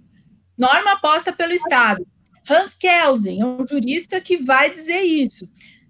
[0.58, 2.06] Norma posta pelo Estado.
[2.48, 5.48] Hans Kelsen é um jurista que vai dizer isso.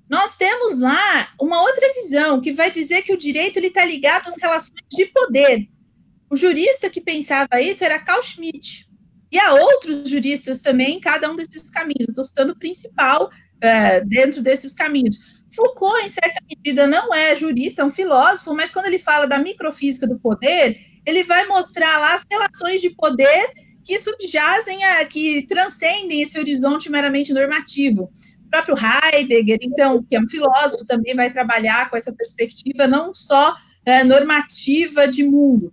[0.09, 4.37] Nós temos lá uma outra visão que vai dizer que o direito está ligado às
[4.37, 5.69] relações de poder.
[6.31, 8.87] O jurista que pensava isso era Carl Schmitt.
[9.31, 12.09] E há outros juristas também em cada um desses caminhos.
[12.09, 13.31] Estou citando o principal
[13.61, 15.17] é, dentro desses caminhos.
[15.55, 19.39] Foucault, em certa medida, não é jurista, é um filósofo, mas quando ele fala da
[19.39, 23.53] microfísica do poder, ele vai mostrar lá as relações de poder
[23.87, 28.11] que subjazem, a, que transcendem esse horizonte meramente normativo.
[28.45, 33.15] O próprio Heidegger, então, que é um filósofo, também vai trabalhar com essa perspectiva não
[33.15, 33.55] só
[33.85, 35.73] é, normativa de mundo.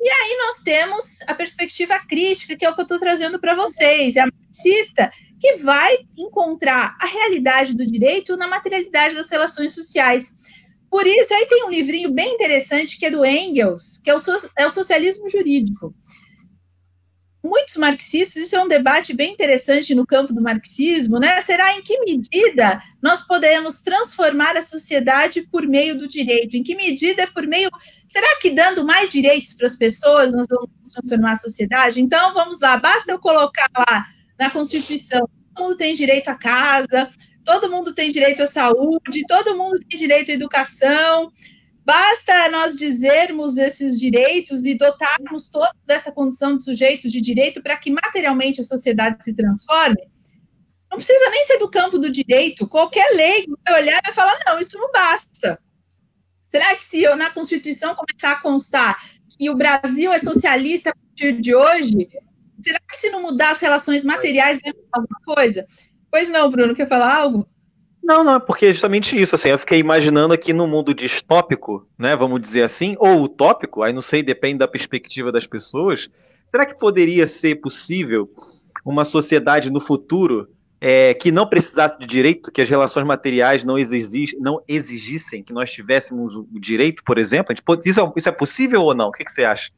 [0.00, 3.54] E aí nós temos a perspectiva crítica, que é o que eu estou trazendo para
[3.54, 9.72] vocês, é a marxista, que vai encontrar a realidade do direito na materialidade das relações
[9.74, 10.36] sociais.
[10.90, 14.18] Por isso, aí tem um livrinho bem interessante que é do Engels, que é o,
[14.18, 15.94] so é o socialismo jurídico.
[17.44, 21.38] Muitos marxistas, isso é um debate bem interessante no campo do marxismo, né?
[21.42, 26.56] Será em que medida nós podemos transformar a sociedade por meio do direito?
[26.56, 27.70] Em que medida é por meio.
[28.08, 32.00] Será que dando mais direitos para as pessoas nós vamos transformar a sociedade?
[32.00, 34.06] Então, vamos lá, basta eu colocar lá
[34.38, 37.10] na Constituição: todo mundo tem direito à casa,
[37.44, 41.30] todo mundo tem direito à saúde, todo mundo tem direito à educação.
[41.84, 47.76] Basta nós dizermos esses direitos e dotarmos todos essa condição de sujeitos de direito para
[47.76, 50.00] que materialmente a sociedade se transforme?
[50.90, 52.66] Não precisa nem ser do campo do direito.
[52.66, 55.58] Qualquer lei vai olhar e vai falar: não, isso não basta.
[56.50, 58.96] Será que se eu na Constituição começar a constar
[59.36, 62.08] que o Brasil é socialista a partir de hoje,
[62.62, 65.66] será que se não mudar as relações materiais vai mudar alguma coisa?
[66.10, 67.46] Pois não, Bruno, quer falar algo?
[68.04, 72.14] Não, não, porque é justamente isso, assim, eu fiquei imaginando aqui no mundo distópico, né,
[72.14, 76.10] vamos dizer assim, ou utópico, aí não sei, depende da perspectiva das pessoas,
[76.44, 78.30] será que poderia ser possível
[78.84, 80.46] uma sociedade no futuro
[80.78, 85.54] é, que não precisasse de direito, que as relações materiais não, exigis, não exigissem que
[85.54, 87.56] nós tivéssemos o direito, por exemplo?
[87.86, 89.08] Isso é, isso é possível ou não?
[89.08, 89.70] O que, que você acha?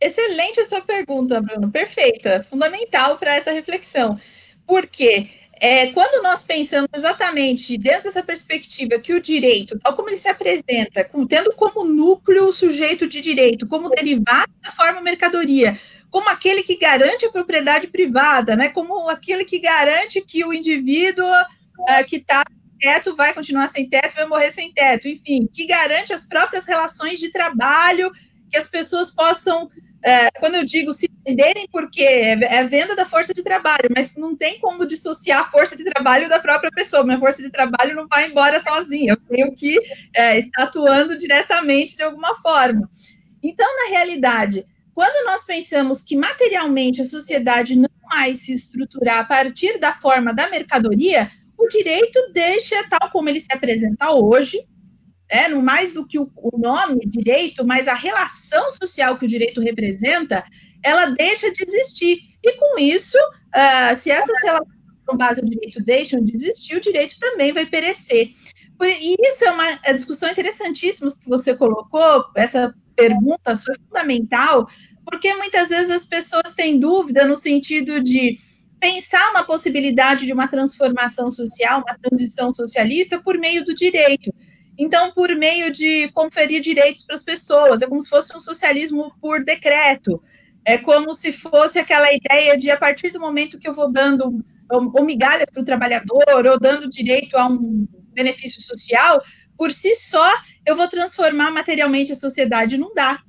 [0.00, 1.72] Excelente a sua pergunta, Bruno.
[1.72, 2.46] Perfeita.
[2.48, 4.16] Fundamental para essa reflexão.
[4.64, 5.28] Por quê?
[5.64, 10.28] É, quando nós pensamos exatamente dentro dessa perspectiva que o direito, tal como ele se
[10.28, 15.78] apresenta, tendo como núcleo o sujeito de direito, como derivado da forma mercadoria,
[16.10, 21.30] como aquele que garante a propriedade privada, né, como aquele que garante que o indivíduo
[21.30, 25.64] uh, que está sem teto vai continuar sem teto, vai morrer sem teto, enfim, que
[25.64, 28.10] garante as próprias relações de trabalho,
[28.50, 29.70] que as pessoas possam
[30.02, 34.16] é, quando eu digo se venderem, porque é, é venda da força de trabalho, mas
[34.16, 37.04] não tem como dissociar a força de trabalho da própria pessoa.
[37.04, 39.78] Minha força de trabalho não vai embora sozinha, eu tenho que
[40.14, 42.88] é, estar atuando diretamente de alguma forma.
[43.42, 49.24] Então, na realidade, quando nós pensamos que materialmente a sociedade não vai se estruturar a
[49.24, 54.58] partir da forma da mercadoria, o direito deixa, tal como ele se apresenta hoje,
[55.32, 59.28] é, no mais do que o, o nome direito, mas a relação social que o
[59.28, 60.44] direito representa,
[60.84, 62.18] ela deixa de existir.
[62.44, 64.76] E com isso, uh, se essas relações
[65.06, 68.28] com base no direito deixam de existir, o direito também vai perecer.
[68.82, 74.68] E isso é uma discussão interessantíssima que você colocou, essa pergunta foi fundamental,
[75.06, 78.36] porque muitas vezes as pessoas têm dúvida no sentido de
[78.78, 84.30] pensar uma possibilidade de uma transformação social, uma transição socialista por meio do direito.
[84.78, 89.12] Então, por meio de conferir direitos para as pessoas, é como se fosse um socialismo
[89.20, 90.22] por decreto.
[90.64, 94.44] É como se fosse aquela ideia de, a partir do momento que eu vou dando
[94.70, 99.22] ou migalhas para o trabalhador, ou dando direito a um benefício social,
[99.56, 100.32] por si só,
[100.64, 102.78] eu vou transformar materialmente a sociedade.
[102.78, 103.20] Não dá.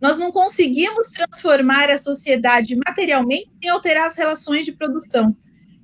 [0.00, 5.34] Nós não conseguimos transformar a sociedade materialmente sem alterar as relações de produção.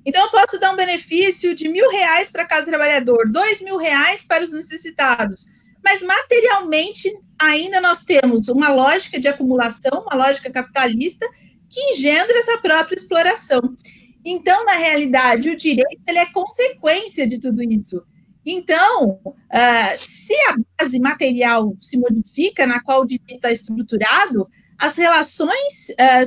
[0.07, 4.23] Então, eu posso dar um benefício de mil reais para cada trabalhador, dois mil reais
[4.23, 5.45] para os necessitados.
[5.83, 11.27] Mas materialmente, ainda nós temos uma lógica de acumulação, uma lógica capitalista,
[11.69, 13.59] que engendra essa própria exploração.
[14.23, 18.01] Então, na realidade, o direito ele é consequência de tudo isso.
[18.45, 24.47] Então, uh, se a base material se modifica, na qual o direito está estruturado,
[24.79, 26.23] as relações uh,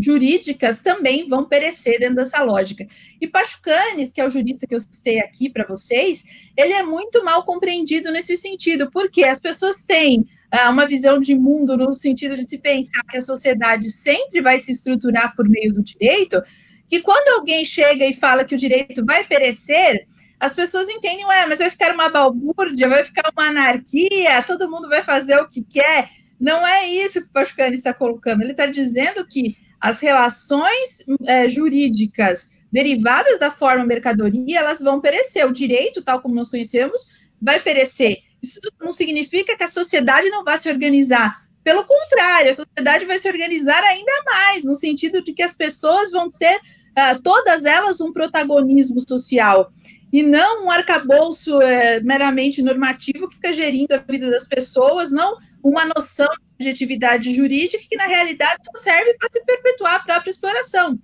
[0.00, 2.86] jurídicas também vão perecer dentro dessa lógica.
[3.20, 6.24] E Pachucanes, que é o jurista que eu citei aqui para vocês,
[6.56, 11.34] ele é muito mal compreendido nesse sentido, porque as pessoas têm uh, uma visão de
[11.34, 15.72] mundo no sentido de se pensar que a sociedade sempre vai se estruturar por meio
[15.72, 16.42] do direito,
[16.88, 20.06] que quando alguém chega e fala que o direito vai perecer,
[20.38, 24.88] as pessoas entendem, ué, mas vai ficar uma balbúrdia, vai ficar uma anarquia, todo mundo
[24.88, 26.10] vai fazer o que quer.
[26.42, 28.42] Não é isso que o Pascani está colocando.
[28.42, 35.46] Ele está dizendo que as relações é, jurídicas derivadas da forma mercadoria, elas vão perecer.
[35.46, 37.00] O direito, tal como nós conhecemos,
[37.40, 38.18] vai perecer.
[38.42, 41.38] Isso não significa que a sociedade não vai se organizar.
[41.62, 46.10] Pelo contrário, a sociedade vai se organizar ainda mais, no sentido de que as pessoas
[46.10, 49.70] vão ter, uh, todas elas, um protagonismo social
[50.12, 55.38] e não um arcabouço é, meramente normativo que fica gerindo a vida das pessoas, não
[55.62, 60.30] uma noção de objetividade jurídica que, na realidade, só serve para se perpetuar a própria
[60.30, 60.98] exploração.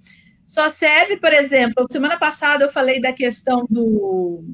[0.46, 4.44] Só serve, por exemplo, semana passada eu falei da questão do,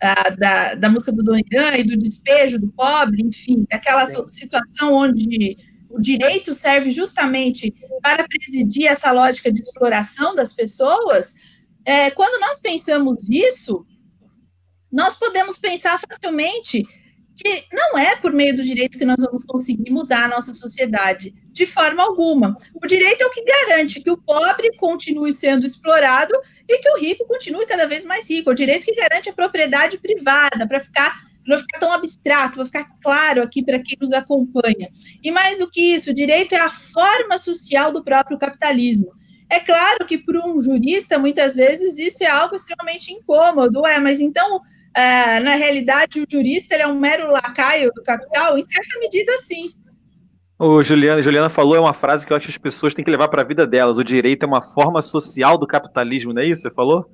[0.00, 4.94] da, da, da música do Dom Irã e do despejo do pobre, enfim, daquela situação
[4.94, 5.56] onde
[5.90, 11.34] o direito serve justamente para presidir essa lógica de exploração das pessoas,
[11.84, 13.86] é, quando nós pensamos isso,
[14.92, 16.86] nós podemos pensar facilmente
[17.38, 21.32] que não é por meio do direito que nós vamos conseguir mudar a nossa sociedade,
[21.52, 22.56] de forma alguma.
[22.74, 26.34] O direito é o que garante que o pobre continue sendo explorado
[26.68, 28.50] e que o rico continue cada vez mais rico.
[28.50, 32.64] É o direito que garante a propriedade privada, para ficar não ficar tão abstrato, para
[32.66, 34.90] ficar claro aqui para quem nos acompanha.
[35.22, 39.12] E mais do que isso, o direito é a forma social do próprio capitalismo.
[39.48, 43.86] É claro que para um jurista, muitas vezes, isso é algo extremamente incômodo.
[43.86, 44.60] É, mas então
[44.98, 48.58] é, na realidade, o jurista é um mero lacaio do capital?
[48.58, 49.70] Em certa medida, sim.
[50.58, 53.10] O Juliana, Juliana falou é uma frase que eu acho que as pessoas têm que
[53.10, 53.96] levar para a vida delas.
[53.96, 56.62] O direito é uma forma social do capitalismo, não é isso?
[56.62, 57.06] Você falou?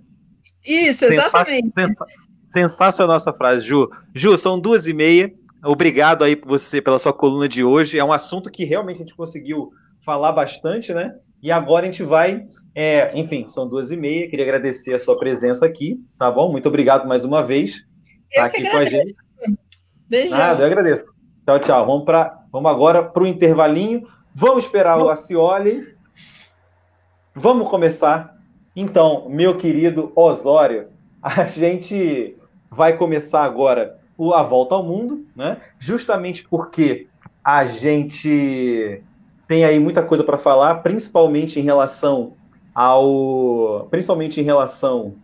[0.66, 1.70] Isso, exatamente.
[1.74, 2.06] Sensa
[2.54, 3.90] sensacional essa frase, Ju.
[4.14, 5.32] Ju, são duas e meia.
[5.64, 7.98] Obrigado aí por você pela sua coluna de hoje.
[7.98, 9.70] É um assunto que realmente a gente conseguiu
[10.04, 11.12] falar bastante, né?
[11.44, 14.26] E agora a gente vai, é, enfim, são duas e meia.
[14.30, 16.50] Queria agradecer a sua presença aqui, tá bom?
[16.50, 17.84] Muito obrigado mais uma vez.
[18.34, 19.14] Tá aqui com a gente.
[20.08, 20.38] Beijão.
[20.38, 21.04] Nada, eu agradeço.
[21.44, 21.86] Tchau, tchau.
[21.86, 24.08] Vamos, pra, vamos agora para o intervalinho.
[24.32, 25.94] Vamos esperar o Acioli.
[27.34, 28.40] Vamos começar.
[28.74, 30.88] Então, meu querido Osório,
[31.22, 32.38] a gente
[32.70, 33.98] vai começar agora
[34.34, 35.58] a volta ao mundo, né?
[35.78, 37.06] Justamente porque
[37.44, 39.04] a gente
[39.46, 42.32] tem aí muita coisa para falar, principalmente em relação
[42.74, 45.14] ao, principalmente em relação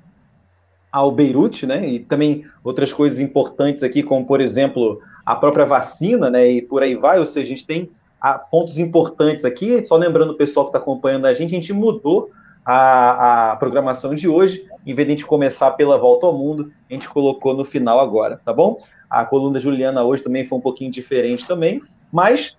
[0.93, 1.89] ao Beirute, né?
[1.89, 6.51] E também outras coisas importantes aqui, como por exemplo a própria vacina, né?
[6.51, 7.19] E por aí vai.
[7.19, 7.91] Ou seja, a gente tem
[8.21, 9.85] ah, pontos importantes aqui.
[9.87, 12.31] Só lembrando o pessoal que está acompanhando a gente, a gente mudou
[12.65, 14.65] a, a programação de hoje.
[14.87, 18.01] Em vez de a gente começar pela volta ao mundo, a gente colocou no final
[18.01, 18.81] agora, tá bom?
[19.09, 21.83] A coluna Juliana hoje também foi um pouquinho diferente também,
[22.13, 22.57] mas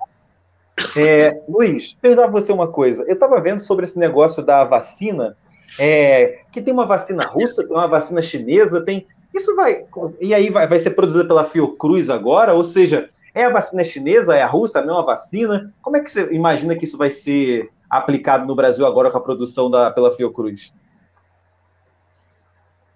[0.96, 3.04] é, Luiz, perguntar você uma coisa.
[3.04, 5.38] Eu estava vendo sobre esse negócio da vacina,
[5.80, 9.08] é, que tem uma vacina russa, tem uma vacina chinesa, tem.
[9.34, 9.86] Isso vai.
[10.20, 12.54] E aí vai, vai ser produzida pela Fiocruz agora?
[12.54, 15.74] Ou seja, é a vacina chinesa, é a russa, a mesma vacina?
[15.82, 19.22] Como é que você imagina que isso vai ser aplicado no Brasil agora com a
[19.22, 20.74] produção da, pela Fiocruz?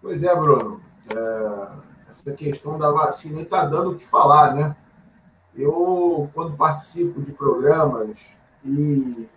[0.02, 0.82] Pois é, Bruno.
[1.16, 1.68] É,
[2.10, 4.76] essa questão da vacina está dando o que falar, né?
[5.58, 8.18] Eu, quando participo de programas
[8.64, 9.28] e de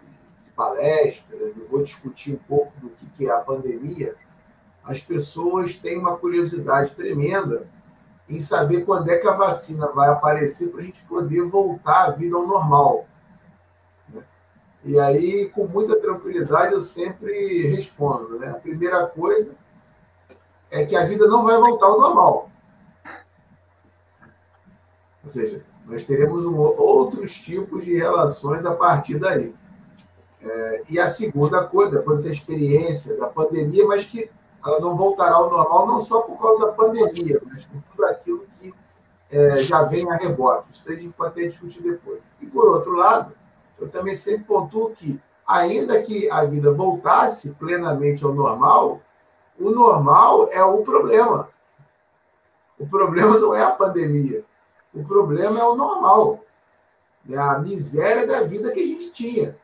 [0.56, 4.16] palestras, eu vou discutir um pouco do que é a pandemia,
[4.84, 7.68] as pessoas têm uma curiosidade tremenda
[8.28, 12.10] em saber quando é que a vacina vai aparecer para a gente poder voltar à
[12.10, 13.06] vida ao normal.
[14.08, 14.22] Né?
[14.84, 18.38] E aí, com muita tranquilidade, eu sempre respondo.
[18.38, 18.50] Né?
[18.50, 19.54] A primeira coisa
[20.70, 22.50] é que a vida não vai voltar ao normal.
[25.24, 29.54] Ou seja, nós teremos um, outros tipos de relações a partir daí.
[30.42, 34.30] É, e a segunda coisa, depois dessa experiência da pandemia, mas que
[34.64, 38.46] ela não voltará ao normal não só por causa da pandemia, mas por tudo aquilo
[38.60, 38.74] que
[39.30, 40.68] é, já vem a rebote.
[40.72, 42.20] Isso a gente pode até discutir depois.
[42.40, 43.32] E, por outro lado,
[43.80, 49.00] eu também sempre pontuo que, ainda que a vida voltasse plenamente ao normal,
[49.58, 51.48] o normal é o problema.
[52.78, 54.44] O problema não é a pandemia.
[54.98, 56.40] O problema é o normal,
[57.30, 59.56] é a miséria da vida que a gente tinha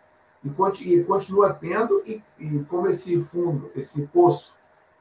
[0.44, 4.54] e continua tendo, e, e como esse fundo, esse poço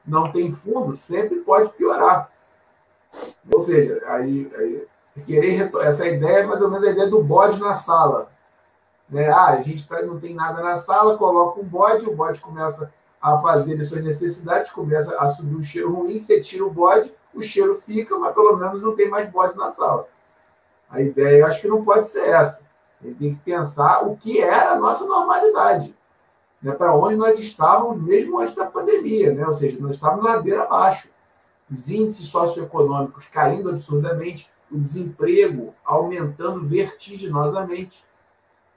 [0.04, 2.32] não tem fundo, sempre pode piorar.
[3.52, 4.88] Ou seja, aí, aí
[5.24, 8.28] querer essa ideia é mais ou menos a ideia do bode na sala.
[9.08, 9.28] Né?
[9.28, 12.92] Ah, a gente tá, não tem nada na sala, coloca um bode, o bode começa
[13.22, 17.14] a fazer as suas necessidades, começa a subir um cheiro ruim, você tira o bode,
[17.32, 20.08] o cheiro fica, mas pelo menos não tem mais bode na sala.
[20.94, 22.64] A ideia, eu acho que não pode ser essa.
[23.02, 25.92] Ele tem que pensar o que era a nossa normalidade.
[26.62, 26.70] Né?
[26.70, 29.34] Para onde nós estávamos mesmo antes da pandemia.
[29.34, 29.44] Né?
[29.44, 31.08] Ou seja, nós estávamos ladeira abaixo.
[31.68, 38.04] Os índices socioeconômicos caindo absurdamente, o desemprego aumentando vertiginosamente.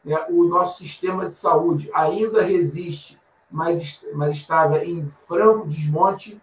[0.03, 0.17] Né?
[0.29, 3.19] O nosso sistema de saúde ainda resiste,
[3.49, 6.41] mas, mas estava em franco desmonte.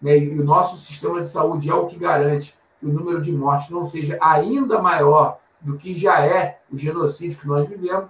[0.00, 0.16] Né?
[0.16, 3.68] E o nosso sistema de saúde é o que garante que o número de mortes
[3.68, 8.08] não seja ainda maior do que já é o genocídio que nós vivemos.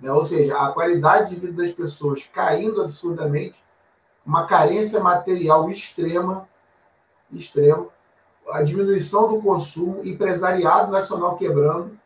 [0.00, 0.10] Né?
[0.10, 3.62] Ou seja, a qualidade de vida das pessoas caindo absurdamente,
[4.24, 6.48] uma carência material extrema,
[7.30, 7.88] extrema,
[8.48, 11.98] a diminuição do consumo, empresariado nacional quebrando.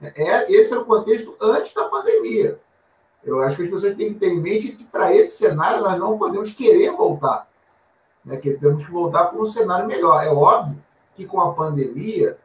[0.00, 2.60] É, esse é o contexto antes da pandemia.
[3.24, 5.98] Eu acho que as pessoas têm que ter em mente que, para esse cenário, nós
[5.98, 7.48] não podemos querer voltar
[8.26, 10.22] né, que temos que voltar para um cenário melhor.
[10.22, 10.76] É óbvio
[11.14, 12.36] que com a pandemia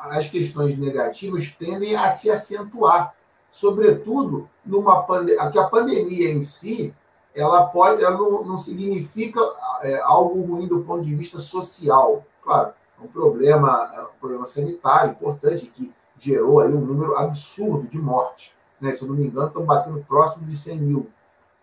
[0.00, 3.14] as questões negativas tendem a se acentuar,
[3.52, 6.92] sobretudo numa pande que a pandemia em si
[7.34, 9.40] ela pode, ela não, não significa
[9.82, 12.24] é, algo ruim do ponto de vista social.
[12.42, 17.98] Claro, um problema, é um problema sanitário importante que gerou aí um número absurdo de
[17.98, 18.52] mortes.
[18.80, 18.92] Né?
[18.92, 21.10] Se eu não me engano, estão batendo próximo de 100 mil,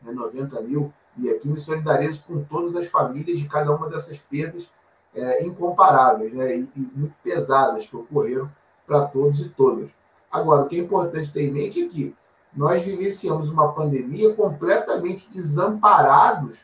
[0.01, 0.11] né?
[0.11, 0.93] 90 mil.
[1.17, 4.69] E aqui me solidarizo com todas as famílias de cada uma dessas perdas
[5.13, 6.57] é, incomparáveis né?
[6.57, 8.49] e, e muito pesadas que ocorreram
[8.85, 9.89] para todos e todas.
[10.31, 12.15] Agora, o que é importante ter em mente é que
[12.53, 16.57] nós vivenciamos uma pandemia completamente desamparados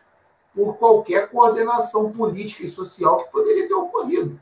[0.54, 4.40] por qualquer coordenação política e social que poderia ter ocorrido.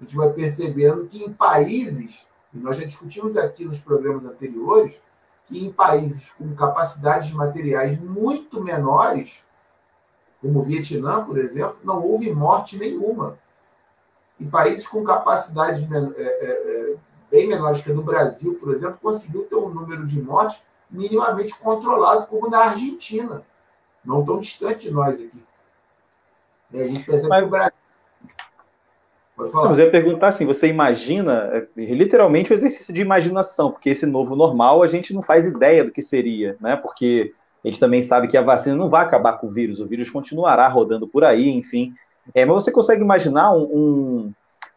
[0.00, 4.94] A gente vai percebendo que em países, e nós já discutimos aqui nos programas anteriores,
[5.48, 9.32] que em países com capacidades materiais muito menores,
[10.40, 13.36] como o Vietnã, por exemplo, não houve morte nenhuma.
[14.38, 16.96] Em países com capacidades é, é, é,
[17.30, 20.60] bem menores que a do Brasil, por exemplo, conseguiu ter um número de mortes
[20.90, 23.42] minimamente controlado, como na Argentina,
[24.04, 25.42] não tão distante de nós aqui.
[26.72, 27.40] E a gente percebe Mas...
[27.40, 27.87] que o Brasil.
[29.46, 29.68] Falar.
[29.68, 34.04] Mas eu ia perguntar assim: você imagina, é, literalmente, o exercício de imaginação, porque esse
[34.04, 36.76] novo normal a gente não faz ideia do que seria, né?
[36.76, 37.30] Porque
[37.64, 40.10] a gente também sabe que a vacina não vai acabar com o vírus, o vírus
[40.10, 41.94] continuará rodando por aí, enfim.
[42.34, 43.62] É, mas você consegue imaginar um,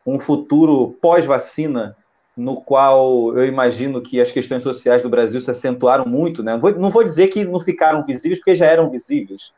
[0.05, 1.95] um, um futuro pós-vacina
[2.35, 6.53] no qual eu imagino que as questões sociais do Brasil se acentuaram muito, né?
[6.53, 9.51] Não vou, não vou dizer que não ficaram visíveis, porque já eram visíveis,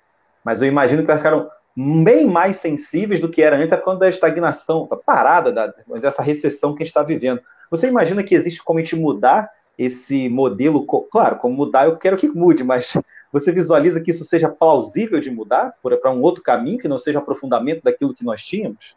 [0.44, 4.10] mas eu imagino que elas ficaram bem mais sensíveis do que era antes, quando da
[4.10, 5.68] estagnação, da parada, da,
[6.00, 7.42] dessa recessão que a gente está vivendo.
[7.72, 10.86] Você imagina que existe como a gente mudar esse modelo?
[10.86, 12.94] Claro, como mudar, eu quero que mude, mas
[13.32, 17.18] você visualiza que isso seja plausível de mudar para um outro caminho, que não seja
[17.18, 18.96] aprofundamento daquilo que nós tínhamos?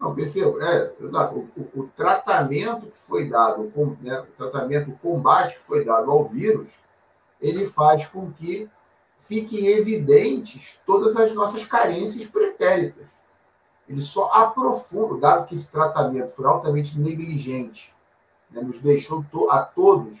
[0.00, 1.36] Não, percebo, é, exato.
[1.36, 5.84] O, o, o, tratamento que foi dado, o, né, o tratamento, o combate que foi
[5.84, 6.66] dado ao vírus,
[7.40, 8.68] ele faz com que
[9.32, 13.06] fiquem evidentes todas as nossas carências pretéritas.
[13.88, 17.90] Ele só aprofunda, dado que esse tratamento foi altamente negligente,
[18.50, 20.18] né, nos deixou a todos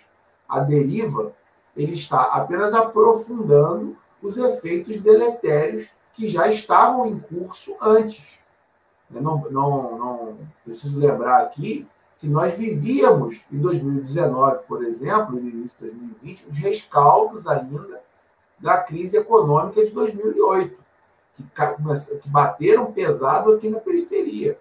[0.48, 1.34] à deriva,
[1.76, 8.24] ele está apenas aprofundando os efeitos deletérios que já estavam em curso antes.
[9.10, 11.86] Não, não, não preciso lembrar aqui
[12.18, 18.00] que nós vivíamos em 2019, por exemplo, no início de 2020, os rescaldos ainda
[18.62, 20.78] da crise econômica de 2008,
[21.36, 24.56] que, bateram pesado aqui na periferia.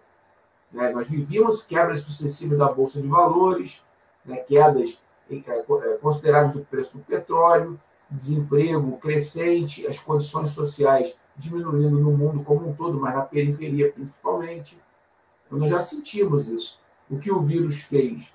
[0.72, 0.90] Né?
[0.90, 3.80] Nós vivíamos quebras sucessivas da Bolsa de Valores,
[4.26, 4.38] né?
[4.38, 5.00] quedas
[5.30, 7.80] é, é, consideráveis do preço do petróleo,
[8.10, 14.78] desemprego crescente, as condições sociais diminuindo no mundo como um todo, mas na periferia principalmente.
[15.46, 16.80] Então, nós já sentimos isso.
[17.10, 18.28] O que o vírus fez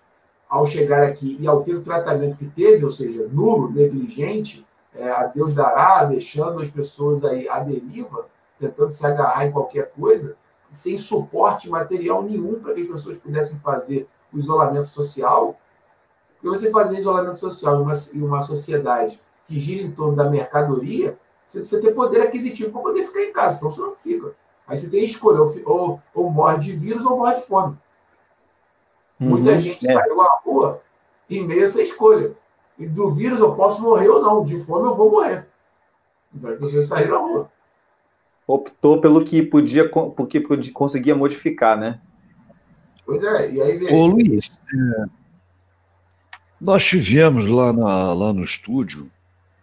[0.48, 4.65] ao chegar aqui e ao ter o tratamento que teve, ou seja, nulo, negligente,
[4.96, 8.26] é, a Deus dará, deixando as pessoas aí à deriva,
[8.58, 10.36] tentando se agarrar em qualquer coisa,
[10.70, 15.58] sem suporte material nenhum para que as pessoas pudessem fazer o isolamento social.
[16.34, 20.28] Porque você fazer isolamento social em uma, em uma sociedade que gira em torno da
[20.28, 24.34] mercadoria, você precisa ter poder aquisitivo para poder ficar em casa, senão você não fica.
[24.66, 27.76] Aí você tem que escolher, ou, ou, ou morre de vírus ou morre de fome.
[29.20, 29.92] Uhum, Muita gente é.
[29.92, 30.82] saiu à rua
[31.30, 32.36] em meio a essa escolha.
[32.78, 35.46] E do vírus eu posso morrer ou não, de fome eu vou morrer.
[36.34, 37.50] Então é você sair à rua.
[38.46, 40.40] Optou pelo que podia, porque
[40.72, 42.00] conseguia modificar, né?
[43.04, 43.94] Pois é, e aí vem.
[43.94, 45.04] Ô Luiz, é...
[46.60, 49.10] nós tivemos lá, na, lá no estúdio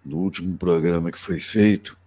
[0.06, 1.98] no último programa que foi feito,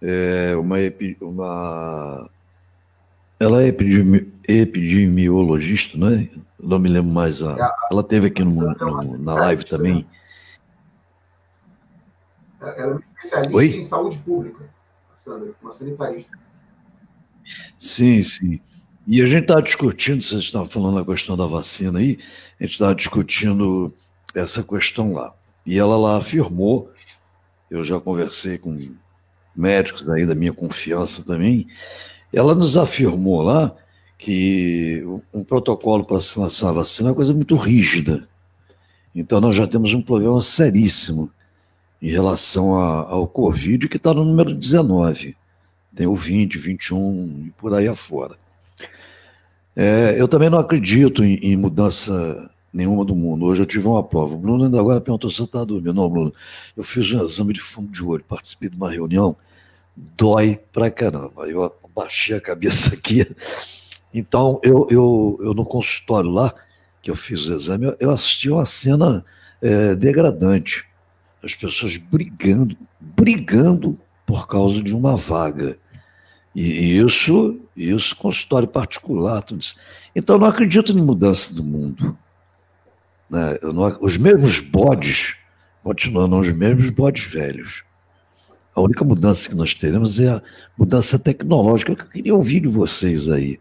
[0.00, 0.76] é uma,
[1.20, 2.30] uma
[3.38, 6.28] ela é epidemi, epidemiologista, não é?
[6.64, 7.42] Não me lembro mais.
[7.42, 10.06] A, é, ela teve aqui no, no, na live também.
[12.60, 13.76] Ela é uma especialista Oi?
[13.76, 14.64] em saúde pública,
[15.22, 16.38] Sandra, uma sanitarista.
[17.78, 18.60] Sim, sim.
[19.06, 22.18] E a gente estava discutindo, você estava falando da questão da vacina aí,
[22.58, 23.92] a gente estava discutindo
[24.34, 25.34] essa questão lá.
[25.66, 26.90] E ela lá afirmou,
[27.70, 28.96] eu já conversei com
[29.54, 31.66] médicos aí da minha confiança também,
[32.32, 33.76] ela nos afirmou lá
[34.18, 38.28] que um protocolo para assinação da vacina é uma coisa muito rígida.
[39.14, 41.30] Então nós já temos um problema seríssimo
[42.00, 45.36] em relação a, ao Covid, que está no número 19.
[45.94, 48.36] Tem o 20, 21 e por aí afora.
[49.76, 53.44] É, eu também não acredito em, em mudança nenhuma do mundo.
[53.46, 54.34] Hoje eu tive uma prova.
[54.34, 55.94] O Bruno ainda agora perguntou se eu estava dormindo.
[55.94, 56.34] Não, Bruno,
[56.76, 59.36] eu fiz um exame de fundo de olho, participei de uma reunião,
[59.96, 61.48] dói pra caramba.
[61.48, 63.26] Eu baixei a cabeça aqui.
[64.14, 66.54] Então, eu, eu, eu no consultório lá,
[67.02, 69.24] que eu fiz o exame, eu assisti uma cena
[69.60, 70.86] é, degradante.
[71.42, 75.76] As pessoas brigando, brigando por causa de uma vaga.
[76.54, 79.74] E, isso Isso, consultório particular, tudo isso.
[80.14, 82.16] Então, eu não acredito em mudança do mundo.
[83.28, 83.58] Né?
[83.62, 85.36] Não, os mesmos bodes
[85.84, 87.84] continuando os mesmos bodes velhos.
[88.74, 90.42] A única mudança que nós teremos é a
[90.78, 93.60] mudança tecnológica, que eu queria ouvir de vocês aí,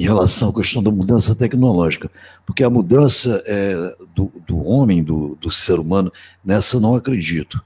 [0.00, 2.10] em relação à questão da mudança tecnológica.
[2.46, 3.74] Porque a mudança é,
[4.14, 6.10] do, do homem, do, do ser humano,
[6.42, 7.62] nessa eu não acredito.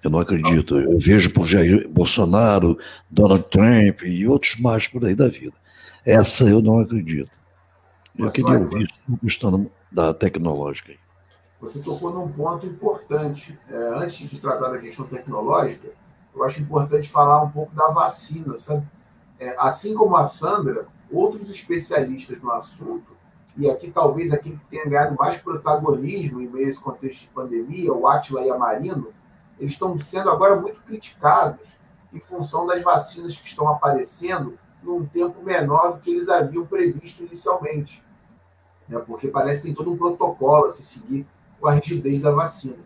[0.00, 0.78] Eu não acredito.
[0.78, 2.78] Eu vejo por Jair Bolsonaro,
[3.10, 5.54] Donald Trump e outros mais por aí da vida.
[6.04, 7.32] Essa eu não acredito.
[8.16, 10.92] Eu queria ouvir sobre a questão da tecnológica.
[11.60, 13.58] Você tocou num ponto importante.
[13.68, 15.88] É, antes de tratar da questão tecnológica,
[16.32, 18.86] eu acho importante falar um pouco da vacina, sabe?
[19.40, 23.16] É, assim como a Sandra, outros especialistas no assunto,
[23.56, 27.28] e aqui talvez aquele que tenha ganhado mais protagonismo em meio a esse contexto de
[27.28, 29.12] pandemia, o Atila Yamarino,
[29.58, 31.66] eles estão sendo agora muito criticados
[32.12, 37.22] em função das vacinas que estão aparecendo num tempo menor do que eles haviam previsto
[37.22, 38.02] inicialmente.
[38.88, 38.98] Né?
[39.06, 41.26] Porque parece que tem todo um protocolo a se seguir
[41.58, 42.84] com a rigidez da vacina.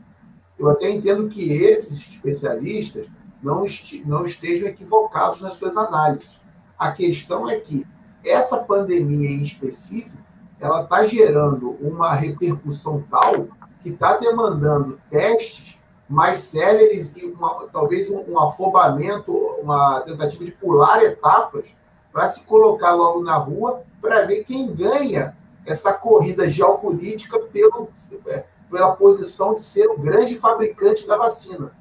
[0.59, 3.09] Eu até entendo que esses especialistas
[3.43, 6.39] não, est não estejam equivocados nas suas análises.
[6.79, 7.87] A questão é que
[8.25, 10.17] essa pandemia em específico,
[10.61, 13.49] ela está gerando uma repercussão tal
[13.83, 15.79] que está demandando testes
[16.09, 21.65] mais céleres e uma, talvez um, um afobamento, uma tentativa de pular etapas
[22.13, 27.89] para se colocar logo na rua para ver quem ganha essa corrida geopolítica pelo,
[28.27, 31.73] é, pela posição de ser o grande fabricante da vacina.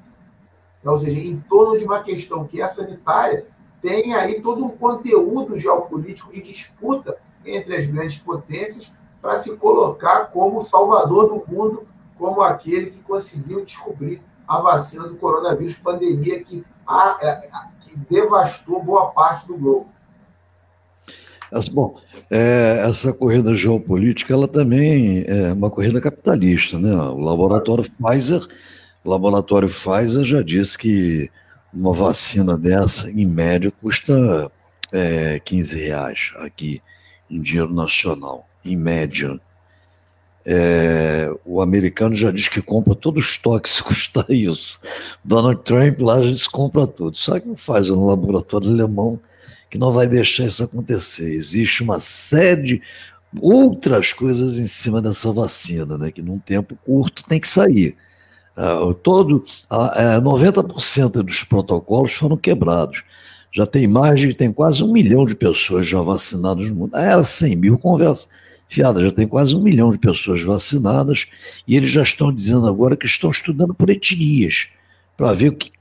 [0.84, 3.46] Ou seja, em torno de uma questão que é sanitária,
[3.82, 8.90] tem aí todo um conteúdo geopolítico de disputa entre as grandes potências
[9.20, 11.86] para se colocar como salvador do mundo,
[12.18, 17.50] como aquele que conseguiu descobrir a vacina do coronavírus, pandemia que, a, é,
[17.82, 19.88] que devastou boa parte do globo.
[21.72, 21.98] Bom,
[22.30, 26.94] é, essa corrida geopolítica, ela também é uma corrida capitalista, né?
[26.94, 28.46] O laboratório Pfizer,
[29.04, 31.28] o laboratório Pfizer já disse que
[31.72, 34.50] uma vacina dessa, em média, custa
[34.92, 36.82] é, 15 reais aqui,
[37.30, 39.40] em dinheiro nacional, em média.
[40.44, 44.80] É, o americano já diz que compra todos os estoque se custar isso.
[45.24, 47.16] Donald Trump lá já diz que compra tudo.
[47.16, 49.20] Só que faz um laboratório alemão
[49.68, 51.32] que não vai deixar isso acontecer.
[51.32, 52.82] Existe uma série de
[53.40, 57.96] outras coisas em cima dessa vacina, né, que num tempo curto tem que sair.
[58.56, 63.04] Uh, todo, uh, 90% dos protocolos foram quebrados.
[63.52, 66.94] Já tem mais de, tem quase um milhão de pessoas já vacinadas no mundo.
[66.94, 68.28] Ah, era 100 mil conversas
[68.70, 71.26] fiadas, já tem quase um milhão de pessoas vacinadas
[71.66, 74.68] e eles já estão dizendo agora que estão estudando por etnias,
[75.16, 75.72] para ver que,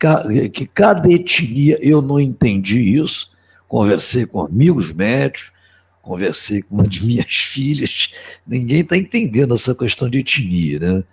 [0.49, 3.29] que cada etnia, eu não entendi isso,
[3.67, 5.53] conversei com amigos médicos,
[6.01, 8.11] conversei com uma de minhas filhas,
[8.45, 11.03] ninguém está entendendo essa questão de etnia, né?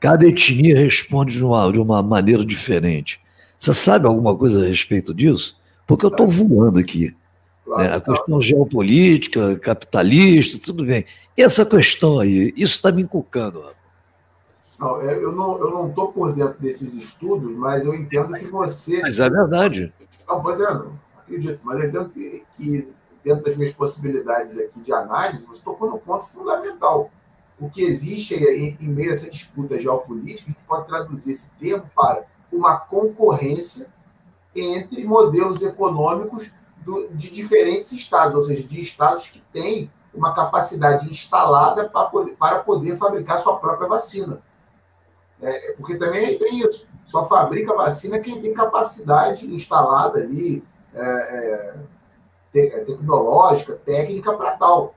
[0.00, 3.20] Cada etnia responde de uma, de uma maneira diferente.
[3.58, 5.60] Você sabe alguma coisa a respeito disso?
[5.86, 7.14] Porque eu estou voando aqui.
[7.66, 7.92] Né?
[7.92, 11.04] A questão geopolítica, capitalista, tudo bem.
[11.36, 13.62] E essa questão aí, isso está me encucando.
[14.78, 19.02] Não, é, eu não estou por dentro desses estudos, mas eu entendo que você.
[19.02, 19.92] Mas é verdade.
[20.26, 20.98] Não, pois é, não
[21.30, 22.88] acredito, mas eu entendo que, que
[23.22, 27.10] dentro das minhas possibilidades aqui de análise, você tocou num ponto fundamental.
[27.60, 31.50] O que existe em, em meio a essa disputa geopolítica, a gente pode traduzir esse
[31.58, 33.86] termo para uma concorrência
[34.54, 41.10] entre modelos econômicos do, de diferentes estados, ou seja, de estados que têm uma capacidade
[41.10, 44.40] instalada para poder, para poder fabricar sua própria vacina.
[45.40, 46.86] É, porque também é isso.
[47.06, 50.64] Só fabrica vacina quem tem capacidade instalada ali,
[50.94, 51.74] é,
[52.54, 54.94] é, é tecnológica, técnica para tal.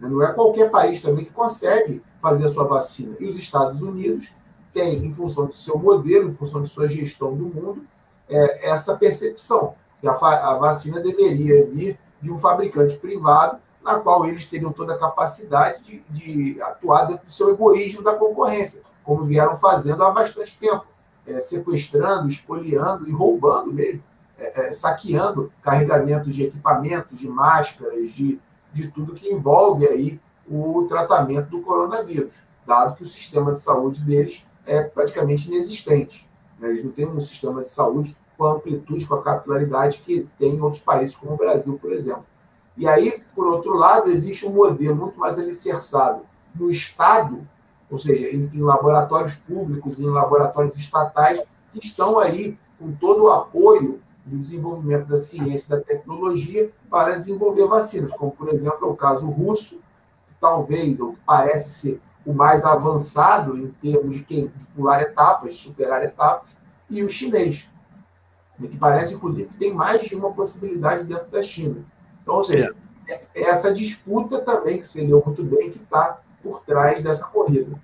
[0.00, 3.16] Não é qualquer país também que consegue fazer a sua vacina.
[3.20, 4.30] E os Estados Unidos
[4.72, 7.84] têm, em função do seu modelo, em função de sua gestão do mundo,
[8.28, 14.26] é, essa percepção que a, a, vacina deveria vir de um fabricante privado, na qual
[14.26, 19.24] eles teriam toda a capacidade de, de atuar dentro do seu egoísmo da concorrência, como
[19.24, 20.86] vieram fazendo há bastante tempo,
[21.26, 24.02] é, sequestrando, espoliando e roubando mesmo
[24.40, 28.40] é, é, saqueando carregamentos de equipamentos, de máscaras, de,
[28.72, 32.32] de tudo que envolve aí o tratamento do coronavírus,
[32.66, 36.26] dado que o sistema de saúde deles é praticamente inexistente.
[36.58, 36.68] Né?
[36.68, 40.54] Eles não têm um sistema de saúde com a amplitude, com a capilaridade que tem
[40.54, 42.24] em outros países, como o Brasil, por exemplo.
[42.76, 46.22] E aí, por outro lado, existe um modelo muito mais alicerçado
[46.54, 47.46] no Estado,
[47.90, 51.42] ou seja, em, em laboratórios públicos, em laboratórios estatais,
[51.72, 54.00] que estão aí com todo o apoio
[54.30, 58.96] do desenvolvimento da ciência e da tecnologia para desenvolver vacinas, como, por exemplo, é o
[58.96, 59.76] caso russo,
[60.28, 65.56] que talvez, ou parece ser o mais avançado em termos de, quem, de pular etapas,
[65.56, 66.48] superar etapas,
[66.88, 67.66] e o chinês,
[68.58, 71.84] né, que parece, inclusive, que tem mais de uma possibilidade dentro da China.
[72.22, 72.74] Então, ou seja,
[73.08, 73.20] é.
[73.34, 77.76] é essa disputa também, que você leu muito bem, que está por trás dessa corrida.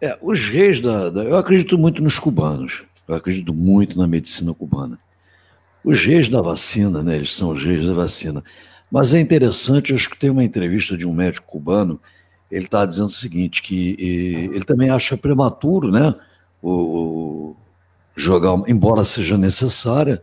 [0.00, 2.84] É, os reis da, da, Eu acredito muito nos cubanos.
[3.06, 4.98] Eu acredito muito na medicina cubana.
[5.88, 7.16] Os reis da vacina, né?
[7.16, 8.44] Eles são os reis da vacina.
[8.90, 11.98] Mas é interessante, eu escutei uma entrevista de um médico cubano,
[12.50, 16.14] ele está dizendo o seguinte, que ele também acha prematuro, né?
[16.62, 17.56] O,
[18.14, 20.22] jogar, embora seja necessária,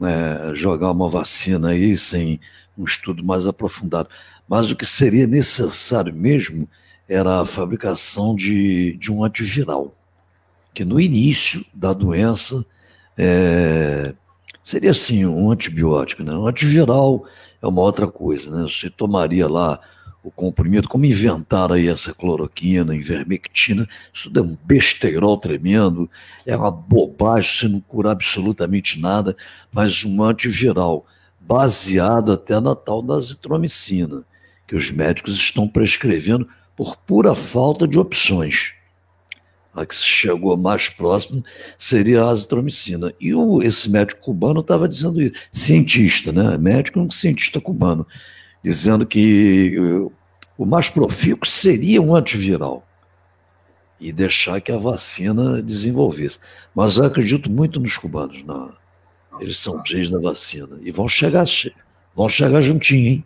[0.00, 2.40] né, jogar uma vacina aí sem
[2.76, 4.08] um estudo mais aprofundado.
[4.48, 6.68] Mas o que seria necessário mesmo
[7.08, 9.94] era a fabricação de, de um antiviral,
[10.74, 12.66] que no início da doença
[13.16, 14.12] é,
[14.64, 16.32] seria assim um antibiótico, né?
[16.32, 17.26] Um antiviral
[17.60, 18.62] é uma outra coisa, né?
[18.62, 19.78] Você tomaria lá
[20.22, 26.10] o comprimido, como inventaram aí essa cloroquina, ivermectina, isso é um besteirol tremendo,
[26.46, 29.36] é uma bobagem, você não cura absolutamente nada,
[29.70, 31.04] mas um antiviral
[31.38, 34.24] baseado até na tal da azitromicina,
[34.66, 38.72] que os médicos estão prescrevendo por pura falta de opções.
[39.74, 41.42] A que chegou mais próximo
[41.76, 43.12] seria a azitromicina.
[43.20, 46.56] E o, esse médico cubano estava dizendo isso, cientista, né?
[46.56, 48.06] Médico um cientista cubano,
[48.62, 50.12] dizendo que uh,
[50.56, 52.86] o mais profícuo seria um antiviral
[54.00, 56.38] e deixar que a vacina desenvolvesse.
[56.74, 58.72] Mas eu acredito muito nos cubanos, não.
[59.40, 61.44] Eles são reis da vacina e vão chegar,
[62.14, 63.24] vão chegar juntinho, hein?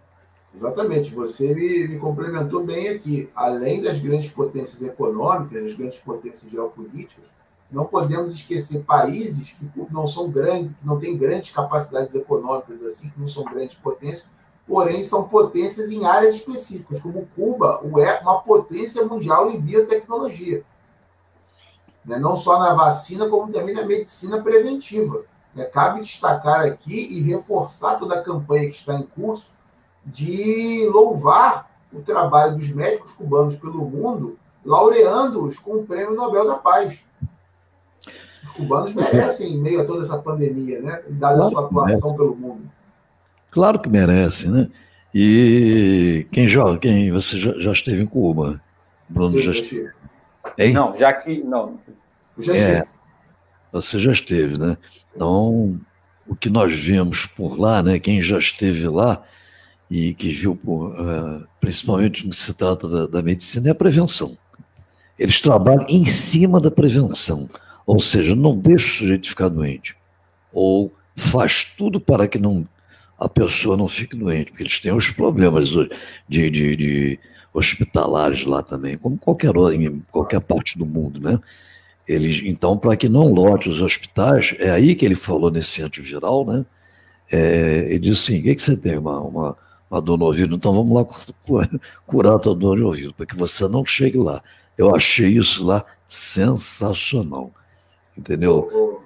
[0.55, 3.31] Exatamente, você me, me, complementou bem aqui.
[3.35, 7.25] Além das grandes potências econômicas, das grandes potências geopolíticas,
[7.71, 13.11] não podemos esquecer países que não são grandes, que não têm grandes capacidades econômicas assim,
[13.11, 14.27] que não são grandes potências,
[14.67, 20.65] porém são potências em áreas específicas, como Cuba é uma potência mundial em biotecnologia.
[22.05, 22.19] Né?
[22.19, 25.25] Não só na vacina, como também na medicina preventiva.
[25.55, 25.65] Né?
[25.65, 29.53] Cabe destacar aqui e reforçar toda a campanha que está em curso
[30.13, 36.55] de louvar o trabalho dos médicos cubanos pelo mundo, laureando-os com o Prêmio Nobel da
[36.55, 36.99] Paz.
[38.45, 41.01] Os cubanos merecem, em meio a toda essa pandemia, né?
[41.11, 42.63] dada claro a sua atuação pelo mundo.
[43.51, 44.69] Claro que merece, né?
[45.15, 48.61] E quem já, quem você já, já esteve em Cuba?
[49.09, 49.91] Bruno já esteve.
[50.59, 50.73] Hein?
[50.75, 51.79] Não, já que não.
[52.39, 52.87] Já é,
[53.73, 54.77] você já esteve, né?
[55.15, 55.81] Então,
[56.27, 57.99] o que nós vimos por lá, né?
[57.99, 59.23] Quem já esteve lá,
[59.91, 64.37] e que viu, uh, principalmente no que se trata da, da, medicina, é a prevenção.
[65.19, 67.49] Eles trabalham em cima da prevenção,
[67.87, 69.97] ou seja, não deixa o sujeito ficar doente,
[70.53, 72.67] ou faz tudo para que não,
[73.19, 75.71] a pessoa não fique doente, porque eles têm os problemas
[76.29, 77.19] de, de, de
[77.53, 81.39] hospitalares lá também, como qualquer, em qualquer parte do mundo, né?
[82.07, 86.47] Eles, então, para que não lote os hospitais, é aí que ele falou nesse antiviral,
[86.47, 86.65] né?
[87.31, 88.97] É, ele disse assim: o que, que você tem?
[88.97, 89.57] Uma, uma,
[89.91, 91.07] a dor no ouvido, então vamos lá
[92.07, 94.43] curar a tua dor de ouvido, para que você não chegue lá.
[94.77, 97.51] Eu achei isso lá sensacional.
[98.17, 99.03] Entendeu?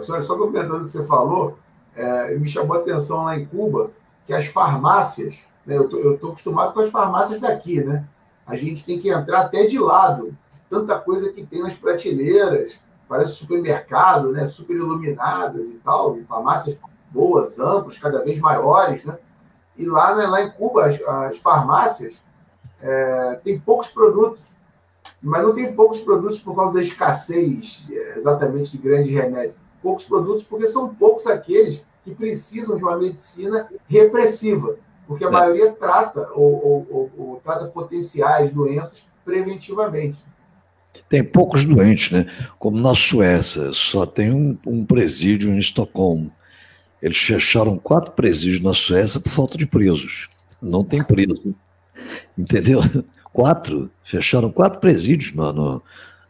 [0.00, 1.58] Senhora, só complementando o que você falou,
[1.96, 3.90] é, me chamou a atenção lá em Cuba
[4.26, 5.34] que as farmácias,
[5.64, 8.04] né, eu estou acostumado com as farmácias daqui, né?
[8.46, 10.36] A gente tem que entrar até de lado,
[10.68, 12.74] tanta coisa que tem nas prateleiras,
[13.08, 14.46] parece supermercado, né?
[14.46, 16.76] Super iluminadas e tal, farmácias
[17.10, 19.16] boas, amplas, cada vez maiores, né?
[19.76, 22.14] E lá, né, lá em Cuba, as, as farmácias
[22.80, 24.40] é, têm poucos produtos,
[25.20, 29.56] mas não tem poucos produtos por causa da escassez é, exatamente de grandes remédios.
[29.82, 34.76] Poucos produtos porque são poucos aqueles que precisam de uma medicina repressiva,
[35.06, 35.30] porque a é.
[35.30, 40.18] maioria trata ou, ou, ou, ou trata potenciais doenças preventivamente.
[41.08, 42.26] Tem poucos doentes, né?
[42.58, 46.30] Como na Suécia, só tem um, um presídio em Estocolmo
[47.04, 50.30] eles fecharam quatro presídios na Suécia por falta de presos.
[50.60, 51.54] Não tem preso.
[52.36, 52.80] Entendeu?
[53.30, 53.90] Quatro.
[54.02, 55.82] Fecharam quatro presídios no, no,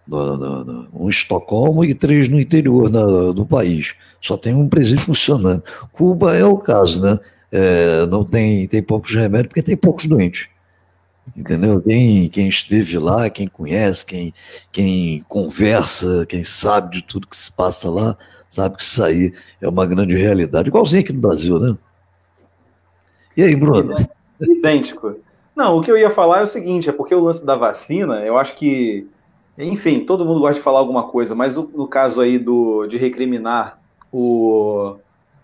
[0.09, 2.91] no, no, um em Estocolmo e três no interior
[3.33, 3.95] do país.
[4.21, 5.63] Só tem um presídio funcionando.
[5.93, 7.21] Cuba é o caso, né?
[7.53, 10.49] É, não tem, tem poucos remédios porque tem poucos doentes.
[11.37, 11.81] Entendeu?
[11.83, 14.35] Quem, quem esteve lá, quem conhece, quem,
[14.73, 18.17] quem conversa, quem sabe de tudo que se passa lá,
[18.55, 21.77] sabe que isso aí é uma grande realidade, igualzinho aqui no Brasil, né?
[23.37, 23.95] E aí, Bruno?
[24.41, 25.17] Idêntico.
[25.57, 28.21] Não, o que eu ia falar é o seguinte, é porque o lance da vacina,
[28.25, 29.07] eu acho que,
[29.59, 33.79] enfim, todo mundo gosta de falar alguma coisa, mas no caso aí do, de recriminar
[34.13, 34.97] o,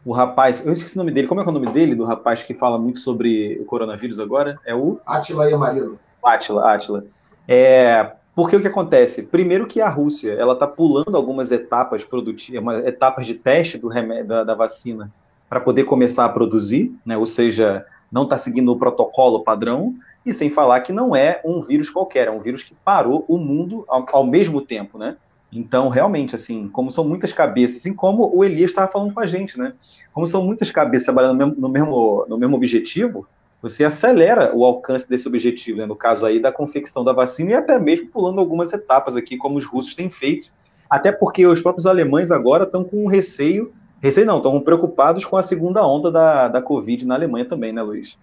[0.04, 2.42] o rapaz, eu esqueci o nome dele, como é, é o nome dele, do rapaz
[2.42, 4.58] que fala muito sobre o coronavírus agora?
[4.64, 5.00] É o...
[5.04, 5.98] Atila Yamarino.
[6.24, 7.04] Atila, Atila.
[7.48, 9.24] É, porque o que acontece?
[9.24, 14.28] Primeiro que a Rússia, ela está pulando algumas etapas produtivas, etapas de teste do remédio,
[14.28, 15.12] da, da vacina
[15.46, 17.18] para poder começar a produzir, né?
[17.18, 19.94] ou seja, não está seguindo o protocolo padrão,
[20.24, 23.36] e sem falar que não é um vírus qualquer, é um vírus que parou o
[23.36, 25.18] mundo ao, ao mesmo tempo, né?
[25.52, 29.26] Então, realmente, assim, como são muitas cabeças, assim como o Elias estava falando com a
[29.26, 29.74] gente, né?
[30.14, 33.26] Como são muitas cabeças trabalhando no mesmo, no mesmo, no mesmo objetivo,
[33.62, 35.86] você acelera o alcance desse objetivo, né?
[35.86, 39.58] no caso aí da confecção da vacina e até mesmo pulando algumas etapas aqui, como
[39.58, 40.50] os russos têm feito.
[40.88, 45.42] Até porque os próprios alemães agora estão com receio, receio não, estão preocupados com a
[45.42, 48.18] segunda onda da, da Covid na Alemanha também, né, Luiz?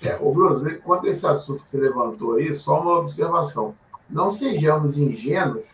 [0.00, 3.74] É, o Bruno, quanto a esse assunto que você levantou aí, só uma observação.
[4.08, 5.64] Não sejamos ingênuos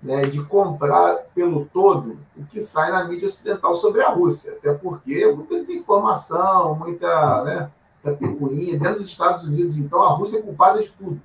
[0.00, 4.72] né, de comprar pelo todo o que sai na mídia ocidental sobre a Rússia, até
[4.72, 7.70] porque muita desinformação, muita, né,
[8.06, 8.78] muita picuinha.
[8.78, 11.20] Dentro dos Estados Unidos, então, a Rússia é culpada de tudo.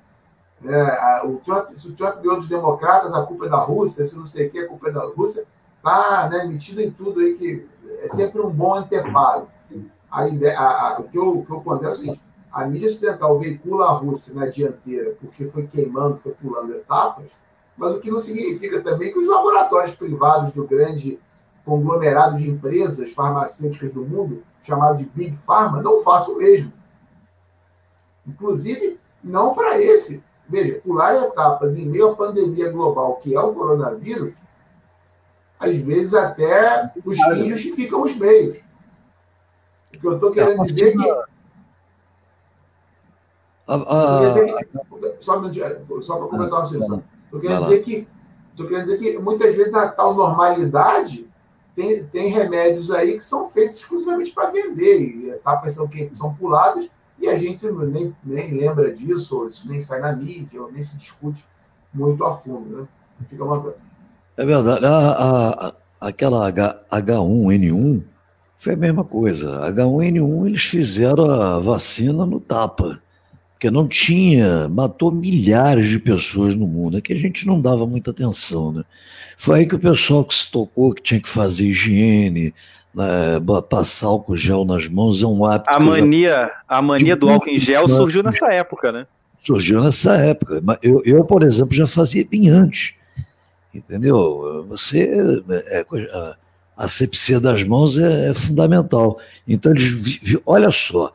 [0.63, 4.15] É, o Trump, se o Trump ganhou dos democratas, a culpa é da Rússia, se
[4.15, 5.45] não sei o que, a culpa é da Rússia,
[5.77, 7.67] está né, metido em tudo aí que
[8.03, 9.47] é sempre um bom anteparo.
[10.11, 12.21] A a, a, o que eu, que eu é o seguinte,
[12.51, 17.25] a mídia ocidental veicula a Rússia na dianteira porque foi queimando, foi pulando etapas,
[17.77, 21.17] mas o que não significa também que os laboratórios privados do grande
[21.63, 26.71] conglomerado de empresas farmacêuticas do mundo, chamado de Big Pharma, não façam o mesmo.
[28.27, 30.23] Inclusive, não para esse.
[30.47, 34.33] Veja, pular etapas em meio à pandemia global, que é o coronavírus,
[35.59, 38.57] às vezes até os fins justificam os meios.
[39.95, 41.11] O que eu estou querendo dizer é que
[43.67, 44.19] a, a...
[45.21, 45.41] Só,
[46.01, 47.03] só para comentar uma situação.
[47.31, 48.07] Eu quero dizer que,
[48.57, 51.30] eu quero dizer que muitas vezes na tal normalidade
[51.81, 55.01] tem, tem remédios aí que são feitos exclusivamente para vender.
[55.01, 56.87] E etapas são, são puladas
[57.19, 60.81] e a gente nem, nem lembra disso, ou isso nem sai na mídia, ou nem
[60.81, 61.43] se discute
[61.93, 62.77] muito a fundo.
[62.77, 62.87] Né?
[63.29, 63.73] Fica uma...
[64.37, 64.85] É verdade.
[64.85, 68.03] A, a, aquela H, H1N1
[68.55, 69.71] foi a mesma coisa.
[69.71, 73.01] H1N1 eles fizeram a vacina no tapa
[73.61, 77.85] porque não tinha, matou milhares de pessoas no mundo, é que a gente não dava
[77.85, 78.83] muita atenção, né?
[79.37, 82.55] Foi aí que o pessoal que se tocou que tinha que fazer higiene,
[82.91, 83.05] né,
[83.69, 85.69] passar álcool gel nas mãos é um hábito.
[85.75, 86.51] A mania, já...
[86.67, 89.05] a mania do álcool em gel surgiu nessa época, né?
[89.43, 90.59] Surgiu nessa época.
[90.81, 92.95] Eu, eu por exemplo, já fazia bem antes.
[93.71, 94.65] Entendeu?
[94.69, 95.07] Você.
[95.67, 95.85] É,
[96.75, 99.19] a asepsia das mãos é, é fundamental.
[99.47, 100.39] Então, eles.
[100.47, 101.13] Olha só,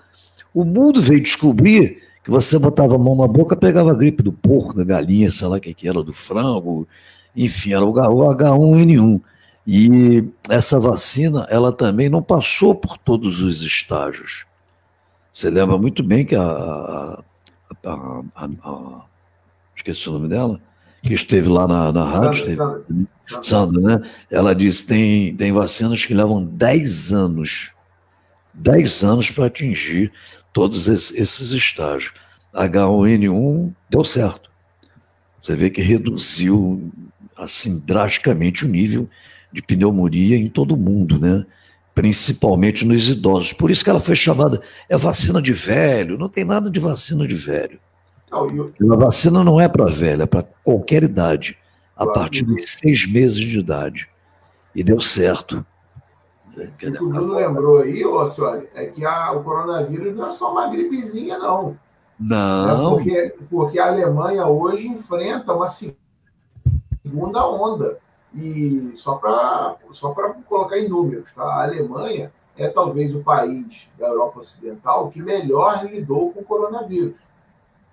[0.54, 4.32] o mundo veio descobrir que você botava a mão na boca, pegava a gripe do
[4.32, 6.88] porco, da galinha, sei lá o que, que era, do frango,
[7.36, 9.22] enfim, era o H1N1.
[9.64, 14.44] E essa vacina, ela também não passou por todos os estágios.
[15.32, 17.22] Você lembra muito bem que a, a,
[17.84, 19.04] a, a
[19.76, 20.60] esqueci o nome dela,
[21.04, 23.08] que esteve lá na, na rádio, Sandra, esteve,
[23.40, 24.10] Sandra, né?
[24.32, 27.72] Ela disse tem tem vacinas que levam 10 anos,
[28.52, 30.10] 10 anos para atingir
[30.56, 32.14] todos esses estágios.
[32.54, 34.50] H1N1 deu certo.
[35.38, 36.90] Você vê que reduziu
[37.36, 39.06] assim drasticamente o nível
[39.52, 41.44] de pneumonia em todo o mundo, né?
[41.94, 43.52] Principalmente nos idosos.
[43.52, 46.16] Por isso que ela foi chamada é vacina de velho.
[46.16, 47.78] Não tem nada de vacina de velho.
[48.32, 51.58] A vacina não é para velho, é para qualquer idade,
[51.94, 54.08] a partir dos seis meses de idade.
[54.74, 55.66] E deu certo.
[56.56, 60.30] O que o Bruno lembrou aí, ô, senhora, é que a, o coronavírus não é
[60.30, 61.76] só uma gripezinha, não.
[62.18, 62.70] Não.
[62.70, 67.98] É porque, porque a Alemanha hoje enfrenta uma segunda onda.
[68.34, 70.14] E só para só
[70.46, 71.42] colocar em números, tá?
[71.42, 77.14] a Alemanha é talvez o país da Europa Ocidental que melhor lidou com o coronavírus.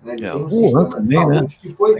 [0.02, 0.16] Né?
[0.20, 1.46] é, um Wuhan também, né?
[1.46, 1.96] Que foi,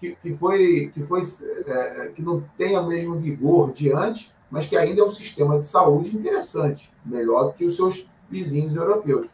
[0.00, 1.22] que, que, foi, que, foi
[1.66, 5.58] é, que não tem o mesmo vigor de antes, mas que ainda é um sistema
[5.58, 9.26] de saúde interessante, melhor do que os seus vizinhos europeus.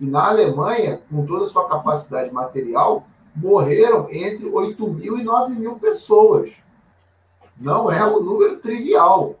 [0.00, 5.54] E na Alemanha, com toda a sua capacidade material, morreram entre 8 mil e 9
[5.54, 6.50] mil pessoas.
[7.58, 9.36] Não é um número trivial.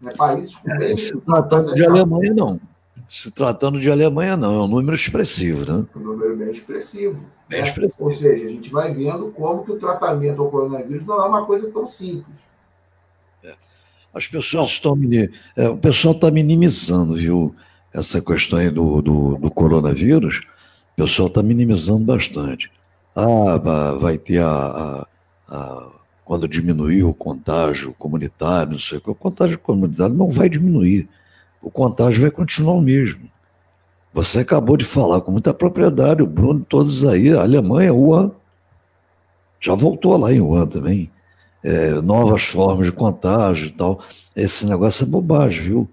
[0.00, 0.12] Né?
[0.16, 2.60] Países com é, se tratando de Alemanha, não.
[3.08, 4.54] Se tratando de Alemanha, não.
[4.54, 5.86] É um número expressivo, né?
[5.96, 7.18] Um número bem expressivo.
[7.48, 7.66] Bem né?
[7.66, 8.04] expressivo.
[8.04, 11.46] Ou seja, a gente vai vendo como que o tratamento ao coronavírus não é uma
[11.46, 12.47] coisa tão simples.
[14.14, 14.98] As pessoas estão.
[15.56, 17.54] É, o pessoal está minimizando, viu?
[17.92, 20.42] Essa questão aí do, do, do coronavírus,
[20.92, 22.70] o pessoal está minimizando bastante.
[23.14, 25.06] Ah, vai ter a, a,
[25.48, 25.88] a
[26.28, 31.08] quando diminuiu o contágio comunitário, não sei o que, o contágio comunitário não vai diminuir.
[31.62, 33.30] O contágio vai continuar o mesmo.
[34.12, 38.30] Você acabou de falar com muita propriedade, o Bruno, todos aí, a Alemanha, Wuhan,
[39.58, 41.10] já voltou lá em Wuhan também.
[41.62, 44.00] É, novas formas de contágio e tal.
[44.34, 45.90] Esse negócio é bobagem, viu?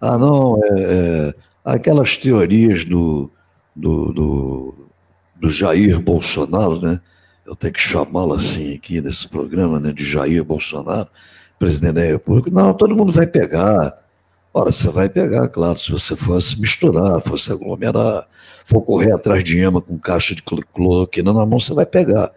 [0.00, 3.30] Ah, não, é, é aquelas teorias do,
[3.74, 4.74] do, do,
[5.36, 7.00] do Jair Bolsonaro, né?
[7.48, 11.08] eu tenho que chamá-lo assim aqui nesse programa, né, de Jair Bolsonaro,
[11.58, 12.50] presidente da República.
[12.50, 13.98] Não, todo mundo vai pegar.
[14.52, 18.28] Ora, você vai pegar, claro, se você fosse misturar, fosse aglomerar,
[18.66, 22.30] for correr atrás de ema com caixa de cloroquina na mão, você vai pegar.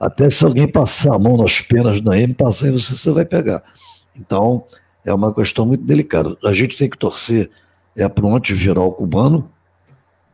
[0.00, 3.26] Até se alguém passar a mão nas penas da M, passar em você, você vai
[3.26, 3.62] pegar.
[4.16, 4.64] Então,
[5.04, 6.34] é uma questão muito delicada.
[6.42, 7.50] A gente tem que torcer
[7.96, 9.50] é para o antiviral cubano,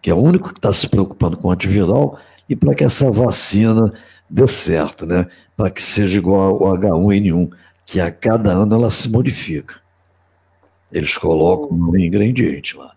[0.01, 2.19] que é o único que está se preocupando com o antiviral,
[2.49, 3.93] e para que essa vacina
[4.31, 5.27] dê certo, né?
[5.57, 7.51] Para que seja igual ao H1N1,
[7.85, 9.81] que a cada ano ela se modifica.
[10.93, 12.95] Eles colocam um ingrediente lá.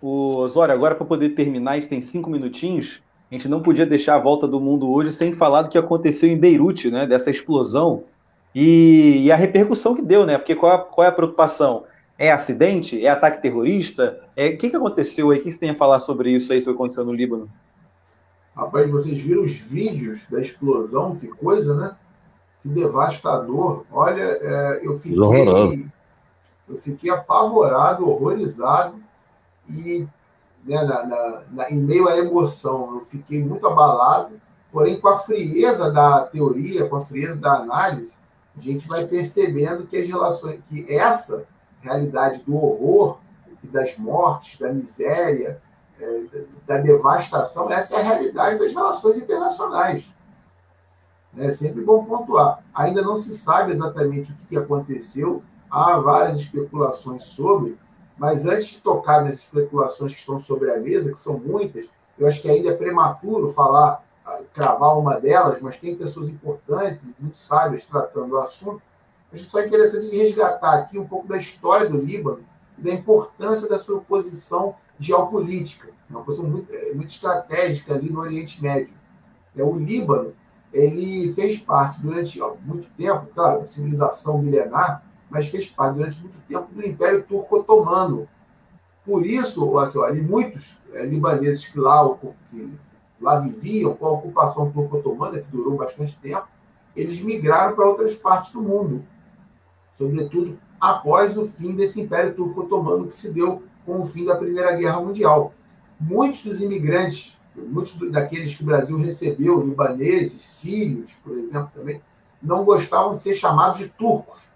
[0.00, 3.00] O Osório, agora para poder terminar, a gente tem cinco minutinhos.
[3.32, 6.28] A gente não podia deixar a volta do mundo hoje sem falar do que aconteceu
[6.28, 7.06] em Beirute, né?
[7.06, 8.04] Dessa explosão
[8.54, 10.36] e, e a repercussão que deu, né?
[10.36, 11.84] Porque qual, é, qual é a preocupação?
[12.18, 13.02] É acidente?
[13.02, 14.20] É ataque terrorista?
[14.36, 15.38] É, o que, que aconteceu aí?
[15.38, 17.48] O que você tem a falar sobre isso aí, sobre o que aconteceu no Líbano?
[18.54, 21.16] Rapaz, vocês viram os vídeos da explosão?
[21.16, 21.96] Que coisa, né?
[22.62, 23.86] Que devastador.
[23.90, 25.88] Olha, é, eu fiquei.
[26.68, 28.96] Eu fiquei apavorado, horrorizado
[29.70, 30.06] e
[30.64, 34.34] né, na, na, na, em meio à emoção, eu fiquei muito abalado.
[34.70, 38.14] Porém, com a frieza da teoria, com a frieza da análise,
[38.56, 41.46] a gente vai percebendo que as relações, que essa
[41.82, 43.18] realidade do horror
[43.64, 45.60] das mortes, da miséria,
[46.00, 46.22] é,
[46.66, 50.04] da devastação, essa é a realidade das relações internacionais.
[51.36, 52.62] É sempre bom pontuar.
[52.74, 57.78] Ainda não se sabe exatamente o que aconteceu, há várias especulações sobre,
[58.18, 61.86] mas antes de tocar nas especulações que estão sobre a mesa, que são muitas,
[62.18, 67.08] eu acho que ainda é prematuro falar, ah, cravar uma delas, mas tem pessoas importantes
[67.18, 68.82] muito sábias tratando do assunto.
[69.32, 72.44] Acho só interessante resgatar aqui um pouco da história do Líbano
[72.78, 78.10] e da importância da sua posição geopolítica, é uma posição muito, é, muito estratégica ali
[78.10, 78.94] no Oriente Médio.
[79.56, 80.34] É, o Líbano
[80.72, 85.02] ele fez parte durante muito tempo, claro, da civilização milenar,
[85.32, 88.28] mas fez parte durante muito tempo do Império Turco-Otomano.
[89.04, 92.08] Por isso, assim, ali, muitos é, libaneses que lá,
[92.50, 92.70] que
[93.18, 96.46] lá viviam com a ocupação turco-otomana, que durou bastante tempo,
[96.94, 99.02] eles migraram para outras partes do mundo,
[99.96, 104.76] sobretudo após o fim desse Império Turco-Otomano que se deu com o fim da Primeira
[104.76, 105.54] Guerra Mundial.
[105.98, 112.02] Muitos dos imigrantes, muitos daqueles que o Brasil recebeu, libaneses, sírios, por exemplo, também,
[112.42, 114.51] não gostavam de ser chamados de turcos.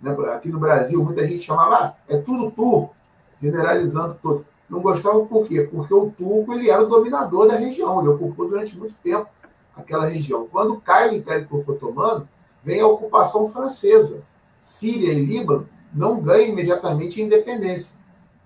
[0.00, 0.16] Né?
[0.34, 2.94] Aqui no Brasil, muita gente chamava, ah, é tudo turco,
[3.40, 4.46] generalizando tudo.
[4.68, 5.62] Não gostavam por quê?
[5.62, 9.26] Porque o turco ele era o dominador da região, ele ocupou durante muito tempo
[9.74, 10.46] aquela região.
[10.50, 12.28] Quando cai o Império Turco Otomano,
[12.62, 14.22] vem a ocupação francesa.
[14.60, 17.98] Síria e Líbano não ganham imediatamente a independência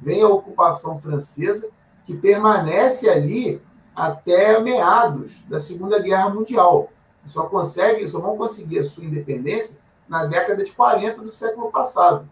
[0.02, 1.70] vem a ocupação francesa,
[2.04, 3.60] que permanece ali
[3.94, 6.90] até meados da Segunda Guerra Mundial.
[7.26, 12.28] Só consegue, só vão conseguir a sua independência na década de 40 do século passado.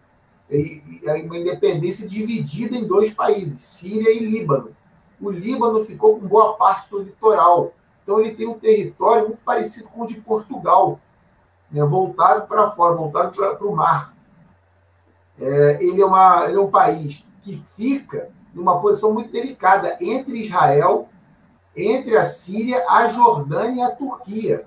[0.49, 4.75] E, e uma independência dividida em dois países, Síria e Líbano.
[5.19, 7.73] O Líbano ficou com boa parte do litoral.
[8.03, 10.99] Então ele tem um território muito parecido com o de Portugal,
[11.71, 14.13] né, voltado para fora, voltado para o mar.
[15.39, 20.45] É, ele, é uma, ele é um país que fica numa posição muito delicada entre
[20.45, 21.07] Israel,
[21.75, 24.65] entre a Síria, a Jordânia e a Turquia.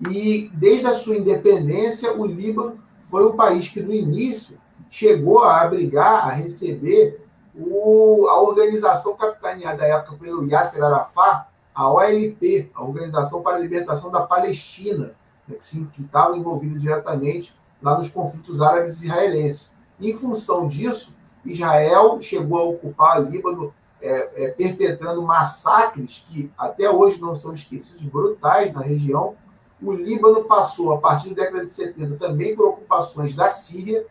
[0.00, 2.78] E desde a sua independência, o Líbano
[3.10, 4.56] foi um país que no início
[4.90, 11.90] chegou a abrigar, a receber o, a organização capitaneada da época pelo Yasser Arafat, a
[11.92, 15.14] OLP, a Organização para a Libertação da Palestina,
[15.46, 19.70] né, que estava envolvida diretamente lá nos conflitos árabes e israelenses.
[20.00, 21.14] Em função disso,
[21.44, 27.52] Israel chegou a ocupar o Líbano, é, é, perpetrando massacres que até hoje não são
[27.52, 29.34] esquecidos, brutais na região.
[29.80, 34.04] O Líbano passou, a partir da década de 70, também por ocupações da Síria,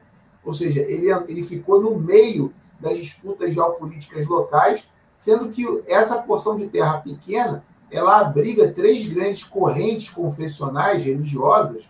[0.44, 4.86] ou seja, ele, ele ficou no meio das disputas geopolíticas locais,
[5.18, 11.88] sendo que essa porção de terra pequena ela abriga três grandes correntes confessionais religiosas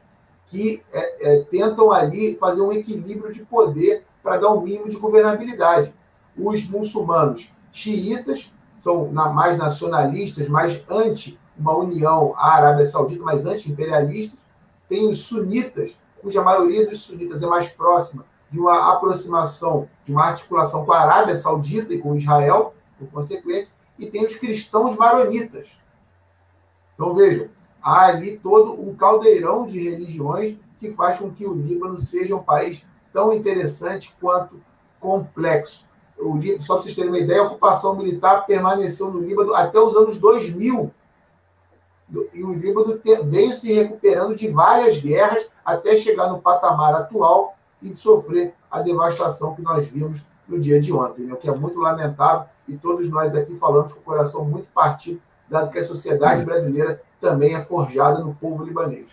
[0.50, 4.96] que é, é, tentam ali fazer um equilíbrio de poder para dar um mínimo de
[4.96, 5.94] governabilidade.
[6.38, 14.40] Os muçulmanos xiitas são mais nacionalistas, mais anti uma união à Arábia Saudita, mais anti-imperialistas,
[14.88, 20.26] tem os sunitas, cuja maioria dos sunitas é mais próxima de uma aproximação, de uma
[20.26, 25.68] articulação com a Arábia Saudita e com Israel, por consequência, e tem os cristãos maronitas.
[26.94, 27.50] Então vejam,
[27.82, 32.44] há ali todo um caldeirão de religiões que faz com que o Líbano seja um
[32.44, 32.82] país
[33.12, 34.62] tão interessante quanto
[35.00, 35.86] complexo.
[36.18, 39.96] O, só para vocês terem uma ideia, a ocupação militar permaneceu no Líbano até os
[39.96, 40.92] anos 2000.
[42.34, 47.94] E o Líbano veio se recuperando de várias guerras até chegar no patamar atual e
[47.94, 51.34] sofrer a devastação que nós vimos no dia de ontem, né?
[51.34, 55.22] o que é muito lamentável e todos nós aqui falamos com o coração muito partido,
[55.50, 59.08] dado que a sociedade brasileira também é forjada no povo libanês.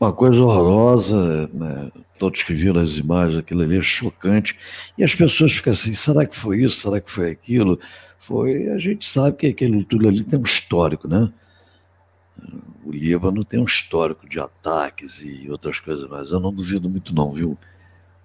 [0.00, 1.92] Uma coisa horrorosa, né?
[2.18, 4.58] todos que viram as imagens, aquilo ali é chocante.
[4.96, 6.80] E as pessoas ficam assim: será que foi isso?
[6.80, 7.78] Será que foi aquilo?
[8.18, 8.68] Foi.
[8.70, 11.32] A gente sabe que aquele tudo ali tem um histórico, né?
[12.84, 17.14] O Líbano tem um histórico de ataques e outras coisas, mas eu não duvido muito,
[17.14, 17.56] não, viu?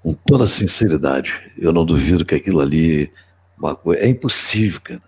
[0.02, 3.12] Com toda sinceridade, eu não duvido que aquilo ali
[3.58, 5.02] uma coisa, é impossível, cara.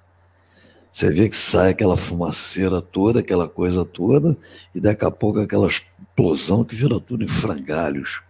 [0.91, 4.35] Você vê que sai aquela fumaceira toda, aquela coisa toda,
[4.73, 8.23] e daqui a pouco aquela explosão que vira tudo em frangalhos.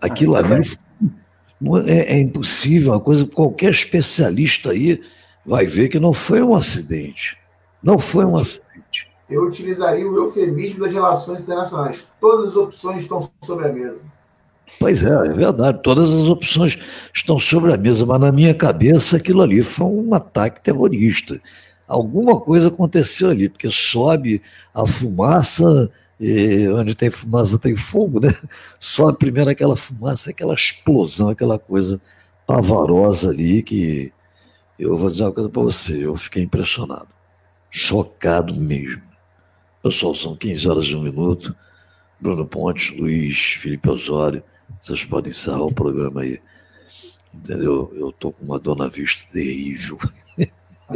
[0.00, 0.66] Aquilo ah, ali
[1.86, 5.02] é, é impossível, uma coisa qualquer especialista aí
[5.44, 7.36] vai ver que não foi um acidente.
[7.82, 8.69] Não foi um acidente.
[9.30, 12.04] Eu utilizaria o eufemismo das relações internacionais.
[12.20, 14.02] Todas as opções estão sobre a mesa.
[14.78, 15.80] Pois é, é verdade.
[15.82, 16.78] Todas as opções
[17.14, 21.40] estão sobre a mesa, mas na minha cabeça aquilo ali foi um ataque terrorista.
[21.86, 24.42] Alguma coisa aconteceu ali, porque sobe
[24.74, 25.90] a fumaça,
[26.76, 28.28] onde tem fumaça tem fogo, né?
[28.78, 32.00] Sobe primeiro aquela fumaça, aquela explosão, aquela coisa
[32.46, 34.12] pavorosa ali que
[34.78, 37.08] eu vou dizer uma coisa para você, eu fiquei impressionado,
[37.70, 39.09] chocado mesmo.
[39.82, 41.54] Pessoal, são 15 horas e um minuto.
[42.20, 44.42] Bruno Pontes, Luiz, Felipe Osório,
[44.80, 46.38] vocês podem encerrar o programa aí.
[47.34, 47.90] Entendeu?
[47.94, 49.98] Eu tô com uma dor na vista terrível.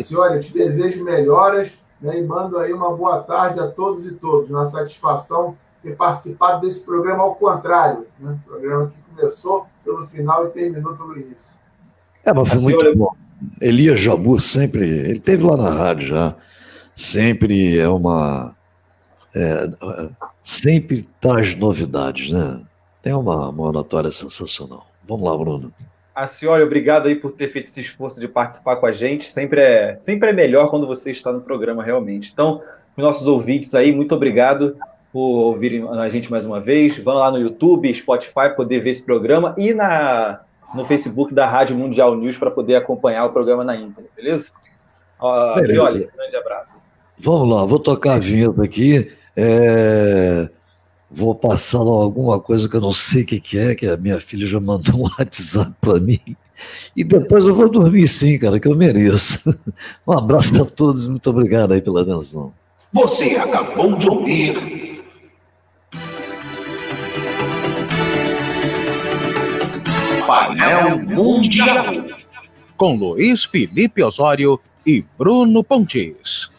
[0.00, 1.70] Senhora, eu te desejo melhoras
[2.00, 4.50] né, e mando aí uma boa tarde a todos e todos.
[4.50, 8.06] Uma satisfação ter participado desse programa ao contrário.
[8.18, 8.38] Né?
[8.44, 11.54] Programa que começou pelo final e terminou pelo início.
[12.24, 12.96] É, mas foi muito senhora...
[12.96, 13.14] bom.
[13.60, 16.34] Elias Jabu sempre, ele teve lá na rádio já,
[16.94, 18.56] sempre é uma.
[19.34, 19.68] É,
[20.42, 22.60] sempre traz novidades, né?
[23.04, 24.86] tem uma, uma oratória sensacional.
[25.06, 25.70] Vamos lá, Bruno.
[26.14, 29.30] A senhora, obrigado aí por ter feito esse esforço de participar com a gente.
[29.30, 32.30] Sempre é, sempre é melhor quando você está no programa, realmente.
[32.32, 32.62] Então,
[32.96, 34.78] nossos ouvintes aí, muito obrigado
[35.12, 36.96] por ouvirem a gente mais uma vez.
[36.98, 40.40] Vão lá no YouTube, Spotify, poder ver esse programa e na,
[40.74, 44.50] no Facebook da Rádio Mundial News para poder acompanhar o programa na íntegra, beleza?
[45.20, 46.82] Uh, senhora, um grande abraço.
[47.18, 49.12] Vamos lá, vou tocar a vinheta aqui.
[49.36, 50.48] É
[51.14, 54.20] vou passar alguma coisa que eu não sei o que, que é, que a minha
[54.20, 56.20] filha já mandou um WhatsApp para mim.
[56.96, 59.40] E depois eu vou dormir sim, cara, que eu mereço.
[60.06, 62.52] Um abraço a todos, muito obrigado aí pela atenção.
[62.92, 65.04] Você acabou de ouvir.
[70.26, 71.84] Painel Mundial.
[72.76, 76.50] Com Luiz Felipe Osório e Bruno Pontes.